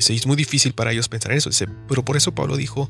es 0.10 0.26
muy 0.26 0.36
difícil 0.36 0.74
para 0.74 0.92
ellos 0.92 1.08
pensar 1.08 1.32
en 1.32 1.38
eso. 1.38 1.50
pero 1.88 2.04
por 2.04 2.18
eso 2.18 2.34
Pablo 2.34 2.58
dijo 2.58 2.90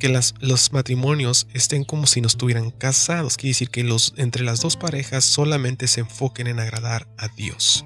que 0.00 0.08
los 0.08 0.72
matrimonios 0.72 1.46
estén 1.54 1.84
como 1.84 2.08
si 2.08 2.20
no 2.20 2.26
estuvieran 2.26 2.72
casados. 2.72 3.36
Quiere 3.36 3.50
decir 3.50 3.70
que 3.70 3.84
los, 3.84 4.14
entre 4.16 4.42
las 4.42 4.60
dos 4.60 4.76
parejas 4.76 5.24
solamente 5.24 5.86
se 5.86 6.00
enfoquen 6.00 6.48
en 6.48 6.58
agradar 6.58 7.06
a 7.16 7.28
Dios. 7.28 7.84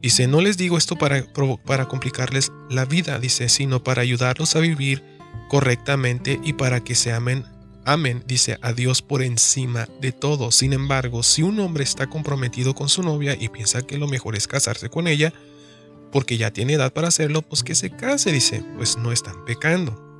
Dice, 0.00 0.26
no 0.26 0.40
les 0.40 0.56
digo 0.56 0.78
esto 0.78 0.96
para, 0.96 1.26
para 1.66 1.86
complicarles 1.86 2.50
la 2.70 2.86
vida, 2.86 3.18
dice, 3.18 3.50
sino 3.50 3.84
para 3.84 4.02
ayudarlos 4.02 4.56
a 4.56 4.60
vivir 4.60 5.04
correctamente 5.48 6.40
y 6.42 6.54
para 6.54 6.82
que 6.82 6.94
se 6.94 7.12
amen, 7.12 7.44
amen, 7.84 8.24
dice, 8.26 8.58
a 8.62 8.72
Dios 8.72 9.02
por 9.02 9.22
encima 9.22 9.86
de 10.00 10.12
todo. 10.12 10.50
Sin 10.50 10.72
embargo, 10.72 11.22
si 11.22 11.42
un 11.42 11.60
hombre 11.60 11.84
está 11.84 12.08
comprometido 12.08 12.74
con 12.74 12.88
su 12.88 13.02
novia 13.02 13.36
y 13.38 13.48
piensa 13.48 13.82
que 13.82 13.98
lo 13.98 14.08
mejor 14.08 14.34
es 14.34 14.48
casarse 14.48 14.88
con 14.88 15.06
ella, 15.06 15.32
porque 16.10 16.36
ya 16.36 16.52
tiene 16.52 16.74
edad 16.74 16.92
para 16.92 17.08
hacerlo, 17.08 17.42
pues 17.42 17.62
que 17.62 17.74
se 17.74 17.90
case, 17.90 18.32
dice, 18.32 18.64
pues 18.76 18.96
no 18.96 19.12
están 19.12 19.44
pecando. 19.44 20.11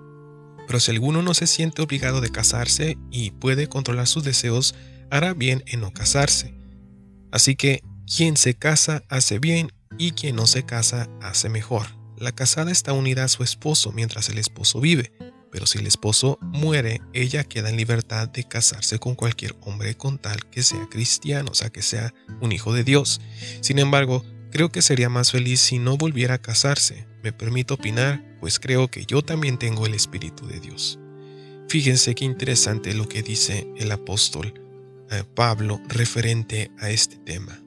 Pero 0.73 0.81
si 0.81 0.91
alguno 0.91 1.21
no 1.21 1.35
se 1.35 1.47
siente 1.47 1.83
obligado 1.83 2.23
de 2.23 2.31
casarse 2.31 2.97
y 3.11 3.33
puede 3.33 3.69
controlar 3.69 4.07
sus 4.07 4.25
deseos, 4.25 4.75
hará 5.11 5.35
bien 5.35 5.63
en 5.67 5.83
no 5.83 5.93
casarse. 5.93 6.55
Así 7.31 7.57
que 7.57 7.83
quien 8.07 8.39
se 8.39 8.55
casa 8.55 9.03
hace 9.11 9.39
bien 9.39 9.71
y 9.99 10.13
quien 10.13 10.35
no 10.35 10.47
se 10.47 10.65
casa 10.65 11.11
hace 11.21 11.51
mejor. 11.51 11.89
La 12.17 12.33
casada 12.33 12.73
está 12.73 12.95
unida 12.95 13.25
a 13.25 13.29
su 13.29 13.43
esposo 13.43 13.93
mientras 13.93 14.31
el 14.31 14.39
esposo 14.39 14.81
vive, 14.81 15.13
pero 15.51 15.67
si 15.67 15.77
el 15.77 15.87
esposo 15.87 16.39
muere, 16.41 17.03
ella 17.13 17.45
queda 17.45 17.69
en 17.69 17.77
libertad 17.77 18.31
de 18.31 18.45
casarse 18.45 18.99
con 18.99 19.15
cualquier 19.15 19.55
hombre 19.61 19.95
con 19.95 20.17
tal 20.17 20.47
que 20.47 20.63
sea 20.63 20.89
cristiano, 20.89 21.51
o 21.51 21.55
sea, 21.55 21.69
que 21.69 21.83
sea 21.83 22.15
un 22.41 22.51
hijo 22.51 22.73
de 22.73 22.83
Dios. 22.83 23.21
Sin 23.61 23.79
embargo, 23.79 24.25
creo 24.51 24.73
que 24.73 24.81
sería 24.81 25.11
más 25.11 25.33
feliz 25.33 25.61
si 25.61 25.79
no 25.79 25.99
volviera 25.99 26.37
a 26.37 26.41
casarse. 26.41 27.07
Me 27.23 27.35
permito 27.35 27.75
opinar, 27.75 28.32
pues 28.43 28.59
creo 28.59 28.91
que 28.91 29.07
yo 29.07 29.23
también 29.23 29.57
tengo 29.57 29.87
el 29.87 29.95
Espíritu 29.95 30.49
de 30.49 30.59
Dios. 30.59 30.99
Fíjense 31.69 32.17
qué 32.17 32.25
interesante 32.25 32.93
lo 32.93 33.09
que 33.09 33.23
dice 33.23 33.73
el 33.77 33.93
apóstol 33.93 34.53
eh, 35.13 35.23
Pablo 35.37 35.81
referente 35.87 36.73
a 36.81 36.91
este 36.91 37.19
tema. 37.19 37.63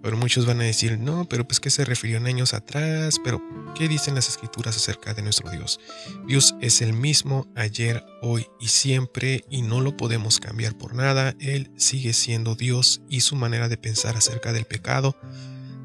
Pero 0.00 0.16
muchos 0.16 0.46
van 0.46 0.60
a 0.60 0.64
decir, 0.64 1.00
no, 1.00 1.28
pero 1.28 1.48
pues 1.48 1.58
que 1.58 1.68
se 1.68 1.84
refirió 1.84 2.18
en 2.18 2.26
años 2.26 2.54
atrás, 2.54 3.18
pero 3.24 3.42
¿qué 3.74 3.88
dicen 3.88 4.14
las 4.14 4.28
escrituras 4.28 4.76
acerca 4.76 5.14
de 5.14 5.22
nuestro 5.22 5.50
Dios? 5.50 5.80
Dios 6.28 6.54
es 6.60 6.80
el 6.80 6.92
mismo 6.92 7.48
ayer, 7.56 8.04
hoy 8.22 8.46
y 8.60 8.68
siempre 8.68 9.44
y 9.50 9.62
no 9.62 9.80
lo 9.80 9.96
podemos 9.96 10.38
cambiar 10.38 10.78
por 10.78 10.94
nada. 10.94 11.34
Él 11.40 11.72
sigue 11.76 12.12
siendo 12.12 12.54
Dios 12.54 13.02
y 13.08 13.22
su 13.22 13.34
manera 13.34 13.68
de 13.68 13.78
pensar 13.78 14.16
acerca 14.16 14.52
del 14.52 14.64
pecado, 14.64 15.16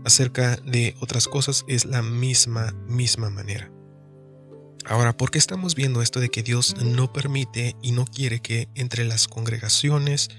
acerca 0.05 0.55
de 0.57 0.95
otras 0.99 1.27
cosas, 1.27 1.65
es 1.67 1.85
la 1.85 2.03
misma, 2.03 2.75
misma 2.87 3.31
manera. 3.31 3.71
Ahora, 4.87 5.15
¿por 5.15 5.31
qué 5.31 5.37
estamos 5.37 5.75
viendo 5.75 6.01
esto 6.01 6.19
de 6.19 6.29
que 6.29 6.43
Dios 6.43 6.75
no 6.77 7.11
permite 7.11 7.75
y 7.81 7.91
no 7.91 8.05
quiere 8.05 8.39
que 8.39 8.69
entre 8.75 9.03
las 9.03 9.27
congregaciones, 9.27 10.29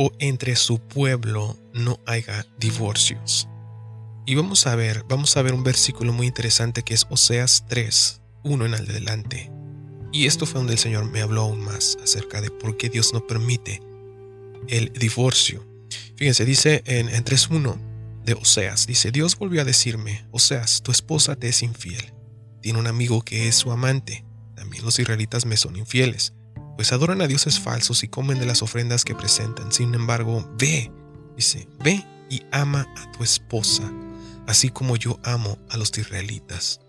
o 0.00 0.12
entre 0.20 0.54
su 0.54 0.78
pueblo 0.78 1.58
no 1.74 1.98
haya 2.06 2.46
divorcios. 2.60 3.48
Y 4.26 4.36
vamos 4.36 4.68
a 4.68 4.76
ver, 4.76 5.04
vamos 5.08 5.36
a 5.36 5.42
ver 5.42 5.54
un 5.54 5.64
versículo 5.64 6.12
muy 6.12 6.28
interesante 6.28 6.84
que 6.84 6.94
es 6.94 7.04
Oseas 7.10 7.64
3, 7.66 8.20
1 8.44 8.66
en 8.66 8.74
adelante. 8.74 9.50
Y 10.12 10.26
esto 10.26 10.46
fue 10.46 10.60
donde 10.60 10.74
el 10.74 10.78
Señor 10.78 11.10
me 11.10 11.20
habló 11.20 11.42
aún 11.42 11.58
más 11.64 11.98
acerca 12.00 12.40
de 12.40 12.52
por 12.52 12.76
qué 12.76 12.88
Dios 12.88 13.12
no 13.12 13.26
permite 13.26 13.82
el 14.68 14.92
divorcio. 14.92 15.66
Fíjense, 16.14 16.44
dice 16.44 16.84
en, 16.86 17.08
en 17.08 17.24
3.1 17.24 17.76
de 18.24 18.34
Oseas, 18.34 18.86
dice, 18.86 19.10
Dios 19.10 19.36
volvió 19.36 19.62
a 19.62 19.64
decirme, 19.64 20.24
Oseas, 20.30 20.80
tu 20.80 20.92
esposa 20.92 21.34
te 21.34 21.48
es 21.48 21.64
infiel. 21.64 22.12
Tiene 22.60 22.78
un 22.78 22.86
amigo 22.86 23.22
que 23.22 23.48
es 23.48 23.56
su 23.56 23.70
amante. 23.70 24.24
También 24.54 24.84
los 24.84 24.98
israelitas 24.98 25.46
me 25.46 25.56
son 25.56 25.76
infieles 25.76 26.32
pues 26.78 26.92
adoran 26.92 27.20
a 27.22 27.26
dioses 27.26 27.58
falsos 27.58 28.04
y 28.04 28.08
comen 28.08 28.38
de 28.38 28.46
las 28.46 28.62
ofrendas 28.62 29.04
que 29.04 29.16
presentan. 29.16 29.72
Sin 29.72 29.96
embargo, 29.96 30.48
ve, 30.60 30.92
dice, 31.36 31.66
ve 31.82 32.06
y 32.30 32.42
ama 32.52 32.86
a 32.96 33.10
tu 33.10 33.24
esposa, 33.24 33.92
así 34.46 34.70
como 34.70 34.94
yo 34.94 35.18
amo 35.24 35.58
a 35.70 35.76
los 35.76 35.98
israelitas. 35.98 36.80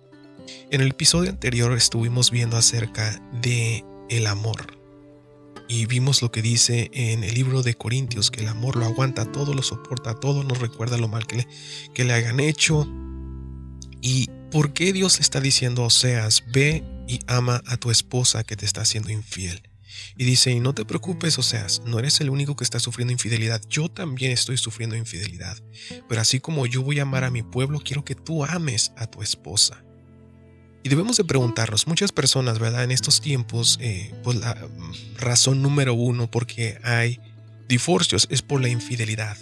En 0.70 0.82
el 0.82 0.90
episodio 0.90 1.32
anterior 1.32 1.74
estuvimos 1.74 2.30
viendo 2.30 2.56
acerca 2.56 3.20
de 3.42 3.84
el 4.12 4.28
amor. 4.28 4.78
Y 5.68 5.88
vimos 5.88 6.22
lo 6.22 6.32
que 6.32 6.44
dice 6.44 6.92
en 6.94 7.24
el 7.24 7.34
libro 7.34 7.64
de 7.64 7.74
Corintios, 7.74 8.30
que 8.30 8.42
el 8.42 8.48
amor 8.48 8.76
lo 8.76 8.86
aguanta 8.86 9.32
todo, 9.32 9.56
lo 9.56 9.64
soporta 9.64 10.14
todo, 10.14 10.44
nos 10.44 10.60
recuerda 10.60 11.00
lo 11.00 11.08
mal 11.08 11.26
que 11.26 11.38
le, 11.38 11.48
que 11.96 12.04
le 12.04 12.14
hagan 12.14 12.40
hecho. 12.40 12.88
¿Y 14.04 14.30
por 14.52 14.74
qué 14.74 14.94
Dios 14.94 15.20
está 15.20 15.40
diciendo 15.40 15.84
a 15.84 15.88
Oseas, 15.88 16.44
ve 16.52 16.84
y 17.08 17.20
ama 17.28 17.62
a 17.66 17.78
tu 17.78 17.92
esposa 17.92 18.44
que 18.44 18.56
te 18.56 18.66
está 18.66 18.82
haciendo 18.82 19.12
infiel? 19.12 19.62
Y 20.18 20.26
dice, 20.26 20.52
y 20.52 20.60
no 20.60 20.74
te 20.74 20.86
preocupes, 20.86 21.38
o 21.38 21.44
sea, 21.44 21.66
no 21.86 22.00
eres 22.00 22.20
el 22.22 22.30
único 22.30 22.56
que 22.56 22.64
está 22.64 22.80
sufriendo 22.80 23.12
infidelidad, 23.12 23.62
yo 23.70 23.90
también 23.90 24.32
estoy 24.32 24.58
sufriendo 24.58 24.96
infidelidad. 24.96 25.58
Pero 26.08 26.22
así 26.22 26.40
como 26.40 26.66
yo 26.66 26.84
voy 26.84 27.00
a 27.00 27.04
amar 27.04 27.24
a 27.24 27.32
mi 27.32 27.44
pueblo, 27.44 27.82
quiero 27.84 28.04
que 28.04 28.16
tú 28.16 28.44
ames 28.44 28.92
a 28.98 29.08
tu 29.08 29.22
esposa. 29.22 29.84
Y 30.84 30.90
debemos 30.90 31.18
de 31.18 31.26
preguntarnos, 31.26 31.88
muchas 31.88 32.12
personas, 32.12 32.58
¿verdad? 32.60 32.84
En 32.84 32.92
estos 32.92 33.20
tiempos, 33.20 33.78
eh, 33.82 34.14
pues 34.24 34.38
la 34.38 34.56
mm, 34.56 35.18
razón 35.18 35.62
número 35.62 35.94
uno 35.94 36.32
por 36.32 36.48
qué 36.48 36.80
hay 36.84 37.20
divorcios 37.68 38.28
es 38.32 38.42
por 38.42 38.62
la 38.62 38.70
infidelidad. 38.70 39.38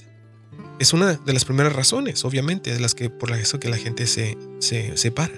Es 0.80 0.94
una 0.94 1.14
de 1.14 1.34
las 1.34 1.46
primeras 1.46 1.74
razones, 1.74 2.24
obviamente, 2.26 2.74
de 2.74 2.80
las 2.80 2.94
que 2.94 3.10
por 3.10 3.32
eso 3.32 3.60
que 3.60 3.70
la 3.70 3.78
gente 3.78 4.08
se, 4.08 4.38
se 4.60 4.96
separa. 4.96 5.34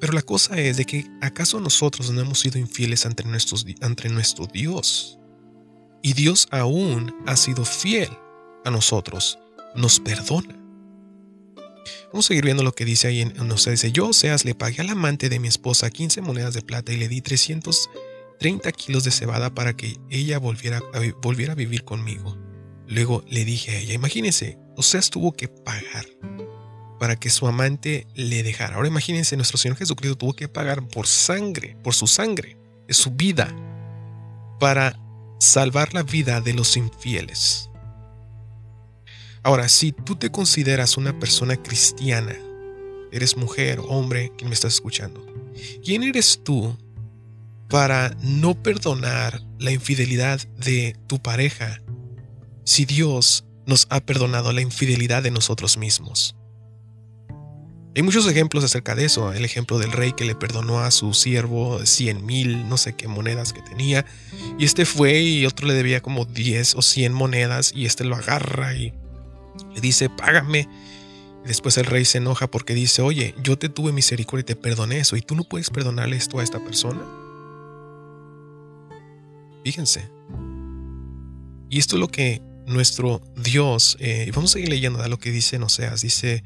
Pero 0.00 0.12
la 0.12 0.22
cosa 0.22 0.58
es 0.58 0.76
de 0.76 0.84
que 0.84 1.06
acaso 1.20 1.60
nosotros 1.60 2.10
no 2.10 2.20
hemos 2.20 2.40
sido 2.40 2.58
infieles 2.58 3.06
ante, 3.06 3.24
nuestros, 3.24 3.66
ante 3.80 4.08
nuestro 4.08 4.46
Dios. 4.46 5.18
Y 6.02 6.12
Dios 6.12 6.48
aún 6.50 7.14
ha 7.26 7.36
sido 7.36 7.64
fiel 7.64 8.10
a 8.64 8.70
nosotros, 8.70 9.38
nos 9.74 9.98
perdona. 9.98 10.56
Vamos 12.12 12.26
a 12.26 12.28
seguir 12.28 12.44
viendo 12.44 12.62
lo 12.62 12.72
que 12.72 12.84
dice 12.84 13.08
ahí 13.08 13.20
en 13.20 13.34
nos 13.46 13.64
dice, 13.64 13.92
yo 13.92 14.08
Oseas 14.08 14.44
le 14.44 14.54
pagué 14.54 14.80
al 14.80 14.90
amante 14.90 15.28
de 15.28 15.38
mi 15.38 15.48
esposa 15.48 15.90
15 15.90 16.22
monedas 16.22 16.54
de 16.54 16.62
plata 16.62 16.92
y 16.92 16.96
le 16.96 17.08
di 17.08 17.20
330 17.20 18.70
kilos 18.72 19.04
de 19.04 19.10
cebada 19.10 19.54
para 19.54 19.76
que 19.76 19.98
ella 20.08 20.38
volviera 20.38 20.80
volviera 21.20 21.52
a 21.52 21.56
vivir 21.56 21.84
conmigo. 21.84 22.36
Luego 22.88 23.22
le 23.28 23.44
dije 23.44 23.72
a 23.72 23.78
ella, 23.78 23.92
imagínense, 23.94 24.58
Oseas 24.76 25.10
tuvo 25.10 25.32
que 25.32 25.46
pagar 25.46 26.06
para 26.98 27.16
que 27.16 27.28
su 27.28 27.46
amante 27.46 28.06
le 28.14 28.42
dejara. 28.42 28.76
Ahora 28.76 28.88
imagínense, 28.88 29.36
nuestro 29.36 29.58
Señor 29.58 29.76
Jesucristo 29.76 30.16
tuvo 30.16 30.32
que 30.32 30.48
pagar 30.48 30.86
por 30.88 31.06
sangre, 31.06 31.76
por 31.84 31.94
su 31.94 32.06
sangre, 32.06 32.56
es 32.88 32.96
su 32.96 33.10
vida, 33.10 33.54
para 34.58 34.98
salvar 35.38 35.92
la 35.92 36.02
vida 36.02 36.40
de 36.40 36.54
los 36.54 36.76
infieles. 36.76 37.68
Ahora, 39.42 39.68
si 39.68 39.92
tú 39.92 40.16
te 40.16 40.30
consideras 40.30 40.96
una 40.96 41.18
persona 41.18 41.56
cristiana, 41.56 42.36
eres 43.12 43.36
mujer, 43.36 43.80
hombre, 43.86 44.32
quien 44.36 44.48
me 44.48 44.54
estás 44.54 44.74
escuchando, 44.74 45.24
¿quién 45.84 46.02
eres 46.02 46.40
tú 46.42 46.76
para 47.68 48.16
no 48.22 48.60
perdonar 48.62 49.42
la 49.58 49.72
infidelidad 49.72 50.40
de 50.56 50.96
tu 51.06 51.20
pareja 51.20 51.82
si 52.68 52.84
Dios 52.84 53.46
nos 53.64 53.86
ha 53.88 54.00
perdonado 54.00 54.52
la 54.52 54.60
infidelidad 54.60 55.22
de 55.22 55.30
nosotros 55.30 55.78
mismos? 55.78 56.36
Hay 57.96 58.02
muchos 58.02 58.28
ejemplos 58.28 58.62
acerca 58.62 58.94
de 58.94 59.06
eso. 59.06 59.32
El 59.32 59.46
ejemplo 59.46 59.78
del 59.78 59.90
rey 59.90 60.12
que 60.12 60.26
le 60.26 60.34
perdonó 60.34 60.80
a 60.80 60.90
su 60.90 61.14
siervo 61.14 61.84
100 61.84 62.26
mil, 62.26 62.68
no 62.68 62.76
sé 62.76 62.94
qué 62.94 63.08
monedas 63.08 63.54
que 63.54 63.62
tenía. 63.62 64.04
Y 64.58 64.66
este 64.66 64.84
fue 64.84 65.18
y 65.18 65.46
otro 65.46 65.66
le 65.66 65.72
debía 65.72 66.02
como 66.02 66.26
10 66.26 66.74
o 66.74 66.82
100 66.82 67.12
monedas 67.14 67.72
y 67.74 67.86
este 67.86 68.04
lo 68.04 68.16
agarra 68.16 68.74
y 68.74 68.92
le 69.74 69.80
dice, 69.80 70.10
págame. 70.10 70.68
después 71.46 71.78
el 71.78 71.86
rey 71.86 72.04
se 72.04 72.18
enoja 72.18 72.50
porque 72.50 72.74
dice, 72.74 73.00
oye, 73.00 73.34
yo 73.42 73.56
te 73.56 73.70
tuve 73.70 73.92
misericordia 73.92 74.42
y 74.42 74.44
te 74.44 74.56
perdoné 74.56 74.98
eso 74.98 75.16
y 75.16 75.22
tú 75.22 75.34
no 75.34 75.44
puedes 75.44 75.70
perdonarle 75.70 76.16
esto 76.16 76.38
a 76.38 76.44
esta 76.44 76.62
persona. 76.62 77.00
Fíjense. 79.64 80.10
Y 81.70 81.78
esto 81.78 81.96
es 81.96 82.00
lo 82.00 82.08
que 82.08 82.42
nuestro 82.68 83.20
Dios, 83.36 83.96
eh, 84.00 84.30
vamos 84.34 84.52
a 84.52 84.54
seguir 84.54 84.68
leyendo 84.68 85.02
a 85.02 85.08
lo 85.08 85.18
que 85.18 85.30
dice 85.30 85.56
en 85.56 85.64
Oseas, 85.64 86.02
dice 86.02 86.44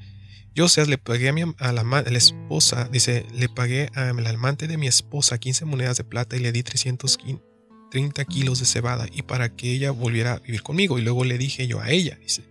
yo, 0.54 0.68
sea, 0.68 0.84
le 0.84 0.98
pagué 0.98 1.30
a, 1.30 1.32
mi, 1.32 1.42
a 1.58 1.72
la, 1.72 2.00
esposa, 2.10 2.88
dice, 2.92 3.24
le 3.32 3.48
pagué 3.48 3.88
al 3.94 4.26
amante 4.26 4.68
de 4.68 4.76
mi 4.76 4.86
esposa 4.86 5.38
15 5.38 5.64
monedas 5.64 5.96
de 5.96 6.04
plata 6.04 6.36
y 6.36 6.40
le 6.40 6.52
di 6.52 6.62
330 6.62 8.24
kilos 8.26 8.58
de 8.58 8.66
cebada 8.66 9.06
y 9.10 9.22
para 9.22 9.56
que 9.56 9.72
ella 9.72 9.92
volviera 9.92 10.34
a 10.34 10.38
vivir 10.40 10.62
conmigo. 10.62 10.98
Y 10.98 11.02
luego 11.02 11.24
le 11.24 11.38
dije 11.38 11.66
yo 11.66 11.80
a 11.80 11.88
ella, 11.88 12.18
dice, 12.20 12.42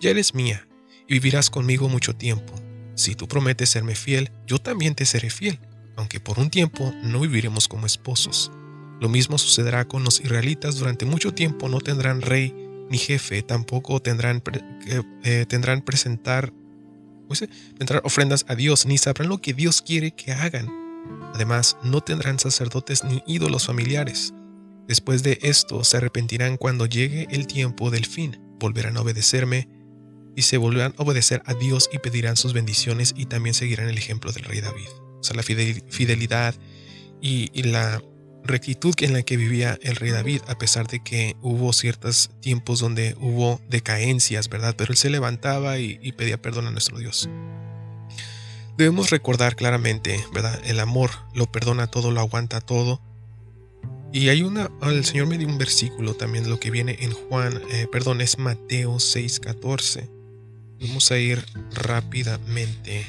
ya 0.00 0.08
eres 0.08 0.34
mía 0.34 0.66
y 1.06 1.14
vivirás 1.14 1.50
conmigo 1.50 1.90
mucho 1.90 2.16
tiempo. 2.16 2.54
Si 2.94 3.14
tú 3.14 3.28
prometes 3.28 3.68
serme 3.68 3.94
fiel, 3.94 4.30
yo 4.46 4.58
también 4.58 4.94
te 4.94 5.04
seré 5.04 5.28
fiel, 5.28 5.60
aunque 5.96 6.18
por 6.18 6.38
un 6.38 6.48
tiempo 6.48 6.94
no 7.02 7.20
viviremos 7.20 7.68
como 7.68 7.84
esposos. 7.84 8.50
Lo 9.02 9.10
mismo 9.10 9.36
sucederá 9.36 9.86
con 9.86 10.02
los 10.02 10.20
israelitas, 10.20 10.76
durante 10.76 11.04
mucho 11.04 11.34
tiempo 11.34 11.68
no 11.68 11.80
tendrán 11.80 12.22
rey 12.22 12.54
ni 12.90 12.98
jefe, 12.98 13.42
tampoco 13.42 14.00
tendrán, 14.00 14.42
eh, 15.24 15.46
tendrán 15.48 15.82
presentar 15.82 16.52
pues, 17.30 17.48
tendrán 17.78 18.00
ofrendas 18.02 18.44
a 18.48 18.56
Dios, 18.56 18.86
ni 18.86 18.98
sabrán 18.98 19.28
lo 19.28 19.38
que 19.38 19.54
Dios 19.54 19.82
quiere 19.82 20.10
que 20.10 20.32
hagan. 20.32 20.68
Además, 21.32 21.76
no 21.84 22.00
tendrán 22.00 22.40
sacerdotes 22.40 23.04
ni 23.04 23.22
ídolos 23.24 23.66
familiares. 23.66 24.34
Después 24.88 25.22
de 25.22 25.38
esto 25.42 25.84
se 25.84 25.98
arrepentirán 25.98 26.56
cuando 26.56 26.86
llegue 26.86 27.28
el 27.30 27.46
tiempo 27.46 27.92
del 27.92 28.04
fin, 28.04 28.40
volverán 28.58 28.96
a 28.96 29.02
obedecerme 29.02 29.68
y 30.34 30.42
se 30.42 30.56
volverán 30.56 30.92
a 30.98 31.02
obedecer 31.04 31.40
a 31.46 31.54
Dios 31.54 31.88
y 31.92 31.98
pedirán 31.98 32.36
sus 32.36 32.52
bendiciones 32.52 33.14
y 33.16 33.26
también 33.26 33.54
seguirán 33.54 33.88
el 33.88 33.96
ejemplo 33.96 34.32
del 34.32 34.42
rey 34.42 34.60
David. 34.60 34.88
O 35.20 35.22
sea, 35.22 35.36
la 35.36 35.44
fidelidad 35.44 36.56
y, 37.20 37.62
la 37.62 38.02
rectitud 38.44 38.94
en 39.00 39.12
la 39.12 39.22
que 39.22 39.36
vivía 39.36 39.78
el 39.82 39.96
rey 39.96 40.10
David, 40.10 40.42
a 40.48 40.58
pesar 40.58 40.86
de 40.86 41.02
que 41.02 41.36
hubo 41.42 41.72
ciertos 41.72 42.30
tiempos 42.40 42.80
donde 42.80 43.16
hubo 43.20 43.60
decaencias, 43.68 44.48
¿verdad? 44.48 44.74
Pero 44.76 44.92
él 44.92 44.96
se 44.96 45.10
levantaba 45.10 45.78
y, 45.78 46.12
pedía 46.12 46.40
perdón 46.40 46.66
a 46.66 46.70
nuestro 46.70 46.98
Dios. 46.98 47.28
Debemos 48.76 49.10
recordar 49.10 49.56
claramente, 49.56 50.24
¿verdad? 50.32 50.60
El 50.64 50.80
amor 50.80 51.10
lo 51.34 51.50
perdona 51.50 51.86
todo, 51.86 52.10
lo 52.10 52.20
aguanta 52.20 52.60
todo. 52.60 53.00
Y 54.12 54.28
hay 54.28 54.42
una, 54.42 54.70
el 54.82 55.04
Señor 55.04 55.28
me 55.28 55.38
dio 55.38 55.46
un 55.46 55.58
versículo 55.58 56.14
también, 56.14 56.48
lo 56.48 56.58
que 56.58 56.70
viene 56.70 56.96
en 57.00 57.12
Juan, 57.12 57.60
eh, 57.70 57.86
perdón, 57.92 58.20
es 58.20 58.38
Mateo 58.38 58.96
6:14. 58.96 60.10
Vamos 60.80 61.10
a 61.12 61.18
ir 61.18 61.44
rápidamente 61.72 63.06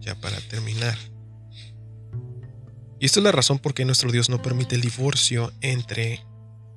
ya 0.00 0.14
para 0.20 0.40
terminar. 0.40 1.09
Y 3.00 3.06
esta 3.06 3.20
es 3.20 3.24
la 3.24 3.32
razón 3.32 3.58
por 3.58 3.72
qué 3.72 3.86
nuestro 3.86 4.12
Dios 4.12 4.28
no 4.28 4.42
permite 4.42 4.74
el 4.74 4.82
divorcio 4.82 5.52
entre 5.62 6.22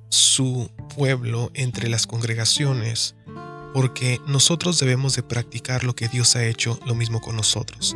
su 0.08 0.70
pueblo, 0.96 1.50
entre 1.52 1.90
las 1.90 2.06
congregaciones, 2.06 3.14
porque 3.74 4.18
nosotros 4.26 4.78
debemos 4.78 5.14
de 5.16 5.22
practicar 5.22 5.84
lo 5.84 5.94
que 5.94 6.08
Dios 6.08 6.34
ha 6.34 6.46
hecho, 6.46 6.80
lo 6.86 6.94
mismo 6.94 7.20
con 7.20 7.36
nosotros. 7.36 7.94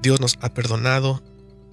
Dios 0.00 0.20
nos 0.20 0.38
ha 0.40 0.54
perdonado, 0.54 1.22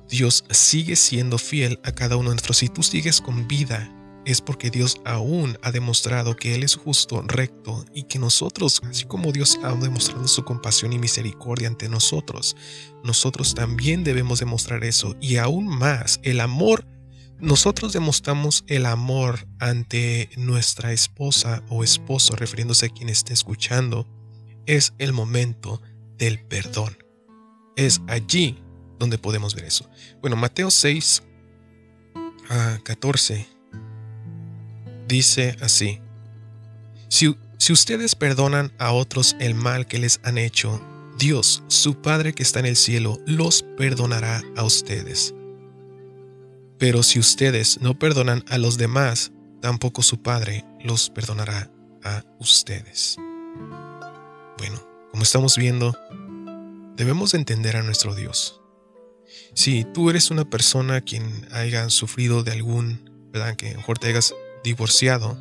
Dios 0.10 0.44
sigue 0.50 0.98
siendo 0.98 1.38
fiel 1.38 1.80
a 1.86 1.94
cada 1.94 2.18
uno 2.18 2.32
de 2.32 2.36
nosotros. 2.36 2.58
Si 2.58 2.68
tú 2.68 2.84
sigues 2.84 3.22
con 3.22 3.48
vida 3.48 3.90
es 4.28 4.42
porque 4.42 4.70
Dios 4.70 5.00
aún 5.06 5.58
ha 5.62 5.72
demostrado 5.72 6.36
que 6.36 6.54
Él 6.54 6.64
es 6.64 6.76
justo, 6.76 7.24
recto 7.26 7.86
y 7.94 8.04
que 8.04 8.20
nosotros, 8.20 8.82
así 8.84 9.06
como 9.06 9.32
Dios 9.32 9.58
ha 9.64 9.74
demostrado 9.74 10.28
su 10.28 10.44
compasión 10.44 10.92
y 10.92 11.00
misericordia 11.00 11.70
ante 11.70 11.88
nosotros, 11.88 12.58
nosotros 13.06 13.56
también 13.56 14.04
debemos 14.04 14.40
demostrar 14.40 14.84
eso 14.84 15.16
y 15.22 15.38
aún 15.38 15.68
más 15.68 16.20
el 16.24 16.42
amor. 16.42 16.86
Nosotros 17.40 17.94
demostramos 17.94 18.66
el 18.68 18.86
amor 18.86 19.48
ante 19.60 20.30
nuestra 20.36 20.92
esposa 20.92 21.64
o 21.70 21.86
esposo, 21.86 22.36
refiriéndose 22.36 22.88
a 22.88 22.90
quien 22.90 23.08
esté 23.08 23.32
escuchando, 23.32 24.10
es 24.66 24.94
el 24.98 25.14
momento 25.14 25.82
del 26.18 26.46
perdón. 26.46 26.98
Es 27.78 28.02
allí 28.08 28.62
donde 29.00 29.18
podemos 29.18 29.56
ver 29.56 29.64
eso. 29.66 29.90
Bueno, 30.20 30.36
Mateo 30.36 30.70
6 30.70 31.24
a 32.50 32.80
14 32.84 33.57
dice 35.08 35.56
así, 35.62 36.02
si, 37.10 37.36
si 37.58 37.74
ustedes 37.74 38.16
perdonan 38.16 38.72
a 38.78 38.92
otros 38.92 39.36
el 39.40 39.56
mal 39.56 39.88
que 39.88 40.00
les 40.00 40.20
han 40.24 40.38
hecho, 40.38 40.82
Dios, 41.18 41.64
su 41.68 42.02
Padre 42.02 42.34
que 42.34 42.44
está 42.44 42.60
en 42.60 42.68
el 42.68 42.76
cielo, 42.76 43.20
los 43.26 43.64
perdonará 43.78 44.44
a 44.56 44.64
ustedes. 44.64 45.34
Pero 46.78 47.02
si 47.02 47.18
ustedes 47.20 47.82
no 47.82 47.98
perdonan 47.98 48.44
a 48.50 48.58
los 48.58 48.78
demás, 48.78 49.32
tampoco 49.62 50.04
su 50.04 50.22
Padre 50.22 50.64
los 50.84 51.10
perdonará 51.10 51.72
a 52.04 52.24
ustedes. 52.40 53.18
Bueno, 54.58 54.80
como 55.12 55.24
estamos 55.24 55.58
viendo, 55.58 55.98
debemos 56.96 57.34
entender 57.34 57.78
a 57.78 57.84
nuestro 57.84 58.14
Dios. 58.14 58.62
Si 59.54 59.86
tú 59.86 60.10
eres 60.10 60.30
una 60.30 60.48
persona 60.48 61.02
quien 61.02 61.48
haya 61.52 61.90
sufrido 61.90 62.44
de 62.44 62.52
algún, 62.52 63.30
¿verdad? 63.32 63.56
Que 63.56 63.76
mejor 63.76 63.98
te 63.98 64.08
hayas 64.10 64.36
divorciado 64.64 65.38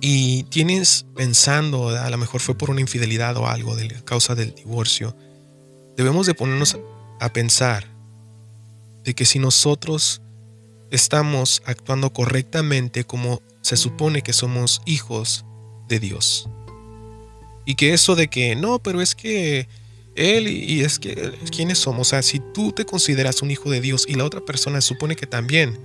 y 0.00 0.44
tienes 0.44 1.06
pensando, 1.16 1.88
a 1.88 2.08
lo 2.10 2.18
mejor 2.18 2.40
fue 2.40 2.56
por 2.56 2.70
una 2.70 2.80
infidelidad 2.80 3.36
o 3.36 3.48
algo 3.48 3.74
de 3.74 3.88
causa 4.04 4.34
del 4.34 4.54
divorcio, 4.54 5.16
debemos 5.96 6.26
de 6.26 6.34
ponernos 6.34 6.78
a 7.20 7.32
pensar 7.32 7.84
de 9.04 9.14
que 9.14 9.24
si 9.24 9.38
nosotros 9.38 10.22
estamos 10.90 11.62
actuando 11.66 12.12
correctamente 12.12 13.04
como 13.04 13.42
se 13.62 13.76
supone 13.76 14.22
que 14.22 14.32
somos 14.32 14.80
hijos 14.86 15.44
de 15.88 15.98
Dios. 15.98 16.48
Y 17.66 17.74
que 17.74 17.92
eso 17.92 18.14
de 18.14 18.28
que 18.28 18.54
no, 18.56 18.78
pero 18.78 19.02
es 19.02 19.14
que 19.14 19.68
él 20.14 20.48
y 20.48 20.80
es 20.82 20.98
que 20.98 21.32
quiénes 21.54 21.78
somos, 21.78 22.08
o 22.08 22.10
sea, 22.10 22.22
si 22.22 22.40
tú 22.54 22.72
te 22.72 22.84
consideras 22.84 23.42
un 23.42 23.50
hijo 23.50 23.70
de 23.70 23.80
Dios 23.80 24.06
y 24.08 24.14
la 24.14 24.24
otra 24.24 24.40
persona 24.40 24.80
supone 24.80 25.16
que 25.16 25.26
también 25.26 25.78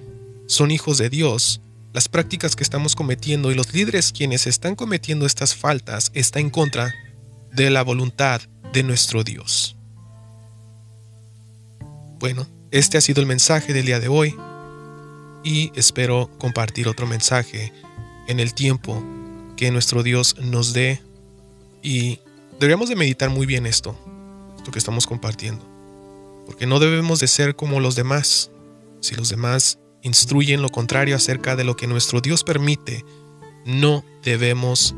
son 0.48 0.72
hijos 0.72 0.98
de 0.98 1.10
Dios, 1.10 1.62
las 1.94 2.10
prácticas 2.10 2.56
que 2.56 2.64
estamos 2.64 2.96
cometiendo 2.96 3.52
y 3.52 3.56
los 3.56 3.74
líderes 3.74 4.12
quienes 4.12 4.48
están 4.48 4.76
cometiendo 4.76 5.28
estas 5.28 5.56
faltas 5.56 6.12
está 6.16 6.39
en 6.39 6.50
contra 6.50 6.94
de 7.52 7.70
la 7.70 7.84
voluntad 7.84 8.41
de 8.74 8.82
nuestro 8.82 9.24
Dios. 9.24 9.78
Bueno, 12.18 12.48
este 12.72 12.98
ha 12.98 13.02
sido 13.02 13.22
el 13.22 13.28
mensaje 13.28 13.74
del 13.74 13.86
día 13.86 14.00
de 14.00 14.08
hoy 14.08 14.36
y 15.44 15.72
espero 15.76 16.32
compartir 16.39 16.88
otro 16.88 17.06
mensaje 17.06 17.72
en 18.28 18.39
el 18.39 18.56
tiempo 18.56 19.04
que 19.56 19.70
nuestro 19.70 20.02
Dios 20.02 20.36
nos 20.41 20.74
dé 20.74 21.00
y 21.84 22.20
deberíamos 22.54 22.89
de 22.89 22.96
meditar 22.96 23.30
muy 23.30 23.46
bien 23.46 23.68
esto, 23.68 23.96
esto 24.58 24.72
que 24.72 24.80
estamos 24.80 25.06
compartiendo, 25.06 25.64
porque 26.48 26.66
no 26.66 26.80
debemos 26.80 27.20
de 27.20 27.28
ser 27.28 27.56
como 27.56 27.80
los 27.80 27.96
demás. 27.96 28.50
Si 29.02 29.16
los 29.16 29.28
demás 29.28 29.80
instruyen 30.04 30.62
lo 30.62 30.70
contrario 30.70 31.16
acerca 31.16 31.56
de 31.56 31.64
lo 31.64 31.76
que 31.76 31.88
nuestro 31.88 32.22
Dios 32.22 32.43
permite, 32.43 33.04
no 33.66 34.06
debemos 34.22 34.93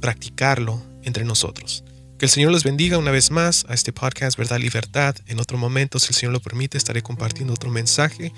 practicarlo 0.00 0.82
entre 1.02 1.24
nosotros. 1.24 1.84
Que 2.18 2.26
el 2.26 2.30
Señor 2.30 2.52
los 2.52 2.64
bendiga 2.64 2.98
una 2.98 3.10
vez 3.10 3.30
más 3.30 3.64
a 3.68 3.74
este 3.74 3.92
podcast 3.92 4.36
Verdad 4.36 4.60
Libertad. 4.60 5.16
En 5.26 5.40
otro 5.40 5.58
momento, 5.58 5.98
si 5.98 6.08
el 6.08 6.14
Señor 6.14 6.32
lo 6.32 6.40
permite, 6.40 6.78
estaré 6.78 7.02
compartiendo 7.02 7.54
otro 7.54 7.70
mensaje. 7.70 8.32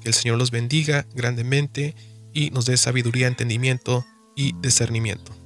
Que 0.00 0.08
el 0.08 0.14
Señor 0.14 0.38
los 0.38 0.50
bendiga 0.50 1.06
grandemente 1.14 1.94
y 2.34 2.50
nos 2.50 2.66
dé 2.66 2.76
sabiduría, 2.76 3.28
entendimiento 3.28 4.04
y 4.36 4.54
discernimiento. 4.60 5.39